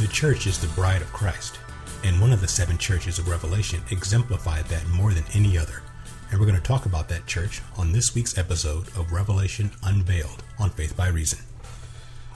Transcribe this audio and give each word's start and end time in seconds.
The 0.00 0.08
church 0.08 0.46
is 0.46 0.58
the 0.58 0.66
bride 0.74 1.00
of 1.00 1.10
Christ, 1.10 1.58
and 2.04 2.20
one 2.20 2.30
of 2.30 2.42
the 2.42 2.48
seven 2.48 2.76
churches 2.76 3.18
of 3.18 3.28
Revelation 3.28 3.80
exemplified 3.90 4.66
that 4.66 4.86
more 4.88 5.14
than 5.14 5.24
any 5.32 5.56
other. 5.56 5.82
And 6.30 6.38
we're 6.38 6.44
going 6.44 6.58
to 6.58 6.62
talk 6.62 6.84
about 6.84 7.08
that 7.08 7.26
church 7.26 7.62
on 7.78 7.92
this 7.92 8.14
week's 8.14 8.36
episode 8.36 8.88
of 8.88 9.10
Revelation 9.10 9.70
Unveiled 9.82 10.42
on 10.58 10.68
Faith 10.68 10.94
by 10.98 11.08
Reason. 11.08 11.38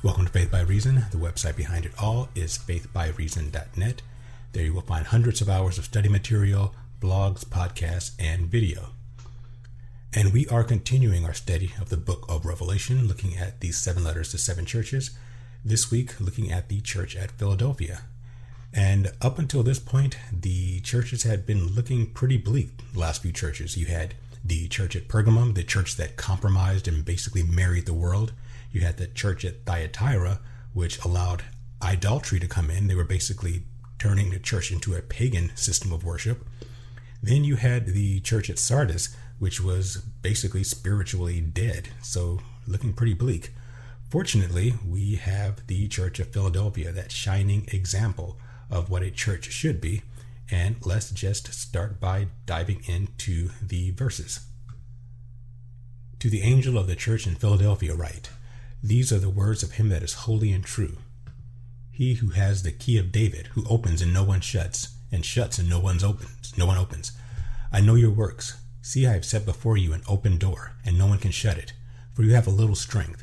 Welcome 0.02 0.24
to 0.24 0.32
Faith 0.32 0.50
by 0.50 0.62
Reason. 0.62 1.04
The 1.10 1.18
website 1.18 1.54
behind 1.54 1.84
it 1.84 1.92
all 1.98 2.30
is 2.34 2.56
faithbyreason.net. 2.56 4.02
There 4.52 4.64
you 4.64 4.72
will 4.72 4.80
find 4.80 5.08
hundreds 5.08 5.42
of 5.42 5.50
hours 5.50 5.76
of 5.76 5.84
study 5.84 6.08
material, 6.08 6.74
blogs, 6.98 7.44
podcasts, 7.44 8.12
and 8.18 8.46
video. 8.46 8.92
And 10.14 10.32
we 10.32 10.46
are 10.46 10.64
continuing 10.64 11.26
our 11.26 11.34
study 11.34 11.74
of 11.78 11.90
the 11.90 11.98
book 11.98 12.24
of 12.26 12.46
Revelation, 12.46 13.06
looking 13.06 13.36
at 13.36 13.60
these 13.60 13.76
seven 13.78 14.02
letters 14.02 14.30
to 14.30 14.38
seven 14.38 14.64
churches. 14.64 15.10
This 15.62 15.90
week, 15.90 16.18
looking 16.18 16.50
at 16.50 16.70
the 16.70 16.80
church 16.80 17.14
at 17.14 17.32
Philadelphia. 17.32 18.00
And 18.72 19.12
up 19.20 19.38
until 19.38 19.62
this 19.62 19.78
point, 19.78 20.16
the 20.32 20.80
churches 20.80 21.24
had 21.24 21.44
been 21.44 21.74
looking 21.74 22.06
pretty 22.12 22.38
bleak. 22.38 22.70
The 22.94 22.98
last 22.98 23.20
few 23.20 23.30
churches. 23.30 23.76
You 23.76 23.84
had 23.84 24.14
the 24.42 24.68
church 24.68 24.96
at 24.96 25.08
Pergamum, 25.08 25.54
the 25.54 25.62
church 25.62 25.96
that 25.96 26.16
compromised 26.16 26.88
and 26.88 27.04
basically 27.04 27.42
married 27.42 27.84
the 27.84 27.92
world. 27.92 28.32
You 28.72 28.80
had 28.80 28.96
the 28.96 29.06
church 29.06 29.44
at 29.44 29.66
Thyatira, 29.66 30.40
which 30.72 31.04
allowed 31.04 31.42
idolatry 31.82 32.40
to 32.40 32.48
come 32.48 32.70
in. 32.70 32.86
They 32.86 32.94
were 32.94 33.04
basically 33.04 33.64
turning 33.98 34.30
the 34.30 34.38
church 34.38 34.72
into 34.72 34.94
a 34.94 35.02
pagan 35.02 35.54
system 35.56 35.92
of 35.92 36.04
worship. 36.04 36.46
Then 37.22 37.44
you 37.44 37.56
had 37.56 37.88
the 37.88 38.20
church 38.20 38.48
at 38.48 38.58
Sardis, 38.58 39.14
which 39.38 39.60
was 39.60 39.98
basically 40.22 40.64
spiritually 40.64 41.42
dead. 41.42 41.90
So 42.02 42.40
looking 42.66 42.94
pretty 42.94 43.14
bleak. 43.14 43.52
Fortunately, 44.10 44.74
we 44.84 45.14
have 45.14 45.64
the 45.68 45.86
Church 45.86 46.18
of 46.18 46.32
Philadelphia, 46.32 46.90
that 46.90 47.12
shining 47.12 47.68
example 47.70 48.36
of 48.68 48.90
what 48.90 49.04
a 49.04 49.10
church 49.12 49.52
should 49.52 49.80
be. 49.80 50.02
And 50.50 50.84
let's 50.84 51.12
just 51.12 51.54
start 51.54 52.00
by 52.00 52.26
diving 52.44 52.82
into 52.86 53.50
the 53.62 53.92
verses. 53.92 54.40
To 56.18 56.28
the 56.28 56.42
angel 56.42 56.76
of 56.76 56.88
the 56.88 56.96
church 56.96 57.24
in 57.24 57.36
Philadelphia, 57.36 57.94
write 57.94 58.30
These 58.82 59.12
are 59.12 59.20
the 59.20 59.30
words 59.30 59.62
of 59.62 59.72
him 59.72 59.90
that 59.90 60.02
is 60.02 60.14
holy 60.14 60.50
and 60.50 60.64
true. 60.64 60.96
He 61.92 62.14
who 62.14 62.30
has 62.30 62.64
the 62.64 62.72
key 62.72 62.98
of 62.98 63.12
David, 63.12 63.46
who 63.52 63.64
opens 63.70 64.02
and 64.02 64.12
no 64.12 64.24
one 64.24 64.40
shuts, 64.40 64.88
and 65.12 65.24
shuts 65.24 65.56
and 65.56 65.70
no 65.70 65.78
one 65.78 66.02
opens, 66.02 66.52
no 66.58 66.66
one 66.66 66.78
opens. 66.78 67.12
I 67.70 67.80
know 67.80 67.94
your 67.94 68.10
works. 68.10 68.60
See, 68.82 69.06
I 69.06 69.12
have 69.12 69.24
set 69.24 69.46
before 69.46 69.76
you 69.76 69.92
an 69.92 70.02
open 70.08 70.36
door, 70.36 70.72
and 70.84 70.98
no 70.98 71.06
one 71.06 71.18
can 71.18 71.30
shut 71.30 71.58
it, 71.58 71.74
for 72.12 72.24
you 72.24 72.34
have 72.34 72.48
a 72.48 72.50
little 72.50 72.74
strength 72.74 73.22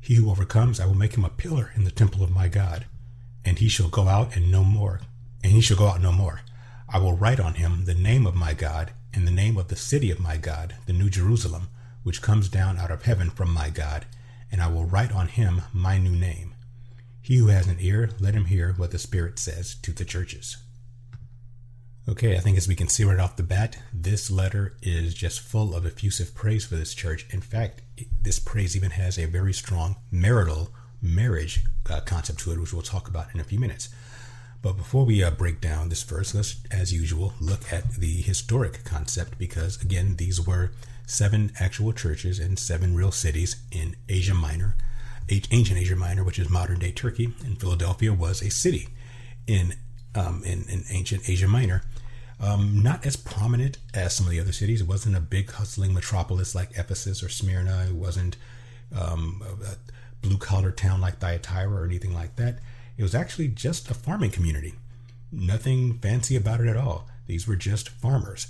He 0.00 0.14
who 0.14 0.30
overcomes, 0.30 0.80
I 0.80 0.86
will 0.86 0.94
make 0.94 1.16
him 1.16 1.24
a 1.24 1.30
pillar 1.30 1.72
in 1.74 1.84
the 1.84 1.90
temple 1.90 2.22
of 2.22 2.30
my 2.30 2.48
God, 2.48 2.86
and 3.44 3.58
he 3.58 3.68
shall 3.68 3.88
go 3.88 4.08
out 4.08 4.36
and 4.36 4.50
no 4.50 4.64
more, 4.64 5.00
and 5.42 5.52
he 5.52 5.60
shall 5.60 5.76
go 5.76 5.88
out 5.88 6.02
no 6.02 6.12
more. 6.12 6.40
I 6.88 6.98
will 6.98 7.16
write 7.16 7.40
on 7.40 7.54
him 7.54 7.84
the 7.84 7.94
name 7.94 8.26
of 8.26 8.34
my 8.34 8.54
God, 8.54 8.92
and 9.12 9.26
the 9.26 9.32
name 9.32 9.56
of 9.56 9.68
the 9.68 9.76
city 9.76 10.10
of 10.10 10.20
my 10.20 10.36
God, 10.36 10.76
the 10.86 10.92
New 10.92 11.10
Jerusalem, 11.10 11.68
which 12.02 12.22
comes 12.22 12.48
down 12.48 12.78
out 12.78 12.90
of 12.90 13.02
heaven 13.02 13.30
from 13.30 13.52
my 13.52 13.70
God, 13.70 14.06
and 14.50 14.62
I 14.62 14.68
will 14.68 14.84
write 14.84 15.12
on 15.12 15.28
him 15.28 15.62
my 15.72 15.98
new 15.98 16.16
name. 16.16 16.54
He 17.20 17.36
who 17.36 17.48
has 17.48 17.66
an 17.66 17.78
ear, 17.80 18.10
let 18.20 18.34
him 18.34 18.46
hear 18.46 18.72
what 18.74 18.90
the 18.90 18.98
Spirit 18.98 19.38
says 19.38 19.74
to 19.82 19.92
the 19.92 20.04
churches. 20.04 20.56
Okay, 22.08 22.38
I 22.38 22.40
think 22.40 22.56
as 22.56 22.66
we 22.66 22.74
can 22.74 22.88
see 22.88 23.04
right 23.04 23.18
off 23.18 23.36
the 23.36 23.42
bat, 23.42 23.76
this 23.92 24.30
letter 24.30 24.74
is 24.80 25.12
just 25.12 25.40
full 25.40 25.74
of 25.74 25.84
effusive 25.84 26.34
praise 26.34 26.64
for 26.64 26.74
this 26.74 26.94
church. 26.94 27.26
In 27.28 27.42
fact, 27.42 27.82
this 28.22 28.38
praise 28.38 28.74
even 28.74 28.92
has 28.92 29.18
a 29.18 29.26
very 29.26 29.52
strong 29.52 29.96
marital 30.10 30.70
marriage 31.02 31.64
uh, 31.90 32.00
concept 32.00 32.38
to 32.40 32.52
it, 32.52 32.60
which 32.60 32.72
we'll 32.72 32.80
talk 32.80 33.08
about 33.08 33.34
in 33.34 33.40
a 33.40 33.44
few 33.44 33.58
minutes. 33.58 33.90
But 34.62 34.78
before 34.78 35.04
we 35.04 35.22
uh, 35.22 35.30
break 35.30 35.60
down 35.60 35.90
this 35.90 36.02
verse, 36.02 36.34
let's, 36.34 36.56
as 36.70 36.94
usual, 36.94 37.34
look 37.40 37.70
at 37.70 37.92
the 37.92 38.22
historic 38.22 38.84
concept 38.84 39.36
because, 39.36 39.80
again, 39.82 40.16
these 40.16 40.40
were 40.40 40.72
seven 41.06 41.52
actual 41.60 41.92
churches 41.92 42.38
in 42.38 42.56
seven 42.56 42.96
real 42.96 43.12
cities 43.12 43.62
in 43.70 43.96
Asia 44.08 44.34
Minor, 44.34 44.76
ancient 45.28 45.78
Asia 45.78 45.94
Minor, 45.94 46.24
which 46.24 46.38
is 46.38 46.48
modern 46.48 46.78
day 46.78 46.90
Turkey, 46.90 47.34
and 47.44 47.60
Philadelphia 47.60 48.14
was 48.14 48.40
a 48.40 48.50
city 48.50 48.88
in 49.46 49.74
um, 50.14 50.42
in, 50.44 50.64
in 50.68 50.84
ancient 50.90 51.28
Asia 51.28 51.46
Minor. 51.46 51.82
Um, 52.40 52.82
not 52.82 53.04
as 53.04 53.16
prominent 53.16 53.78
as 53.94 54.14
some 54.14 54.26
of 54.26 54.30
the 54.30 54.40
other 54.40 54.52
cities. 54.52 54.80
It 54.80 54.86
wasn't 54.86 55.16
a 55.16 55.20
big 55.20 55.50
hustling 55.50 55.92
metropolis 55.92 56.54
like 56.54 56.70
Ephesus 56.78 57.22
or 57.22 57.28
Smyrna. 57.28 57.86
It 57.88 57.96
wasn't 57.96 58.36
um, 58.96 59.42
a, 59.64 59.76
blue 60.20 60.38
collar 60.38 60.70
town 60.70 61.00
like 61.00 61.18
Thyatira 61.18 61.72
or 61.72 61.84
anything 61.84 62.12
like 62.12 62.36
that. 62.36 62.58
It 62.96 63.02
was 63.02 63.14
actually 63.14 63.48
just 63.48 63.90
a 63.90 63.94
farming 63.94 64.30
community. 64.30 64.74
Nothing 65.30 65.98
fancy 65.98 66.36
about 66.36 66.60
it 66.60 66.68
at 66.68 66.76
all. 66.76 67.08
These 67.26 67.46
were 67.46 67.56
just 67.56 67.88
farmers. 67.88 68.48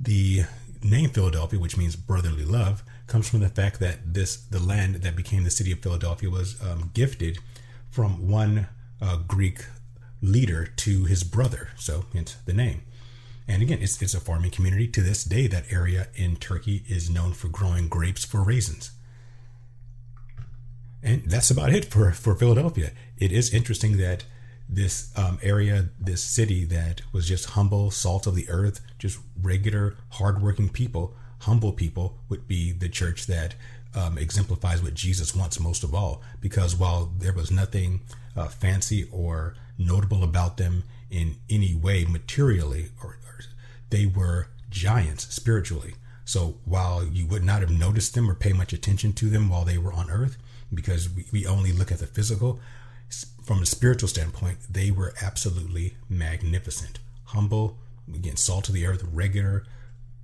The 0.00 0.44
name 0.82 1.10
Philadelphia, 1.10 1.58
which 1.58 1.76
means 1.76 1.96
brotherly 1.96 2.44
love, 2.44 2.82
comes 3.06 3.28
from 3.28 3.40
the 3.40 3.48
fact 3.48 3.80
that 3.80 4.14
this 4.14 4.36
the 4.36 4.60
land 4.60 4.96
that 4.96 5.16
became 5.16 5.44
the 5.44 5.50
city 5.50 5.72
of 5.72 5.80
Philadelphia 5.80 6.30
was 6.30 6.60
um, 6.62 6.90
gifted 6.94 7.38
from 7.90 8.28
one 8.28 8.68
uh, 9.02 9.16
Greek 9.16 9.64
leader 10.22 10.64
to 10.64 11.04
his 11.04 11.24
brother. 11.24 11.70
So 11.76 12.06
hence 12.14 12.36
the 12.46 12.52
name. 12.52 12.82
And 13.48 13.62
again, 13.62 13.78
it's, 13.80 14.00
it's 14.00 14.14
a 14.14 14.20
farming 14.20 14.52
community. 14.52 14.86
To 14.88 15.02
this 15.02 15.24
day, 15.24 15.46
that 15.48 15.64
area 15.70 16.08
in 16.14 16.36
Turkey 16.36 16.84
is 16.88 17.10
known 17.10 17.32
for 17.32 17.48
growing 17.48 17.88
grapes 17.88 18.24
for 18.24 18.42
raisins. 18.42 18.92
And 21.02 21.24
that's 21.24 21.50
about 21.50 21.72
it 21.72 21.86
for, 21.86 22.12
for 22.12 22.34
Philadelphia. 22.34 22.92
It 23.18 23.32
is 23.32 23.52
interesting 23.52 23.96
that 23.96 24.24
this 24.68 25.12
um, 25.18 25.38
area, 25.42 25.88
this 25.98 26.22
city 26.22 26.64
that 26.66 27.02
was 27.12 27.26
just 27.26 27.50
humble, 27.50 27.90
salt 27.90 28.26
of 28.26 28.36
the 28.36 28.48
earth, 28.48 28.80
just 28.98 29.18
regular, 29.40 29.96
hardworking 30.10 30.68
people, 30.68 31.16
humble 31.40 31.72
people, 31.72 32.18
would 32.28 32.46
be 32.46 32.70
the 32.70 32.88
church 32.88 33.26
that 33.26 33.54
um, 33.94 34.16
exemplifies 34.16 34.82
what 34.82 34.94
Jesus 34.94 35.34
wants 35.34 35.58
most 35.58 35.82
of 35.82 35.94
all. 35.94 36.22
Because 36.40 36.76
while 36.76 37.12
there 37.18 37.32
was 37.32 37.50
nothing 37.50 38.02
uh, 38.36 38.46
fancy 38.46 39.08
or 39.10 39.54
notable 39.76 40.22
about 40.22 40.56
them 40.56 40.84
in 41.10 41.36
any 41.48 41.74
way 41.74 42.04
materially, 42.04 42.90
or, 43.02 43.18
or 43.26 43.40
they 43.90 44.06
were 44.06 44.48
giants 44.70 45.32
spiritually. 45.34 45.94
So 46.24 46.58
while 46.64 47.04
you 47.04 47.26
would 47.26 47.42
not 47.42 47.60
have 47.60 47.70
noticed 47.70 48.14
them 48.14 48.30
or 48.30 48.34
pay 48.34 48.52
much 48.52 48.72
attention 48.72 49.12
to 49.14 49.28
them 49.28 49.48
while 49.48 49.64
they 49.64 49.78
were 49.78 49.92
on 49.92 50.10
earth, 50.10 50.36
because 50.72 51.10
we, 51.10 51.26
we 51.32 51.46
only 51.46 51.72
look 51.72 51.90
at 51.90 51.98
the 51.98 52.06
physical, 52.06 52.60
from 53.42 53.62
a 53.62 53.66
spiritual 53.66 54.08
standpoint, 54.08 54.58
they 54.70 54.92
were 54.92 55.12
absolutely 55.20 55.96
magnificent. 56.08 57.00
Humble, 57.24 57.78
again, 58.14 58.36
salt 58.36 58.68
of 58.68 58.74
the 58.74 58.86
earth, 58.86 59.02
regular 59.12 59.64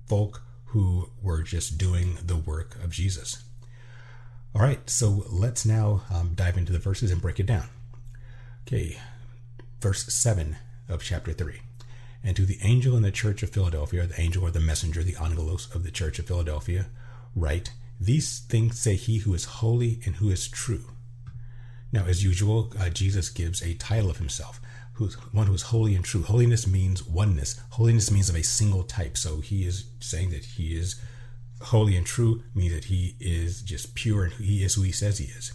folk 0.07 0.43
who 0.67 1.11
were 1.21 1.43
just 1.43 1.79
doing 1.79 2.19
the 2.25 2.37
work 2.37 2.77
of 2.85 2.91
Jesus. 2.91 3.43
All 4.55 4.63
right, 4.63 4.89
so 4.89 5.25
let's 5.29 5.67
now 5.67 6.03
um, 6.09 6.33
dive 6.35 6.57
into 6.57 6.73
the 6.73 6.79
verses 6.79 7.11
and 7.11 7.21
break 7.21 7.41
it 7.41 7.47
down. 7.47 7.69
Okay, 8.67 8.97
verse 9.81 10.13
7 10.13 10.57
of 10.89 11.03
chapter 11.03 11.33
3. 11.33 11.61
And 12.23 12.37
to 12.37 12.45
the 12.45 12.59
angel 12.63 12.97
in 12.97 13.03
the 13.03 13.13
church 13.13 13.43
of 13.43 13.51
Philadelphia, 13.51 14.07
the 14.07 14.21
angel 14.21 14.45
or 14.45 14.51
the 14.51 14.61
messenger, 14.61 15.03
the 15.03 15.17
angelos 15.17 15.73
of 15.75 15.85
the 15.85 15.91
church 15.91 16.19
of 16.19 16.27
Philadelphia, 16.27 16.87
write, 17.35 17.73
These 18.01 18.41
things 18.41 18.79
say 18.79 18.97
he 18.97 19.19
who 19.19 19.35
is 19.35 19.45
holy 19.45 20.01
and 20.05 20.17
who 20.17 20.31
is 20.31 20.49
true. 20.49 20.87
Now, 21.93 22.05
as 22.07 22.25
usual, 22.25 22.73
uh, 22.79 22.91
Jesus 22.91 23.31
gives 23.31 23.63
a 23.63 23.75
title 23.75 24.11
of 24.11 24.19
himself, 24.19 24.61
who's 24.95 25.15
one 25.33 25.47
who 25.47 25.55
is 25.55 25.63
holy 25.63 25.95
and 25.95 26.05
true. 26.05 26.23
Holiness 26.23 26.67
means 26.67 27.07
oneness. 27.07 27.61
Holiness 27.71 28.11
means 28.11 28.29
of 28.29 28.37
a 28.37 28.43
single 28.43 28.83
type. 28.83 29.17
So 29.17 29.41
he 29.41 29.65
is 29.65 29.85
saying 30.01 30.31
that 30.31 30.45
he 30.45 30.77
is 30.77 31.01
holy 31.63 31.97
and 31.97 32.05
true, 32.05 32.43
means 32.55 32.75
that 32.75 32.87
he 32.87 33.15
is 33.21 33.63
just 33.63 33.95
pure 33.95 34.25
and 34.25 34.33
he 34.35 34.65
is 34.65 34.75
who 34.75 34.83
he 34.83 34.93
says 34.93 35.19
he 35.19 35.27
is. 35.27 35.53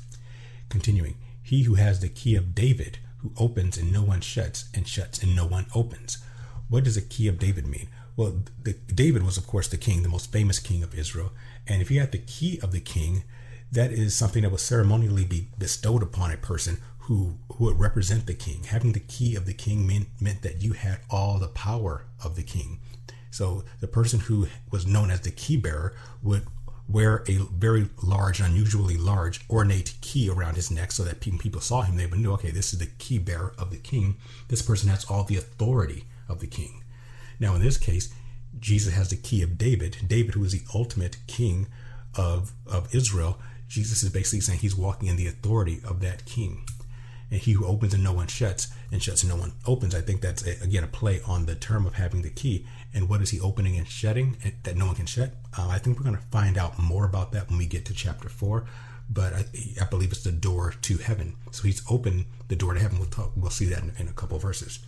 Continuing, 0.69 1.15
he 1.43 1.63
who 1.63 1.75
has 1.75 1.99
the 1.99 2.09
key 2.09 2.35
of 2.35 2.55
David, 2.55 2.99
who 3.21 3.31
opens 3.37 3.77
and 3.77 3.91
no 3.91 4.03
one 4.03 4.21
shuts, 4.21 4.65
and 4.73 4.87
shuts 4.87 5.21
and 5.21 5.35
no 5.35 5.45
one 5.45 5.67
opens. 5.75 6.17
What 6.69 6.83
does 6.83 6.95
the 6.95 7.01
key 7.01 7.27
of 7.27 7.39
David 7.39 7.67
mean? 7.67 7.87
Well, 8.15 8.43
the, 8.63 8.73
David 8.73 9.23
was, 9.23 9.37
of 9.37 9.47
course, 9.47 9.67
the 9.67 9.77
king, 9.77 10.03
the 10.03 10.09
most 10.09 10.31
famous 10.31 10.59
king 10.59 10.83
of 10.83 10.97
Israel. 10.97 11.31
And 11.67 11.81
if 11.81 11.89
you 11.89 11.99
had 11.99 12.11
the 12.11 12.17
key 12.17 12.59
of 12.61 12.71
the 12.71 12.79
king, 12.79 13.23
that 13.71 13.91
is 13.91 14.15
something 14.15 14.43
that 14.43 14.49
will 14.49 14.57
ceremonially 14.57 15.25
be 15.25 15.47
bestowed 15.57 16.03
upon 16.03 16.31
a 16.31 16.37
person 16.37 16.77
who 16.99 17.37
who 17.53 17.65
would 17.65 17.79
represent 17.79 18.25
the 18.25 18.33
king. 18.33 18.63
Having 18.63 18.93
the 18.93 18.99
key 18.99 19.35
of 19.35 19.45
the 19.45 19.53
king 19.53 19.87
meant, 19.87 20.07
meant 20.19 20.41
that 20.41 20.61
you 20.61 20.73
had 20.73 20.99
all 21.09 21.39
the 21.39 21.47
power 21.47 22.05
of 22.23 22.35
the 22.35 22.43
king. 22.43 22.79
So 23.31 23.63
the 23.79 23.87
person 23.87 24.19
who 24.19 24.47
was 24.71 24.85
known 24.85 25.09
as 25.09 25.21
the 25.21 25.31
key 25.31 25.57
bearer 25.57 25.95
would 26.21 26.45
wear 26.91 27.23
a 27.27 27.37
very 27.53 27.89
large, 28.03 28.39
unusually 28.39 28.97
large, 28.97 29.47
ornate 29.49 29.95
key 30.01 30.29
around 30.29 30.55
his 30.55 30.71
neck 30.71 30.91
so 30.91 31.03
that 31.03 31.21
people 31.21 31.61
saw 31.61 31.81
him, 31.81 31.95
they 31.95 32.05
would 32.05 32.19
know, 32.19 32.33
okay, 32.33 32.51
this 32.51 32.73
is 32.73 32.79
the 32.79 32.87
key 32.97 33.17
bearer 33.17 33.53
of 33.57 33.71
the 33.71 33.77
king. 33.77 34.15
This 34.47 34.61
person 34.61 34.89
has 34.89 35.05
all 35.05 35.23
the 35.23 35.37
authority 35.37 36.05
of 36.27 36.39
the 36.39 36.47
king. 36.47 36.83
Now, 37.39 37.55
in 37.55 37.61
this 37.61 37.77
case, 37.77 38.13
Jesus 38.59 38.93
has 38.93 39.09
the 39.09 39.15
key 39.15 39.41
of 39.41 39.57
David. 39.57 39.97
David, 40.07 40.35
who 40.35 40.43
is 40.43 40.51
the 40.51 40.65
ultimate 40.75 41.17
king 41.27 41.67
of, 42.15 42.51
of 42.67 42.93
Israel, 42.93 43.39
Jesus 43.67 44.03
is 44.03 44.09
basically 44.09 44.41
saying 44.41 44.59
he's 44.59 44.75
walking 44.75 45.07
in 45.07 45.15
the 45.15 45.27
authority 45.27 45.79
of 45.87 46.01
that 46.01 46.25
king. 46.25 46.65
And 47.31 47.39
he 47.39 47.53
who 47.53 47.65
opens 47.65 47.93
and 47.93 48.03
no 48.03 48.11
one 48.11 48.27
shuts, 48.27 48.67
and 48.91 49.01
shuts 49.01 49.23
and 49.23 49.31
no 49.31 49.37
one 49.37 49.53
opens. 49.65 49.95
I 49.95 50.01
think 50.01 50.19
that's, 50.19 50.45
a, 50.45 50.61
again, 50.61 50.83
a 50.83 50.87
play 50.87 51.21
on 51.25 51.45
the 51.45 51.55
term 51.55 51.85
of 51.85 51.93
having 51.93 52.21
the 52.21 52.29
key. 52.29 52.67
And 52.93 53.07
what 53.07 53.21
is 53.21 53.29
he 53.29 53.39
opening 53.39 53.77
and 53.77 53.87
shutting 53.87 54.37
that 54.63 54.75
no 54.75 54.87
one 54.87 54.95
can 54.95 55.05
shut? 55.05 55.33
Uh, 55.57 55.67
I 55.69 55.77
think 55.77 55.97
we're 55.97 56.05
going 56.05 56.17
to 56.17 56.23
find 56.23 56.57
out 56.57 56.77
more 56.77 57.05
about 57.05 57.31
that 57.31 57.49
when 57.49 57.57
we 57.57 57.65
get 57.65 57.85
to 57.85 57.93
chapter 57.93 58.29
4. 58.29 58.65
But 59.09 59.33
I, 59.33 59.45
I 59.81 59.85
believe 59.85 60.11
it's 60.11 60.23
the 60.23 60.31
door 60.31 60.73
to 60.81 60.97
heaven. 60.97 61.35
So 61.51 61.63
he's 61.63 61.83
opened 61.89 62.25
the 62.47 62.55
door 62.55 62.73
to 62.73 62.79
heaven. 62.79 62.99
We'll, 62.99 63.09
talk, 63.09 63.31
we'll 63.35 63.49
see 63.49 63.65
that 63.65 63.83
in, 63.83 63.93
in 63.97 64.07
a 64.07 64.13
couple 64.13 64.37
verses. 64.39 64.79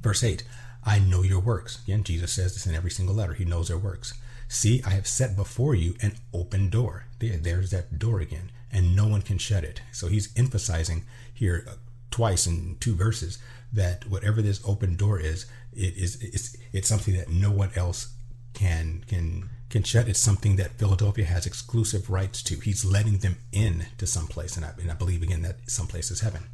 Verse 0.00 0.22
8 0.22 0.44
I 0.86 0.98
know 0.98 1.22
your 1.22 1.40
works. 1.40 1.82
Again, 1.84 2.04
Jesus 2.04 2.32
says 2.32 2.54
this 2.54 2.66
in 2.66 2.74
every 2.74 2.90
single 2.90 3.14
letter. 3.14 3.32
He 3.32 3.44
knows 3.44 3.68
their 3.68 3.78
works. 3.78 4.14
See, 4.48 4.82
I 4.86 4.90
have 4.90 5.06
set 5.06 5.34
before 5.34 5.74
you 5.74 5.94
an 6.02 6.16
open 6.32 6.68
door. 6.68 7.06
There, 7.18 7.36
there's 7.38 7.70
that 7.70 7.98
door 7.98 8.20
again, 8.20 8.50
and 8.70 8.94
no 8.94 9.06
one 9.06 9.22
can 9.22 9.38
shut 9.38 9.64
it. 9.64 9.80
So 9.92 10.08
he's 10.08 10.32
emphasizing 10.36 11.04
here 11.32 11.64
uh, 11.66 11.72
twice 12.10 12.46
in 12.46 12.76
two 12.80 12.94
verses 12.94 13.38
that 13.72 14.06
whatever 14.08 14.42
this 14.42 14.60
open 14.66 14.96
door 14.96 15.18
is, 15.18 15.46
it 15.76 15.96
is 15.96 16.22
it's, 16.22 16.56
it's 16.72 16.88
something 16.88 17.16
that 17.16 17.30
no 17.30 17.50
one 17.50 17.70
else 17.76 18.14
can 18.54 19.04
can 19.06 19.50
can 19.70 19.82
shut. 19.82 20.08
It's 20.08 20.20
something 20.20 20.56
that 20.56 20.78
Philadelphia 20.78 21.24
has 21.24 21.46
exclusive 21.46 22.08
rights 22.08 22.42
to. 22.44 22.60
He's 22.60 22.84
letting 22.84 23.18
them 23.18 23.38
in 23.52 23.86
to 23.98 24.06
some 24.06 24.26
place, 24.26 24.56
and 24.56 24.64
I, 24.64 24.70
and 24.80 24.90
I 24.90 24.94
believe 24.94 25.22
again 25.22 25.42
that 25.42 25.68
some 25.68 25.86
place 25.86 26.10
is 26.10 26.20
heaven. 26.20 26.44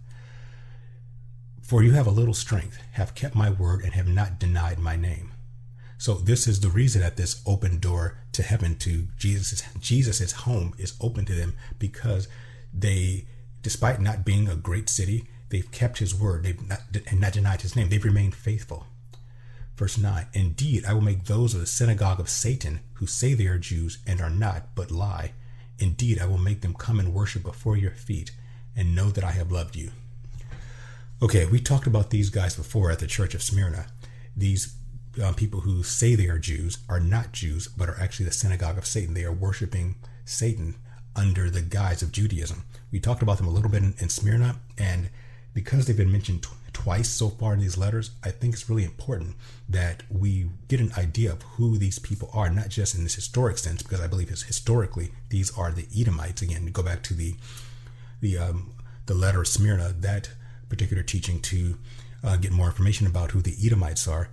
For 1.63 1.83
you 1.83 1.93
have 1.93 2.07
a 2.07 2.11
little 2.11 2.35
strength, 2.35 2.79
have 2.93 3.15
kept 3.15 3.35
my 3.35 3.51
word, 3.51 3.83
and 3.85 3.93
have 3.93 4.09
not 4.09 4.41
denied 4.41 4.79
my 4.79 4.97
name. 4.97 5.33
So 5.99 6.15
this 6.15 6.49
is 6.49 6.61
the 6.61 6.71
reason 6.71 7.03
that 7.03 7.19
this 7.19 7.43
open 7.47 7.79
door 7.79 8.17
to 8.33 8.43
heaven 8.43 8.77
to 8.77 9.09
Jesus' 9.19 9.63
Jesus's 9.79 10.33
home 10.33 10.73
is 10.79 10.95
open 10.99 11.27
to 11.27 11.35
them 11.35 11.55
because 11.79 12.27
they, 12.73 13.27
despite 13.63 14.01
not 14.01 14.25
being 14.25 14.49
a 14.49 14.57
great 14.57 14.89
city, 14.89 15.29
they've 15.51 15.71
kept 15.71 15.99
his 15.99 16.15
word. 16.15 16.45
They've 16.45 16.69
not, 16.69 16.81
and 17.07 17.21
not 17.21 17.35
denied 17.35 17.61
his 17.61 17.77
name. 17.77 17.91
They've 17.91 18.03
remained 18.03 18.35
faithful. 18.35 18.87
Verse 19.81 19.97
9 19.97 20.27
Indeed, 20.35 20.85
I 20.85 20.93
will 20.93 21.01
make 21.01 21.25
those 21.25 21.55
of 21.55 21.61
the 21.61 21.67
synagogue 21.67 22.21
of 22.21 22.29
Satan 22.29 22.81
who 22.97 23.07
say 23.07 23.33
they 23.33 23.47
are 23.47 23.57
Jews 23.57 23.97
and 24.07 24.21
are 24.21 24.29
not, 24.29 24.75
but 24.75 24.91
lie. 24.91 25.33
Indeed, 25.79 26.19
I 26.19 26.27
will 26.27 26.37
make 26.37 26.61
them 26.61 26.75
come 26.75 27.01
and 27.01 27.15
worship 27.15 27.43
before 27.43 27.79
your 27.79 27.93
feet 27.93 28.31
and 28.77 28.95
know 28.95 29.09
that 29.09 29.25
I 29.25 29.31
have 29.31 29.51
loved 29.51 29.77
you. 29.77 29.93
Okay, 31.23 31.47
we 31.47 31.61
talked 31.61 31.87
about 31.87 32.11
these 32.11 32.29
guys 32.29 32.55
before 32.57 32.91
at 32.91 32.99
the 32.99 33.07
Church 33.07 33.35
of 33.35 33.43
Smyrna. 33.43 33.87
These 34.37 34.75
uh, 35.21 35.33
people 35.33 35.61
who 35.61 35.83
say 35.83 36.15
they 36.15 36.29
are 36.29 36.39
Jews 36.39 36.81
are 36.87 37.01
not 37.01 37.33
Jews, 37.33 37.67
but 37.67 37.89
are 37.89 37.99
actually 37.99 38.27
the 38.27 38.33
synagogue 38.33 38.77
of 38.77 38.85
Satan. 38.85 39.15
They 39.15 39.25
are 39.25 39.33
worshiping 39.33 39.95
Satan 40.27 40.75
under 41.17 41.49
the 41.49 41.63
guise 41.63 42.03
of 42.03 42.13
Judaism. 42.13 42.65
We 42.93 43.01
talked 43.01 43.23
about 43.23 43.39
them 43.39 43.49
a 43.49 43.51
little 43.51 43.71
bit 43.71 43.83
in, 43.83 43.95
in 43.99 44.11
Smyrna, 44.11 44.57
and 44.77 45.09
because 45.55 45.87
they've 45.87 45.97
been 45.97 46.13
mentioned 46.13 46.43
twice 46.83 47.11
so 47.11 47.29
far 47.29 47.53
in 47.53 47.61
these 47.61 47.77
letters, 47.77 48.13
I 48.25 48.31
think 48.31 48.55
it's 48.55 48.71
really 48.71 48.85
important 48.85 49.37
that 49.69 50.03
we 50.09 50.49
get 50.69 50.81
an 50.81 50.93
idea 50.97 51.31
of 51.31 51.43
who 51.43 51.77
these 51.77 51.99
people 51.99 52.31
are, 52.33 52.49
not 52.49 52.71
just 52.71 52.95
in 52.95 53.03
this 53.03 53.17
historic 53.17 53.59
sense, 53.59 53.83
because 53.83 54.01
I 54.01 54.07
believe 54.07 54.31
historically 54.31 55.11
these 55.29 55.57
are 55.59 55.71
the 55.73 55.87
Edomites. 55.95 56.41
Again, 56.41 56.65
go 56.73 56.83
back 56.83 57.03
to 57.05 57.15
the 57.15 57.35
the 58.23 58.39
um, 58.39 58.73
the 59.05 59.15
letter 59.15 59.43
of 59.43 59.49
Smyrna 59.49 59.95
that 60.01 60.31
particular 60.71 61.03
teaching 61.03 61.41
to 61.41 61.77
uh, 62.25 62.37
get 62.37 62.53
more 62.53 62.67
information 62.67 63.07
about 63.07 63.33
who 63.33 63.43
the 63.43 63.57
Edomites 63.63 64.09
are. 64.09 64.29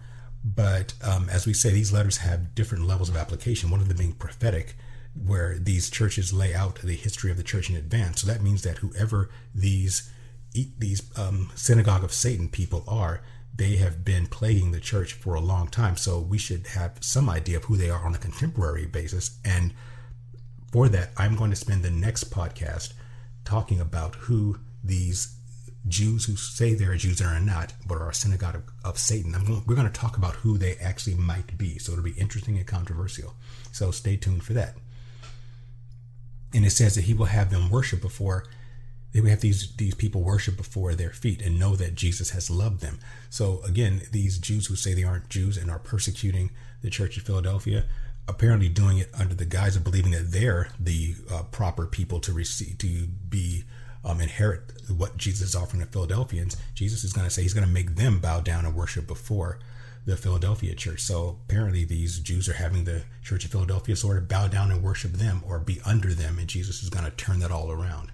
But 0.45 0.93
um, 1.03 1.27
as 1.29 1.45
we 1.45 1.53
say, 1.53 1.71
these 1.71 1.91
letters 1.91 2.17
have 2.17 2.55
different 2.55 2.87
levels 2.87 3.09
of 3.09 3.17
application, 3.17 3.69
one 3.69 3.81
of 3.81 3.89
them 3.89 3.97
being 3.97 4.13
prophetic, 4.13 4.77
where 5.25 5.57
these 5.59 5.89
churches 5.89 6.31
lay 6.31 6.53
out 6.53 6.75
the 6.75 6.95
history 6.95 7.29
of 7.29 7.35
the 7.35 7.43
church 7.51 7.69
in 7.69 7.75
advance. 7.75 8.21
So 8.21 8.27
that 8.27 8.41
means 8.41 8.61
that 8.61 8.77
whoever 8.77 9.29
these 9.53 10.09
these 10.53 11.01
um, 11.17 11.51
synagogue 11.55 12.03
of 12.03 12.11
Satan 12.11 12.49
people 12.49 12.83
are, 12.87 13.21
they 13.55 13.75
have 13.77 14.05
been 14.05 14.27
plaguing 14.27 14.71
the 14.71 14.79
church 14.79 15.13
for 15.13 15.33
a 15.33 15.41
long 15.41 15.67
time. 15.67 15.97
So 15.97 16.19
we 16.19 16.37
should 16.37 16.67
have 16.67 16.97
some 17.01 17.29
idea 17.29 17.57
of 17.57 17.65
who 17.65 17.77
they 17.77 17.89
are 17.89 18.05
on 18.05 18.15
a 18.15 18.19
contemporary 18.19 18.85
basis. 18.85 19.39
And 19.43 19.73
for 20.71 20.89
that, 20.89 21.11
I'm 21.17 21.35
going 21.35 21.49
to 21.49 21.55
spend 21.55 21.83
the 21.83 21.91
next 21.91 22.31
podcast 22.31 22.93
talking 23.45 23.79
about 23.79 24.15
who 24.15 24.59
these 24.83 25.35
Jews 25.87 26.25
who 26.25 26.35
say 26.35 26.73
they're 26.73 26.95
Jews 26.95 27.21
are 27.21 27.39
not, 27.39 27.73
but 27.87 27.97
are 27.97 28.09
a 28.09 28.13
synagogue 28.13 28.55
of, 28.55 28.63
of 28.83 28.97
Satan. 28.97 29.31
Going, 29.31 29.63
we're 29.65 29.75
going 29.75 29.89
to 29.89 29.99
talk 29.99 30.17
about 30.17 30.35
who 30.35 30.57
they 30.57 30.75
actually 30.75 31.15
might 31.15 31.57
be. 31.57 31.79
So 31.79 31.93
it'll 31.93 32.03
be 32.03 32.11
interesting 32.11 32.57
and 32.57 32.67
controversial. 32.67 33.35
So 33.71 33.91
stay 33.91 34.17
tuned 34.17 34.43
for 34.43 34.53
that. 34.53 34.75
And 36.53 36.65
it 36.65 36.71
says 36.71 36.95
that 36.95 37.05
he 37.05 37.13
will 37.13 37.25
have 37.25 37.49
them 37.49 37.69
worship 37.69 38.01
before 38.01 38.45
they 39.17 39.21
will 39.21 39.31
have 39.31 39.41
these 39.41 39.75
these 39.77 39.95
people 39.95 40.21
worship 40.21 40.55
before 40.57 40.93
their 40.93 41.09
feet 41.09 41.41
and 41.41 41.57
know 41.57 41.75
that 41.75 41.95
Jesus 41.95 42.29
has 42.29 42.51
loved 42.51 42.81
them. 42.81 42.99
So 43.31 43.61
again, 43.63 44.03
these 44.11 44.37
Jews 44.37 44.67
who 44.67 44.75
say 44.75 44.93
they 44.93 45.03
aren't 45.03 45.27
Jews 45.27 45.57
and 45.57 45.71
are 45.71 45.79
persecuting 45.79 46.51
the 46.83 46.91
church 46.91 47.17
of 47.17 47.23
Philadelphia, 47.23 47.85
apparently 48.27 48.69
doing 48.69 48.99
it 48.99 49.09
under 49.17 49.33
the 49.33 49.43
guise 49.43 49.75
of 49.75 49.83
believing 49.83 50.11
that 50.11 50.31
they're 50.31 50.69
the 50.79 51.15
uh, 51.31 51.41
proper 51.49 51.87
people 51.87 52.19
to 52.19 52.31
receive 52.31 52.77
to 52.77 53.07
be 53.07 53.63
um, 54.05 54.21
inherit 54.21 54.61
what 54.95 55.17
Jesus 55.17 55.49
is 55.49 55.55
offering 55.55 55.83
to 55.83 55.89
Philadelphians, 55.89 56.55
Jesus 56.75 57.03
is 57.03 57.11
going 57.11 57.25
to 57.25 57.33
say 57.33 57.41
he's 57.41 57.55
going 57.55 57.65
to 57.65 57.73
make 57.73 57.95
them 57.95 58.19
bow 58.19 58.41
down 58.41 58.65
and 58.65 58.75
worship 58.75 59.07
before 59.07 59.57
the 60.05 60.15
Philadelphia 60.15 60.75
church. 60.75 61.01
So 61.01 61.39
apparently, 61.49 61.85
these 61.85 62.19
Jews 62.19 62.47
are 62.47 62.53
having 62.53 62.83
the 62.83 63.01
church 63.23 63.45
of 63.45 63.51
Philadelphia 63.51 63.95
sort 63.95 64.17
of 64.19 64.27
bow 64.27 64.47
down 64.47 64.69
and 64.69 64.83
worship 64.83 65.13
them 65.13 65.41
or 65.43 65.57
be 65.57 65.81
under 65.87 66.13
them, 66.13 66.37
and 66.37 66.47
Jesus 66.47 66.83
is 66.83 66.91
going 66.91 67.05
to 67.05 67.11
turn 67.11 67.39
that 67.39 67.49
all 67.49 67.71
around. 67.71 68.11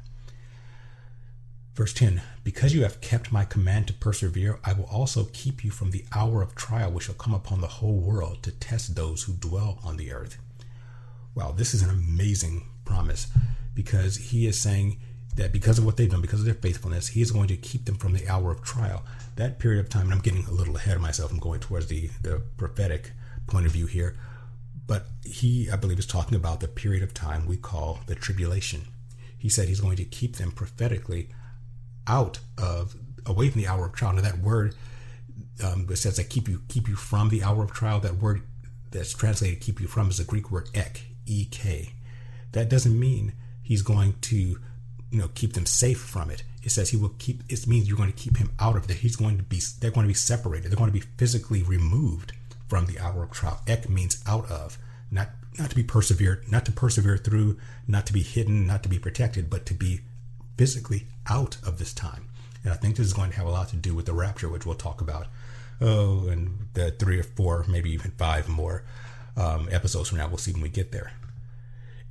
Verse 1.75 1.93
10 1.93 2.21
Because 2.43 2.73
you 2.73 2.83
have 2.83 3.01
kept 3.01 3.31
my 3.31 3.45
command 3.45 3.87
to 3.87 3.93
persevere, 3.93 4.59
I 4.63 4.73
will 4.73 4.85
also 4.85 5.27
keep 5.33 5.63
you 5.63 5.71
from 5.71 5.91
the 5.91 6.05
hour 6.15 6.41
of 6.41 6.55
trial 6.55 6.91
which 6.91 7.05
shall 7.05 7.15
come 7.15 7.33
upon 7.33 7.61
the 7.61 7.67
whole 7.67 7.97
world 7.97 8.43
to 8.43 8.51
test 8.51 8.95
those 8.95 9.23
who 9.23 9.33
dwell 9.33 9.79
on 9.83 9.97
the 9.97 10.11
earth. 10.11 10.37
Wow, 11.35 11.51
this 11.51 11.73
is 11.73 11.81
an 11.81 11.89
amazing 11.89 12.67
promise 12.85 13.27
because 13.73 14.17
he 14.17 14.45
is 14.45 14.59
saying 14.59 14.99
that 15.35 15.51
because 15.51 15.79
of 15.79 15.85
what 15.85 15.97
they've 15.97 16.11
done, 16.11 16.21
because 16.21 16.41
of 16.41 16.45
their 16.45 16.53
faithfulness, 16.53 17.07
he 17.07 17.21
is 17.21 17.31
going 17.31 17.47
to 17.47 17.57
keep 17.57 17.85
them 17.85 17.95
from 17.95 18.13
the 18.13 18.27
hour 18.27 18.51
of 18.51 18.63
trial. 18.63 19.03
That 19.35 19.57
period 19.57 19.79
of 19.79 19.89
time, 19.89 20.03
and 20.03 20.13
I'm 20.13 20.19
getting 20.19 20.45
a 20.45 20.51
little 20.51 20.75
ahead 20.75 20.95
of 20.95 21.01
myself, 21.01 21.31
I'm 21.31 21.39
going 21.39 21.59
towards 21.59 21.87
the, 21.87 22.11
the 22.21 22.43
prophetic 22.55 23.13
point 23.47 23.65
of 23.65 23.71
view 23.71 23.87
here, 23.87 24.15
but 24.85 25.07
he, 25.25 25.71
I 25.71 25.75
believe, 25.75 25.97
is 25.97 26.05
talking 26.05 26.35
about 26.35 26.59
the 26.59 26.67
period 26.67 27.01
of 27.01 27.15
time 27.15 27.47
we 27.47 27.57
call 27.57 28.01
the 28.05 28.13
tribulation. 28.13 28.81
He 29.35 29.49
said 29.49 29.67
he's 29.67 29.81
going 29.81 29.97
to 29.97 30.05
keep 30.05 30.35
them 30.35 30.51
prophetically 30.51 31.29
out 32.07 32.39
of, 32.57 32.95
away 33.25 33.49
from 33.49 33.61
the 33.61 33.67
hour 33.67 33.85
of 33.85 33.93
trial. 33.93 34.13
Now, 34.13 34.21
that 34.21 34.39
word 34.39 34.75
um, 35.63 35.87
it 35.89 35.97
says 35.97 36.17
that 36.17 36.29
keep 36.29 36.47
you 36.47 36.61
keep 36.67 36.87
you 36.87 36.95
from 36.95 37.29
the 37.29 37.43
hour 37.43 37.63
of 37.63 37.71
trial. 37.71 37.99
That 37.99 38.17
word 38.17 38.41
that's 38.91 39.13
translated 39.13 39.61
keep 39.61 39.79
you 39.79 39.87
from 39.87 40.09
is 40.09 40.17
the 40.17 40.23
Greek 40.23 40.51
word 40.51 40.69
ek, 40.73 41.03
e 41.25 41.45
k. 41.45 41.93
That 42.51 42.69
doesn't 42.69 42.99
mean 42.99 43.33
he's 43.61 43.81
going 43.81 44.15
to 44.21 44.37
you 44.37 44.59
know 45.11 45.29
keep 45.35 45.53
them 45.53 45.65
safe 45.65 45.99
from 45.99 46.29
it. 46.29 46.43
It 46.63 46.71
says 46.71 46.89
he 46.89 46.97
will 46.97 47.15
keep. 47.19 47.43
It 47.49 47.67
means 47.67 47.87
you're 47.87 47.97
going 47.97 48.11
to 48.11 48.17
keep 48.17 48.37
him 48.37 48.51
out 48.59 48.75
of 48.75 48.89
it. 48.89 48.97
He's 48.97 49.15
going 49.15 49.37
to 49.37 49.43
be. 49.43 49.61
They're 49.79 49.91
going 49.91 50.05
to 50.05 50.13
be 50.13 50.13
separated. 50.13 50.71
They're 50.71 50.77
going 50.77 50.91
to 50.91 50.99
be 50.99 51.05
physically 51.17 51.61
removed 51.61 52.33
from 52.67 52.85
the 52.85 52.99
hour 52.99 53.23
of 53.23 53.31
trial. 53.31 53.61
Ek 53.67 53.89
means 53.89 54.23
out 54.25 54.49
of, 54.49 54.77
not 55.11 55.29
not 55.59 55.69
to 55.69 55.75
be 55.75 55.83
persevered, 55.83 56.51
not 56.51 56.65
to 56.65 56.71
persevere 56.71 57.17
through, 57.17 57.59
not 57.87 58.07
to 58.07 58.13
be 58.13 58.23
hidden, 58.23 58.65
not 58.65 58.81
to 58.83 58.89
be 58.89 58.97
protected, 58.97 59.49
but 59.49 59.65
to 59.67 59.73
be 59.73 60.01
physically 60.57 61.07
out 61.29 61.57
of 61.65 61.77
this 61.77 61.93
time. 61.93 62.27
And 62.63 62.71
I 62.71 62.75
think 62.75 62.95
this 62.95 63.07
is 63.07 63.13
going 63.13 63.31
to 63.31 63.37
have 63.37 63.47
a 63.47 63.51
lot 63.51 63.69
to 63.69 63.75
do 63.75 63.93
with 63.93 64.05
the 64.05 64.13
rapture, 64.13 64.49
which 64.49 64.65
we'll 64.65 64.75
talk 64.75 65.01
about. 65.01 65.27
Oh, 65.81 66.27
and 66.29 66.67
the 66.73 66.91
three 66.91 67.19
or 67.19 67.23
four, 67.23 67.65
maybe 67.67 67.91
even 67.91 68.11
five 68.11 68.47
more 68.47 68.83
um, 69.35 69.67
episodes 69.71 70.09
from 70.09 70.19
now. 70.19 70.27
We'll 70.27 70.37
see 70.37 70.53
when 70.53 70.61
we 70.61 70.69
get 70.69 70.91
there. 70.91 71.11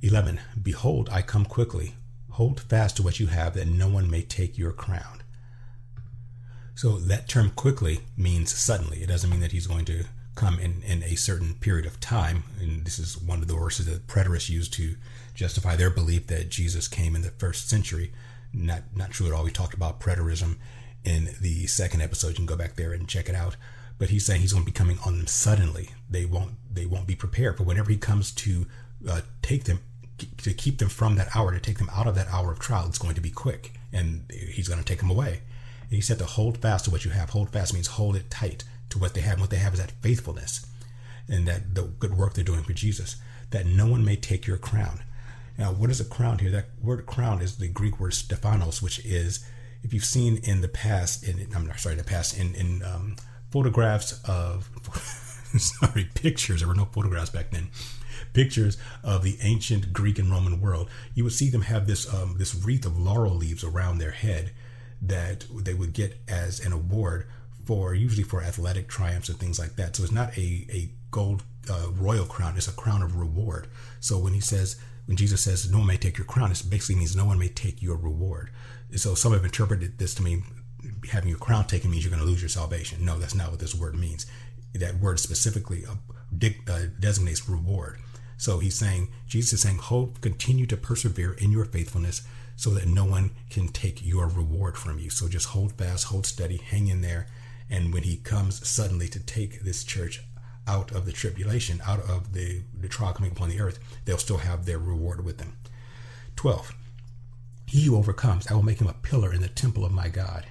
11. 0.01 0.39
Behold, 0.61 1.09
I 1.11 1.21
come 1.21 1.45
quickly. 1.45 1.95
Hold 2.31 2.59
fast 2.59 2.97
to 2.97 3.03
what 3.03 3.19
you 3.19 3.27
have, 3.27 3.53
that 3.53 3.67
no 3.67 3.87
one 3.87 4.09
may 4.09 4.21
take 4.21 4.57
your 4.57 4.73
crown. 4.73 5.23
So 6.75 6.97
that 6.97 7.29
term 7.29 7.51
quickly 7.51 7.99
means 8.17 8.53
suddenly. 8.53 9.03
It 9.03 9.07
doesn't 9.07 9.29
mean 9.29 9.39
that 9.41 9.51
he's 9.51 9.67
going 9.67 9.85
to 9.85 10.05
come 10.35 10.59
in, 10.59 10.81
in 10.85 11.03
a 11.03 11.15
certain 11.15 11.53
period 11.55 11.85
of 11.85 11.99
time. 11.99 12.43
And 12.59 12.85
this 12.85 12.99
is 12.99 13.17
one 13.17 13.41
of 13.41 13.47
the 13.47 13.55
verses 13.55 13.85
that 13.85 14.07
preterists 14.07 14.49
used 14.49 14.73
to 14.73 14.95
justify 15.35 15.75
their 15.75 15.89
belief 15.89 16.27
that 16.27 16.49
Jesus 16.49 16.87
came 16.87 17.15
in 17.15 17.21
the 17.21 17.29
first 17.29 17.69
century. 17.69 18.11
Not 18.53 18.83
not 18.95 19.11
true 19.11 19.27
at 19.27 19.33
all. 19.33 19.43
We 19.43 19.51
talked 19.51 19.73
about 19.73 19.99
preterism 19.99 20.57
in 21.03 21.29
the 21.41 21.67
second 21.67 22.01
episode. 22.01 22.29
You 22.29 22.35
can 22.35 22.45
go 22.45 22.55
back 22.55 22.75
there 22.75 22.93
and 22.93 23.07
check 23.07 23.29
it 23.29 23.35
out. 23.35 23.55
But 23.97 24.09
he's 24.09 24.25
saying 24.25 24.41
he's 24.41 24.53
going 24.53 24.65
to 24.65 24.71
be 24.71 24.77
coming 24.77 24.97
on 25.05 25.17
them 25.17 25.27
suddenly. 25.27 25.89
They 26.09 26.25
won't 26.25 26.51
they 26.71 26.85
won't 26.85 27.07
be 27.07 27.15
prepared. 27.15 27.57
But 27.57 27.67
whenever 27.67 27.91
he 27.91 27.97
comes 27.97 28.31
to 28.31 28.67
uh, 29.07 29.21
take 29.41 29.63
them 29.65 29.79
to 30.37 30.53
keep 30.53 30.77
them 30.77 30.89
from 30.89 31.15
that 31.15 31.35
hour, 31.35 31.51
to 31.51 31.59
take 31.59 31.77
them 31.77 31.89
out 31.93 32.07
of 32.07 32.15
that 32.15 32.27
hour 32.29 32.51
of 32.51 32.59
trial, 32.59 32.87
it's 32.87 32.97
going 32.97 33.15
to 33.15 33.21
be 33.21 33.29
quick, 33.29 33.73
and 33.91 34.31
he's 34.31 34.67
going 34.67 34.79
to 34.79 34.85
take 34.85 34.99
them 34.99 35.09
away. 35.09 35.41
And 35.81 35.91
he 35.91 36.01
said 36.01 36.19
to 36.19 36.25
hold 36.25 36.57
fast 36.57 36.85
to 36.85 36.91
what 36.91 37.05
you 37.05 37.11
have. 37.11 37.31
Hold 37.31 37.49
fast 37.49 37.73
means 37.73 37.87
hold 37.87 38.15
it 38.15 38.29
tight 38.29 38.63
to 38.89 38.99
what 38.99 39.13
they 39.13 39.21
have. 39.21 39.33
And 39.33 39.41
what 39.41 39.49
they 39.49 39.57
have 39.57 39.73
is 39.73 39.79
that 39.79 39.91
faithfulness 40.01 40.65
and 41.27 41.47
that 41.47 41.75
the 41.75 41.83
good 41.83 42.17
work 42.17 42.33
they're 42.33 42.43
doing 42.43 42.63
for 42.63 42.73
Jesus, 42.73 43.15
that 43.51 43.65
no 43.65 43.87
one 43.87 44.03
may 44.03 44.15
take 44.15 44.47
your 44.47 44.57
crown. 44.57 45.01
Now, 45.57 45.71
what 45.71 45.89
is 45.89 45.99
a 45.99 46.05
crown 46.05 46.39
here? 46.39 46.49
That 46.51 46.69
word 46.81 47.05
crown 47.05 47.41
is 47.41 47.57
the 47.57 47.67
Greek 47.67 47.99
word 47.99 48.13
stephanos, 48.13 48.81
which 48.81 49.05
is, 49.05 49.45
if 49.83 49.93
you've 49.93 50.05
seen 50.05 50.37
in 50.37 50.61
the 50.61 50.67
past, 50.67 51.23
in 51.23 51.47
I'm 51.55 51.71
sorry, 51.77 51.95
the 51.95 52.03
past, 52.03 52.37
in 52.37 52.55
in 52.55 52.83
um, 52.83 53.15
photographs 53.51 54.19
of, 54.27 54.69
sorry, 55.57 56.09
pictures. 56.15 56.61
There 56.61 56.67
were 56.67 56.75
no 56.75 56.85
photographs 56.85 57.29
back 57.29 57.51
then. 57.51 57.69
Pictures 58.33 58.77
of 59.03 59.23
the 59.23 59.37
ancient 59.41 59.93
Greek 59.93 60.17
and 60.17 60.31
Roman 60.31 60.59
world, 60.59 60.89
you 61.13 61.23
would 61.23 61.33
see 61.33 61.49
them 61.49 61.61
have 61.61 61.85
this 61.85 62.11
um, 62.11 62.37
this 62.39 62.55
wreath 62.55 62.85
of 62.85 62.97
laurel 62.97 63.35
leaves 63.35 63.63
around 63.63 63.99
their 63.99 64.11
head 64.11 64.51
that 65.01 65.45
they 65.53 65.73
would 65.73 65.93
get 65.93 66.17
as 66.27 66.59
an 66.65 66.71
award 66.71 67.27
for 67.65 67.93
usually 67.93 68.23
for 68.23 68.41
athletic 68.41 68.87
triumphs 68.87 69.29
and 69.29 69.37
things 69.37 69.59
like 69.59 69.75
that. 69.75 69.95
So 69.95 70.03
it's 70.03 70.11
not 70.11 70.35
a 70.35 70.65
a 70.71 70.89
gold 71.11 71.43
uh, 71.69 71.89
royal 71.91 72.25
crown; 72.25 72.57
it's 72.57 72.67
a 72.67 72.71
crown 72.71 73.03
of 73.03 73.17
reward. 73.17 73.67
So 73.99 74.17
when 74.17 74.33
he 74.33 74.41
says 74.41 74.79
when 75.05 75.17
Jesus 75.17 75.41
says 75.41 75.69
no 75.69 75.79
one 75.79 75.87
may 75.87 75.97
take 75.97 76.17
your 76.17 76.25
crown, 76.25 76.51
it 76.51 76.63
basically 76.69 76.95
means 76.95 77.15
no 77.15 77.25
one 77.25 77.39
may 77.39 77.49
take 77.49 77.81
your 77.81 77.97
reward. 77.97 78.49
And 78.89 78.99
So 78.99 79.15
some 79.15 79.33
have 79.33 79.43
interpreted 79.43 79.97
this 79.97 80.15
to 80.15 80.23
mean 80.23 80.43
having 81.11 81.29
your 81.29 81.39
crown 81.39 81.65
taken 81.65 81.91
means 81.91 82.03
you're 82.03 82.11
going 82.11 82.23
to 82.23 82.29
lose 82.29 82.41
your 82.41 82.49
salvation. 82.49 83.05
No, 83.05 83.17
that's 83.17 83.35
not 83.35 83.51
what 83.51 83.59
this 83.59 83.75
word 83.75 83.95
means. 83.95 84.25
That 84.73 84.99
word 84.99 85.19
specifically 85.19 85.85
uh, 85.85 85.95
uh, 86.67 86.79
designates 86.99 87.47
reward. 87.47 87.99
So 88.37 88.59
he's 88.59 88.75
saying, 88.75 89.09
Jesus 89.27 89.53
is 89.53 89.61
saying, 89.61 89.77
hold, 89.77 90.19
continue 90.21 90.65
to 90.67 90.77
persevere 90.77 91.33
in 91.33 91.51
your 91.51 91.65
faithfulness 91.65 92.23
so 92.55 92.71
that 92.71 92.87
no 92.87 93.05
one 93.05 93.31
can 93.49 93.67
take 93.67 94.05
your 94.05 94.27
reward 94.27 94.77
from 94.77 94.99
you. 94.99 95.09
So 95.09 95.27
just 95.27 95.47
hold 95.47 95.73
fast, 95.73 96.05
hold 96.05 96.25
steady, 96.25 96.57
hang 96.57 96.87
in 96.87 97.01
there. 97.01 97.27
And 97.69 97.93
when 97.93 98.03
he 98.03 98.17
comes 98.17 98.67
suddenly 98.67 99.07
to 99.09 99.19
take 99.19 99.61
this 99.61 99.83
church 99.83 100.23
out 100.67 100.91
of 100.91 101.05
the 101.05 101.11
tribulation, 101.11 101.81
out 101.85 101.99
of 102.01 102.33
the, 102.33 102.61
the 102.79 102.87
trial 102.87 103.13
coming 103.13 103.31
upon 103.31 103.49
the 103.49 103.59
earth, 103.59 103.79
they'll 104.05 104.17
still 104.17 104.37
have 104.37 104.65
their 104.65 104.79
reward 104.79 105.23
with 105.25 105.37
them. 105.37 105.57
12. 106.35 106.75
He 107.67 107.85
who 107.85 107.97
overcomes, 107.97 108.47
I 108.47 108.53
will 108.53 108.63
make 108.63 108.79
him 108.79 108.87
a 108.87 108.93
pillar 108.93 109.33
in 109.33 109.41
the 109.41 109.47
temple 109.47 109.85
of 109.85 109.91
my 109.91 110.09
God, 110.09 110.45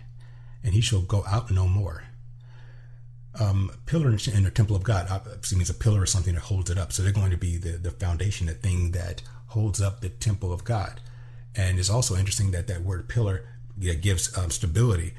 and 0.63 0.75
he 0.75 0.81
shall 0.81 1.03
go 1.03 1.25
out 1.27 1.51
no 1.51 1.67
more. 1.67 2.05
Um, 3.39 3.71
pillar 3.87 4.11
in, 4.11 4.43
the 4.43 4.51
temple 4.51 4.77
of 4.77 4.83
God 4.83 5.07
obviously 5.11 5.57
means 5.57 5.71
a 5.71 5.75
pillar 5.75 6.03
or 6.03 6.07
something 6.07 6.35
that 6.35 6.43
holds 6.43 6.71
it 6.71 6.77
up. 6.77 6.93
So 6.93 7.03
they're 7.03 7.13
going 7.13 7.31
to 7.31 7.39
be 7.39 7.57
the, 7.57 7.79
the 7.79 7.91
foundation, 7.91 8.47
the 8.47 8.53
thing 8.53 8.91
that 8.93 9.23
holds 9.49 9.81
up 9.81 10.01
the 10.01 10.11
temple 10.11 10.53
of 10.53 10.65
God. 10.65 11.01
And 11.55 11.79
it's 11.79 11.91
also 11.91 12.17
interesting 12.17 12.51
that 12.51 12.67
that 12.67 12.83
word 12.83 13.09
pillar 13.09 13.45
gives 13.79 14.37
um, 14.37 14.51
stability 14.51 15.15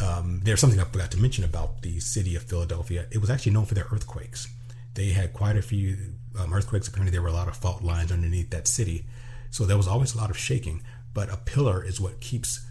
um, 0.00 0.40
there's 0.42 0.60
something 0.60 0.80
I 0.80 0.84
forgot 0.84 1.10
to 1.12 1.20
mention 1.20 1.44
about 1.44 1.82
the 1.82 2.00
city 2.00 2.34
of 2.34 2.42
Philadelphia. 2.42 3.06
It 3.10 3.18
was 3.18 3.30
actually 3.30 3.52
known 3.52 3.66
for 3.66 3.74
their 3.74 3.86
earthquakes. 3.92 4.48
They 4.94 5.10
had 5.10 5.32
quite 5.32 5.56
a 5.56 5.62
few 5.62 5.96
um, 6.38 6.52
earthquakes. 6.52 6.88
Apparently, 6.88 7.12
there 7.12 7.22
were 7.22 7.28
a 7.28 7.32
lot 7.32 7.48
of 7.48 7.56
fault 7.56 7.82
lines 7.82 8.12
underneath 8.12 8.50
that 8.50 8.66
city. 8.66 9.06
So 9.50 9.64
there 9.64 9.76
was 9.76 9.88
always 9.88 10.14
a 10.14 10.18
lot 10.18 10.30
of 10.30 10.38
shaking. 10.38 10.82
But 11.12 11.32
a 11.32 11.36
pillar 11.36 11.84
is 11.84 12.00
what 12.00 12.20
keeps 12.20 12.66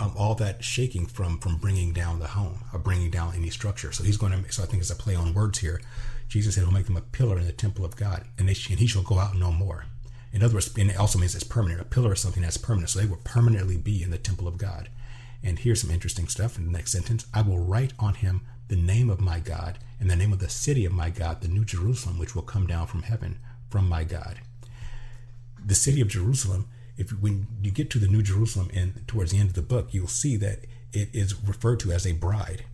um, 0.00 0.14
all 0.16 0.34
that 0.36 0.64
shaking 0.64 1.06
from 1.06 1.38
from 1.38 1.56
bringing 1.58 1.92
down 1.92 2.18
the 2.18 2.28
home 2.28 2.64
or 2.72 2.78
bringing 2.78 3.10
down 3.10 3.34
any 3.36 3.50
structure. 3.50 3.92
So 3.92 4.02
he's 4.02 4.16
going 4.16 4.32
to. 4.32 4.52
So 4.52 4.62
I 4.62 4.66
think 4.66 4.80
it's 4.80 4.90
a 4.90 4.96
play 4.96 5.14
on 5.14 5.34
words 5.34 5.58
here. 5.58 5.80
Jesus 6.28 6.54
said, 6.54 6.64
"He'll 6.64 6.72
make 6.72 6.86
them 6.86 6.96
a 6.96 7.02
pillar 7.02 7.38
in 7.38 7.46
the 7.46 7.52
temple 7.52 7.84
of 7.84 7.96
God, 7.96 8.24
and, 8.38 8.48
they, 8.48 8.56
and 8.70 8.78
he 8.78 8.86
shall 8.86 9.02
go 9.02 9.18
out 9.18 9.36
no 9.36 9.52
more." 9.52 9.84
In 10.32 10.42
other 10.42 10.54
words, 10.54 10.74
and 10.78 10.90
it 10.90 10.96
also 10.96 11.18
means 11.18 11.34
it's 11.34 11.44
permanent. 11.44 11.82
A 11.82 11.84
pillar 11.84 12.14
is 12.14 12.20
something 12.20 12.42
that's 12.42 12.56
permanent. 12.56 12.88
So 12.90 13.00
they 13.00 13.06
will 13.06 13.20
permanently 13.22 13.76
be 13.76 14.02
in 14.02 14.10
the 14.10 14.18
temple 14.18 14.48
of 14.48 14.56
God. 14.56 14.88
And 15.42 15.58
here's 15.58 15.80
some 15.80 15.90
interesting 15.90 16.28
stuff 16.28 16.56
in 16.56 16.66
the 16.66 16.72
next 16.72 16.92
sentence 16.92 17.26
I 17.34 17.42
will 17.42 17.58
write 17.58 17.92
on 17.98 18.14
him 18.14 18.42
the 18.68 18.76
name 18.76 19.10
of 19.10 19.20
my 19.20 19.40
God 19.40 19.78
and 20.00 20.08
the 20.08 20.16
name 20.16 20.32
of 20.32 20.38
the 20.38 20.48
city 20.48 20.84
of 20.84 20.92
my 20.92 21.10
God, 21.10 21.40
the 21.40 21.48
New 21.48 21.64
Jerusalem, 21.64 22.18
which 22.18 22.34
will 22.34 22.42
come 22.42 22.66
down 22.66 22.86
from 22.86 23.02
heaven 23.02 23.38
from 23.68 23.88
my 23.88 24.04
God. 24.04 24.40
The 25.64 25.74
city 25.74 26.00
of 26.00 26.08
Jerusalem, 26.08 26.68
if 26.96 27.10
when 27.10 27.46
you 27.62 27.70
get 27.70 27.90
to 27.90 27.98
the 27.98 28.08
New 28.08 28.22
Jerusalem 28.22 28.70
and 28.74 29.06
towards 29.06 29.32
the 29.32 29.38
end 29.38 29.48
of 29.48 29.54
the 29.54 29.62
book, 29.62 29.92
you'll 29.92 30.08
see 30.08 30.36
that 30.36 30.60
it 30.92 31.08
is 31.12 31.34
referred 31.42 31.80
to 31.80 31.92
as 31.92 32.06
a 32.06 32.12
bride. 32.12 32.64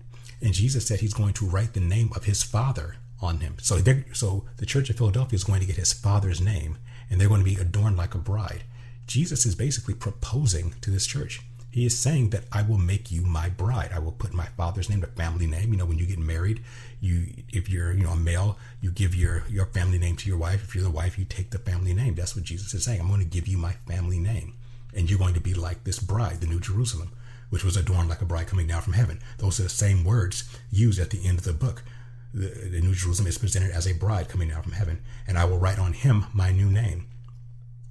And 0.41 0.55
Jesus 0.55 0.87
said 0.87 1.01
he's 1.01 1.15
going 1.15 1.35
to 1.35 1.47
write 1.47 1.75
the 1.75 1.81
name 1.81 2.11
of 2.15 2.25
his 2.25 2.43
father 2.43 2.97
on 3.21 3.41
him. 3.41 3.57
So, 3.61 3.81
so 4.13 4.45
the 4.57 4.67
church 4.67 4.91
of 4.91 4.97
Philadelphia 4.97 5.37
is 5.37 5.45
going 5.45 5.61
to 5.61 5.67
get 5.67 5.77
his 5.77 5.93
father's 5.93 6.41
name, 6.41 6.79
and 7.11 7.21
they're 7.21 7.29
going 7.29 7.45
to 7.45 7.45
be 7.45 7.61
adorned 7.61 7.97
like 7.97 8.15
a 8.15 8.19
bride. 8.19 8.65
Jesus 9.07 9.47
is 9.47 9.55
basically 9.55 9.95
proposing 9.95 10.75
to 10.81 10.91
this 10.91 11.07
church. 11.07 11.41
He 11.71 11.85
is 11.85 11.99
saying 11.99 12.31
that 12.31 12.45
I 12.51 12.63
will 12.63 12.79
make 12.79 13.11
you 13.11 13.23
my 13.23 13.51
bride. 13.51 13.91
I 13.93 13.99
will 13.99 14.13
put 14.13 14.33
my 14.33 14.47
father's 14.57 14.89
name, 14.89 15.01
the 15.01 15.07
family 15.07 15.47
name. 15.47 15.71
You 15.73 15.79
know, 15.79 15.85
when 15.85 15.99
you 15.99 16.07
get 16.07 16.19
married, 16.19 16.63
you 17.01 17.27
if 17.51 17.69
you're 17.69 17.93
you 17.93 18.05
know 18.05 18.13
a 18.13 18.17
male, 18.17 18.59
you 18.81 18.91
give 18.91 19.15
your 19.15 19.45
your 19.49 19.67
family 19.67 19.99
name 19.99 20.17
to 20.17 20.29
your 20.29 20.39
wife. 20.39 20.65
If 20.65 20.75
you're 20.75 20.85
the 20.85 20.91
wife, 20.91 21.19
you 21.19 21.25
take 21.25 21.51
the 21.51 21.59
family 21.59 21.93
name. 21.93 22.15
That's 22.15 22.35
what 22.35 22.45
Jesus 22.45 22.73
is 22.73 22.85
saying. 22.85 23.01
I'm 23.01 23.09
going 23.09 23.21
to 23.21 23.27
give 23.27 23.47
you 23.47 23.59
my 23.59 23.73
family 23.87 24.19
name, 24.19 24.55
and 24.95 25.11
you're 25.11 25.19
going 25.19 25.35
to 25.35 25.41
be 25.41 25.55
like 25.55 25.85
this 25.85 25.99
bride, 25.99 26.41
the 26.41 26.47
New 26.47 26.61
Jerusalem, 26.61 27.13
which 27.51 27.65
was 27.65 27.77
adorned 27.77 28.09
like 28.09 28.23
a 28.23 28.27
bride 28.27 28.47
coming 28.47 28.67
down 28.67 28.81
from 28.81 28.95
heaven. 28.95 29.21
Those 29.37 29.61
are 29.61 29.65
the 29.65 29.69
same 29.69 30.05
words 30.05 30.49
used 30.71 30.99
at 30.99 31.11
the 31.11 31.27
end 31.27 31.39
of 31.39 31.45
the 31.45 31.53
book. 31.53 31.85
The, 32.33 32.47
the 32.47 32.81
New 32.81 32.95
Jerusalem 32.95 33.29
is 33.29 33.39
presented 33.39 33.73
as 33.73 33.87
a 33.87 33.95
bride 33.95 34.29
coming 34.29 34.49
down 34.49 34.63
from 34.63 34.73
heaven, 34.73 35.01
and 35.27 35.37
I 35.37 35.45
will 35.45 35.59
write 35.59 35.79
on 35.79 35.93
him 35.93 36.27
my 36.33 36.51
new 36.51 36.71
name. 36.71 37.09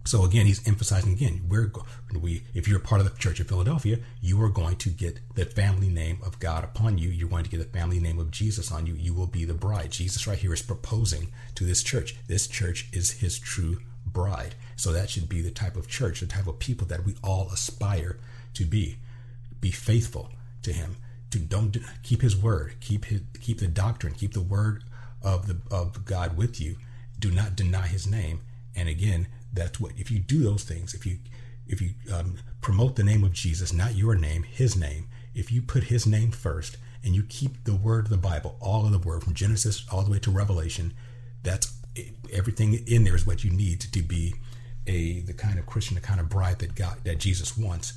So 0.08 0.24
again, 0.24 0.46
he's 0.46 0.66
emphasizing 0.66 1.12
again, 1.12 1.42
we're 1.50 1.70
we 2.18 2.44
if 2.54 2.66
you're 2.66 2.80
part 2.80 3.02
of 3.02 3.12
the 3.12 3.20
Church 3.20 3.42
of 3.42 3.50
Philadelphia, 3.50 4.00
you 4.22 4.42
are 4.42 4.50
going 4.50 4.78
to 4.78 4.90
get 4.90 5.20
the 5.36 5.44
family 5.44 5.90
name 5.90 6.20
of 6.26 6.40
God 6.40 6.64
upon 6.64 6.98
you. 6.98 7.10
You're 7.10 7.28
going 7.28 7.44
to 7.44 7.50
get 7.50 7.58
the 7.58 7.78
family 7.78 8.00
name 8.00 8.18
of 8.18 8.32
Jesus 8.32 8.72
on 8.72 8.86
you. 8.86 8.94
You 8.94 9.14
will 9.14 9.28
be 9.28 9.44
the 9.44 9.54
bride. 9.54 9.92
Jesus 9.92 10.26
right 10.26 10.38
here 10.38 10.54
is 10.54 10.62
proposing 10.62 11.34
to 11.56 11.66
this 11.66 11.84
church. 11.84 12.16
This 12.28 12.48
church 12.48 12.88
is 12.94 13.20
his 13.20 13.38
true 13.38 13.80
bride. 14.06 14.56
So 14.78 14.94
that 14.94 15.10
should 15.10 15.28
be 15.28 15.42
the 15.42 15.52
type 15.52 15.76
of 15.76 15.90
church, 15.90 16.22
the 16.22 16.26
type 16.26 16.48
of 16.48 16.58
people 16.58 16.88
that 16.88 17.06
we 17.06 17.16
all 17.22 17.50
aspire 17.52 18.18
to 18.54 18.64
be. 18.64 19.00
Be 19.60 19.72
faithful 19.72 20.32
to 20.64 20.72
him. 20.72 20.96
To 21.32 21.40
don't 21.40 21.76
keep 22.04 22.22
his 22.22 22.38
word, 22.38 22.76
keep 22.80 23.04
his 23.04 23.20
keep 23.42 23.60
the 23.60 23.68
doctrine, 23.68 24.14
keep 24.14 24.32
the 24.32 24.40
word 24.40 24.86
of 25.22 25.48
the 25.48 25.58
of 25.70 26.06
God 26.06 26.38
with 26.38 26.62
you. 26.62 26.78
Do 27.20 27.30
not 27.30 27.58
deny 27.58 27.88
his 27.88 28.08
name. 28.08 28.40
And 28.74 28.88
again, 28.88 29.28
that's 29.58 29.80
what 29.80 29.94
if 29.98 30.12
you 30.12 30.20
do 30.20 30.44
those 30.44 30.64
things, 30.64 30.94
if 30.94 31.06
you 31.06 31.18
if 31.68 31.82
you 31.82 31.92
um, 32.14 32.38
promote 32.62 32.96
the 32.96 33.04
name 33.04 33.24
of 33.24 33.34
Jesus, 33.34 33.74
not 33.74 33.96
your 33.96 34.16
name, 34.16 34.44
His 34.44 34.76
name, 34.76 35.08
if 35.36 35.52
you 35.52 35.62
put 35.62 35.86
His 35.86 36.06
name 36.06 36.32
first 36.32 36.78
and 37.04 37.16
you 37.16 37.24
keep 37.24 37.64
the 37.64 37.76
word 37.76 38.06
of 38.06 38.10
the 38.10 38.18
Bible, 38.18 38.58
all 38.62 38.86
of 38.86 38.92
the 38.92 39.00
word 39.00 39.24
from 39.24 39.34
Genesis 39.34 39.86
all 39.92 40.04
the 40.04 40.12
way 40.12 40.20
to 40.20 40.32
Revelation, 40.32 40.94
that's 41.44 41.74
everything 42.32 42.74
in 42.88 43.04
there 43.04 43.16
is 43.16 43.26
what 43.26 43.44
you 43.44 43.52
need 43.52 43.82
to 43.82 44.02
be 44.02 44.36
a 44.86 45.22
the 45.22 45.34
kind 45.34 45.60
of 45.60 45.66
Christian, 45.66 45.96
the 45.96 46.02
kind 46.02 46.20
of 46.20 46.30
bride 46.30 46.60
that 46.60 46.76
God 46.76 46.98
that 47.04 47.20
Jesus 47.20 47.58
wants. 47.58 47.94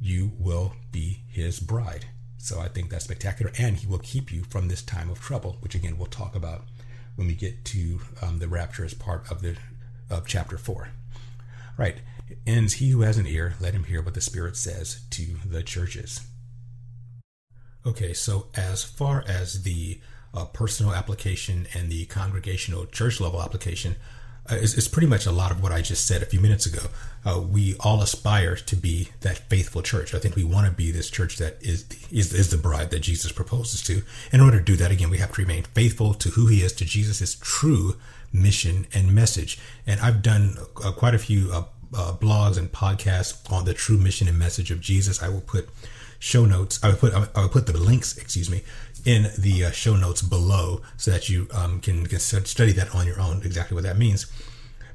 You 0.00 0.32
will 0.38 0.74
be 0.92 1.22
His 1.28 1.58
bride. 1.58 2.06
So 2.36 2.60
I 2.60 2.68
think 2.68 2.88
that's 2.88 3.04
spectacular, 3.04 3.52
and 3.58 3.76
He 3.76 3.86
will 3.86 3.98
keep 3.98 4.32
you 4.32 4.44
from 4.44 4.68
this 4.68 4.82
time 4.82 5.10
of 5.10 5.20
trouble, 5.20 5.56
which 5.60 5.74
again 5.74 5.98
we'll 5.98 6.06
talk 6.06 6.36
about 6.36 6.64
when 7.16 7.26
we 7.26 7.34
get 7.34 7.64
to 7.64 8.00
um, 8.22 8.38
the 8.38 8.46
rapture 8.46 8.84
as 8.84 8.94
part 8.94 9.28
of 9.30 9.42
the 9.42 9.56
of 10.10 10.26
chapter 10.26 10.58
4. 10.58 10.88
Right. 11.76 11.98
Ends 12.46 12.74
He 12.74 12.90
who 12.90 13.02
has 13.02 13.18
an 13.18 13.26
ear, 13.26 13.54
let 13.60 13.74
him 13.74 13.84
hear 13.84 14.02
what 14.02 14.14
the 14.14 14.20
Spirit 14.20 14.56
says 14.56 15.00
to 15.10 15.36
the 15.46 15.62
churches. 15.62 16.20
Okay, 17.86 18.12
so 18.12 18.48
as 18.54 18.84
far 18.84 19.24
as 19.26 19.62
the 19.62 20.00
uh, 20.34 20.44
personal 20.46 20.92
application 20.92 21.66
and 21.74 21.90
the 21.90 22.04
congregational 22.06 22.86
church 22.86 23.20
level 23.20 23.40
application, 23.42 23.96
uh, 24.50 24.56
it's, 24.60 24.88
pretty 24.88 25.06
much 25.06 25.26
a 25.26 25.32
lot 25.32 25.50
of 25.50 25.62
what 25.62 25.72
I 25.72 25.82
just 25.82 26.06
said 26.06 26.22
a 26.22 26.26
few 26.26 26.40
minutes 26.40 26.64
ago. 26.64 26.86
Uh, 27.24 27.40
we 27.40 27.76
all 27.80 28.00
aspire 28.00 28.56
to 28.56 28.76
be 28.76 29.08
that 29.20 29.38
faithful 29.50 29.82
church. 29.82 30.14
I 30.14 30.18
think 30.18 30.36
we 30.36 30.44
want 30.44 30.66
to 30.66 30.72
be 30.72 30.90
this 30.90 31.10
church 31.10 31.36
that 31.36 31.58
is, 31.60 31.86
is 32.10 32.32
is 32.32 32.50
the 32.50 32.56
bride 32.56 32.90
that 32.90 33.00
Jesus 33.00 33.30
proposes 33.30 33.82
to. 33.84 34.02
In 34.32 34.40
order 34.40 34.58
to 34.58 34.64
do 34.64 34.76
that, 34.76 34.90
again, 34.90 35.10
we 35.10 35.18
have 35.18 35.32
to 35.32 35.42
remain 35.42 35.64
faithful 35.64 36.14
to 36.14 36.30
who 36.30 36.46
He 36.46 36.62
is, 36.62 36.72
to 36.74 36.86
Jesus' 36.86 37.36
true 37.40 37.96
mission 38.32 38.86
and 38.92 39.14
message. 39.14 39.58
And 39.86 40.00
I've 40.00 40.22
done 40.22 40.56
uh, 40.84 40.92
quite 40.92 41.14
a 41.14 41.18
few 41.18 41.50
uh, 41.52 41.64
uh, 41.94 42.12
blogs 42.14 42.58
and 42.58 42.70
podcasts 42.70 43.50
on 43.50 43.64
the 43.64 43.74
true 43.74 43.98
mission 43.98 44.28
and 44.28 44.38
message 44.38 44.70
of 44.70 44.80
Jesus. 44.80 45.22
I 45.22 45.28
will 45.28 45.40
put 45.40 45.68
show 46.18 46.44
notes. 46.44 46.82
I 46.82 46.88
will 46.88 46.96
put 46.96 47.14
I 47.14 47.40
will 47.40 47.48
put 47.48 47.66
the 47.66 47.76
links, 47.76 48.16
excuse 48.16 48.50
me, 48.50 48.62
in 49.04 49.30
the 49.38 49.66
uh, 49.66 49.70
show 49.70 49.96
notes 49.96 50.22
below 50.22 50.82
so 50.96 51.10
that 51.10 51.28
you 51.28 51.48
um, 51.52 51.80
can, 51.80 52.06
can 52.06 52.18
study 52.20 52.72
that 52.72 52.94
on 52.94 53.06
your 53.06 53.20
own. 53.20 53.42
Exactly 53.44 53.74
what 53.74 53.84
that 53.84 53.98
means. 53.98 54.26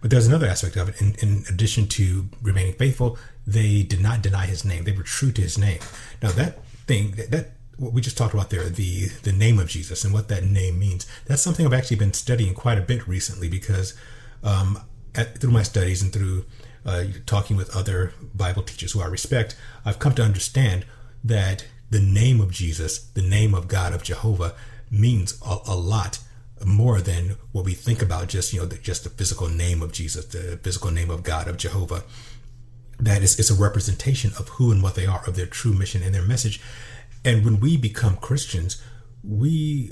But 0.01 0.11
there's 0.11 0.27
another 0.27 0.47
aspect 0.47 0.75
of 0.75 0.89
it. 0.89 1.01
In, 1.01 1.15
in 1.21 1.45
addition 1.49 1.87
to 1.87 2.27
remaining 2.41 2.73
faithful, 2.73 3.17
they 3.47 3.83
did 3.83 4.01
not 4.01 4.21
deny 4.21 4.45
his 4.45 4.65
name. 4.65 4.83
They 4.83 4.91
were 4.91 5.03
true 5.03 5.31
to 5.31 5.41
his 5.41 5.57
name. 5.57 5.79
Now 6.21 6.31
that 6.31 6.65
thing 6.87 7.11
that, 7.11 7.31
that 7.31 7.51
what 7.77 7.93
we 7.93 8.01
just 8.01 8.17
talked 8.17 8.33
about 8.33 8.49
there, 8.49 8.69
the 8.69 9.07
the 9.23 9.31
name 9.31 9.59
of 9.59 9.67
Jesus 9.67 10.03
and 10.03 10.13
what 10.13 10.27
that 10.29 10.43
name 10.43 10.79
means. 10.79 11.07
That's 11.25 11.41
something 11.41 11.65
I've 11.65 11.73
actually 11.73 11.97
been 11.97 12.13
studying 12.13 12.53
quite 12.53 12.77
a 12.77 12.81
bit 12.81 13.07
recently 13.07 13.49
because 13.49 13.95
um, 14.43 14.79
at, 15.15 15.39
through 15.39 15.51
my 15.51 15.63
studies 15.63 16.01
and 16.01 16.11
through 16.11 16.45
uh, 16.85 17.05
talking 17.25 17.57
with 17.57 17.75
other 17.75 18.13
Bible 18.35 18.63
teachers 18.63 18.91
who 18.91 19.01
I 19.01 19.07
respect, 19.07 19.55
I've 19.85 19.99
come 19.99 20.15
to 20.15 20.23
understand 20.23 20.85
that 21.23 21.65
the 21.89 21.99
name 21.99 22.41
of 22.41 22.51
Jesus, 22.51 22.99
the 22.99 23.21
name 23.21 23.53
of 23.53 23.67
God 23.67 23.93
of 23.93 24.03
Jehovah, 24.03 24.53
means 24.91 25.39
a, 25.45 25.57
a 25.67 25.75
lot 25.75 26.19
more 26.65 27.01
than 27.01 27.35
what 27.51 27.65
we 27.65 27.73
think 27.73 28.01
about 28.01 28.29
just 28.29 28.53
you 28.53 28.59
know 28.59 28.65
the, 28.65 28.77
just 28.77 29.03
the 29.03 29.09
physical 29.09 29.47
name 29.47 29.81
of 29.81 29.91
Jesus, 29.91 30.25
the 30.25 30.59
physical 30.61 30.91
name 30.91 31.09
of 31.09 31.23
God 31.23 31.47
of 31.47 31.57
Jehovah. 31.57 32.03
That 32.99 33.23
is, 33.23 33.37
it's 33.39 33.49
a 33.49 33.55
representation 33.55 34.31
of 34.37 34.47
who 34.49 34.71
and 34.71 34.81
what 34.81 34.95
they 34.95 35.05
are, 35.05 35.23
of 35.27 35.35
their 35.35 35.47
true 35.47 35.73
mission 35.73 36.03
and 36.03 36.13
their 36.13 36.21
message. 36.21 36.61
And 37.25 37.45
when 37.45 37.59
we 37.59 37.77
become 37.77 38.17
Christians, 38.17 38.81
we 39.23 39.91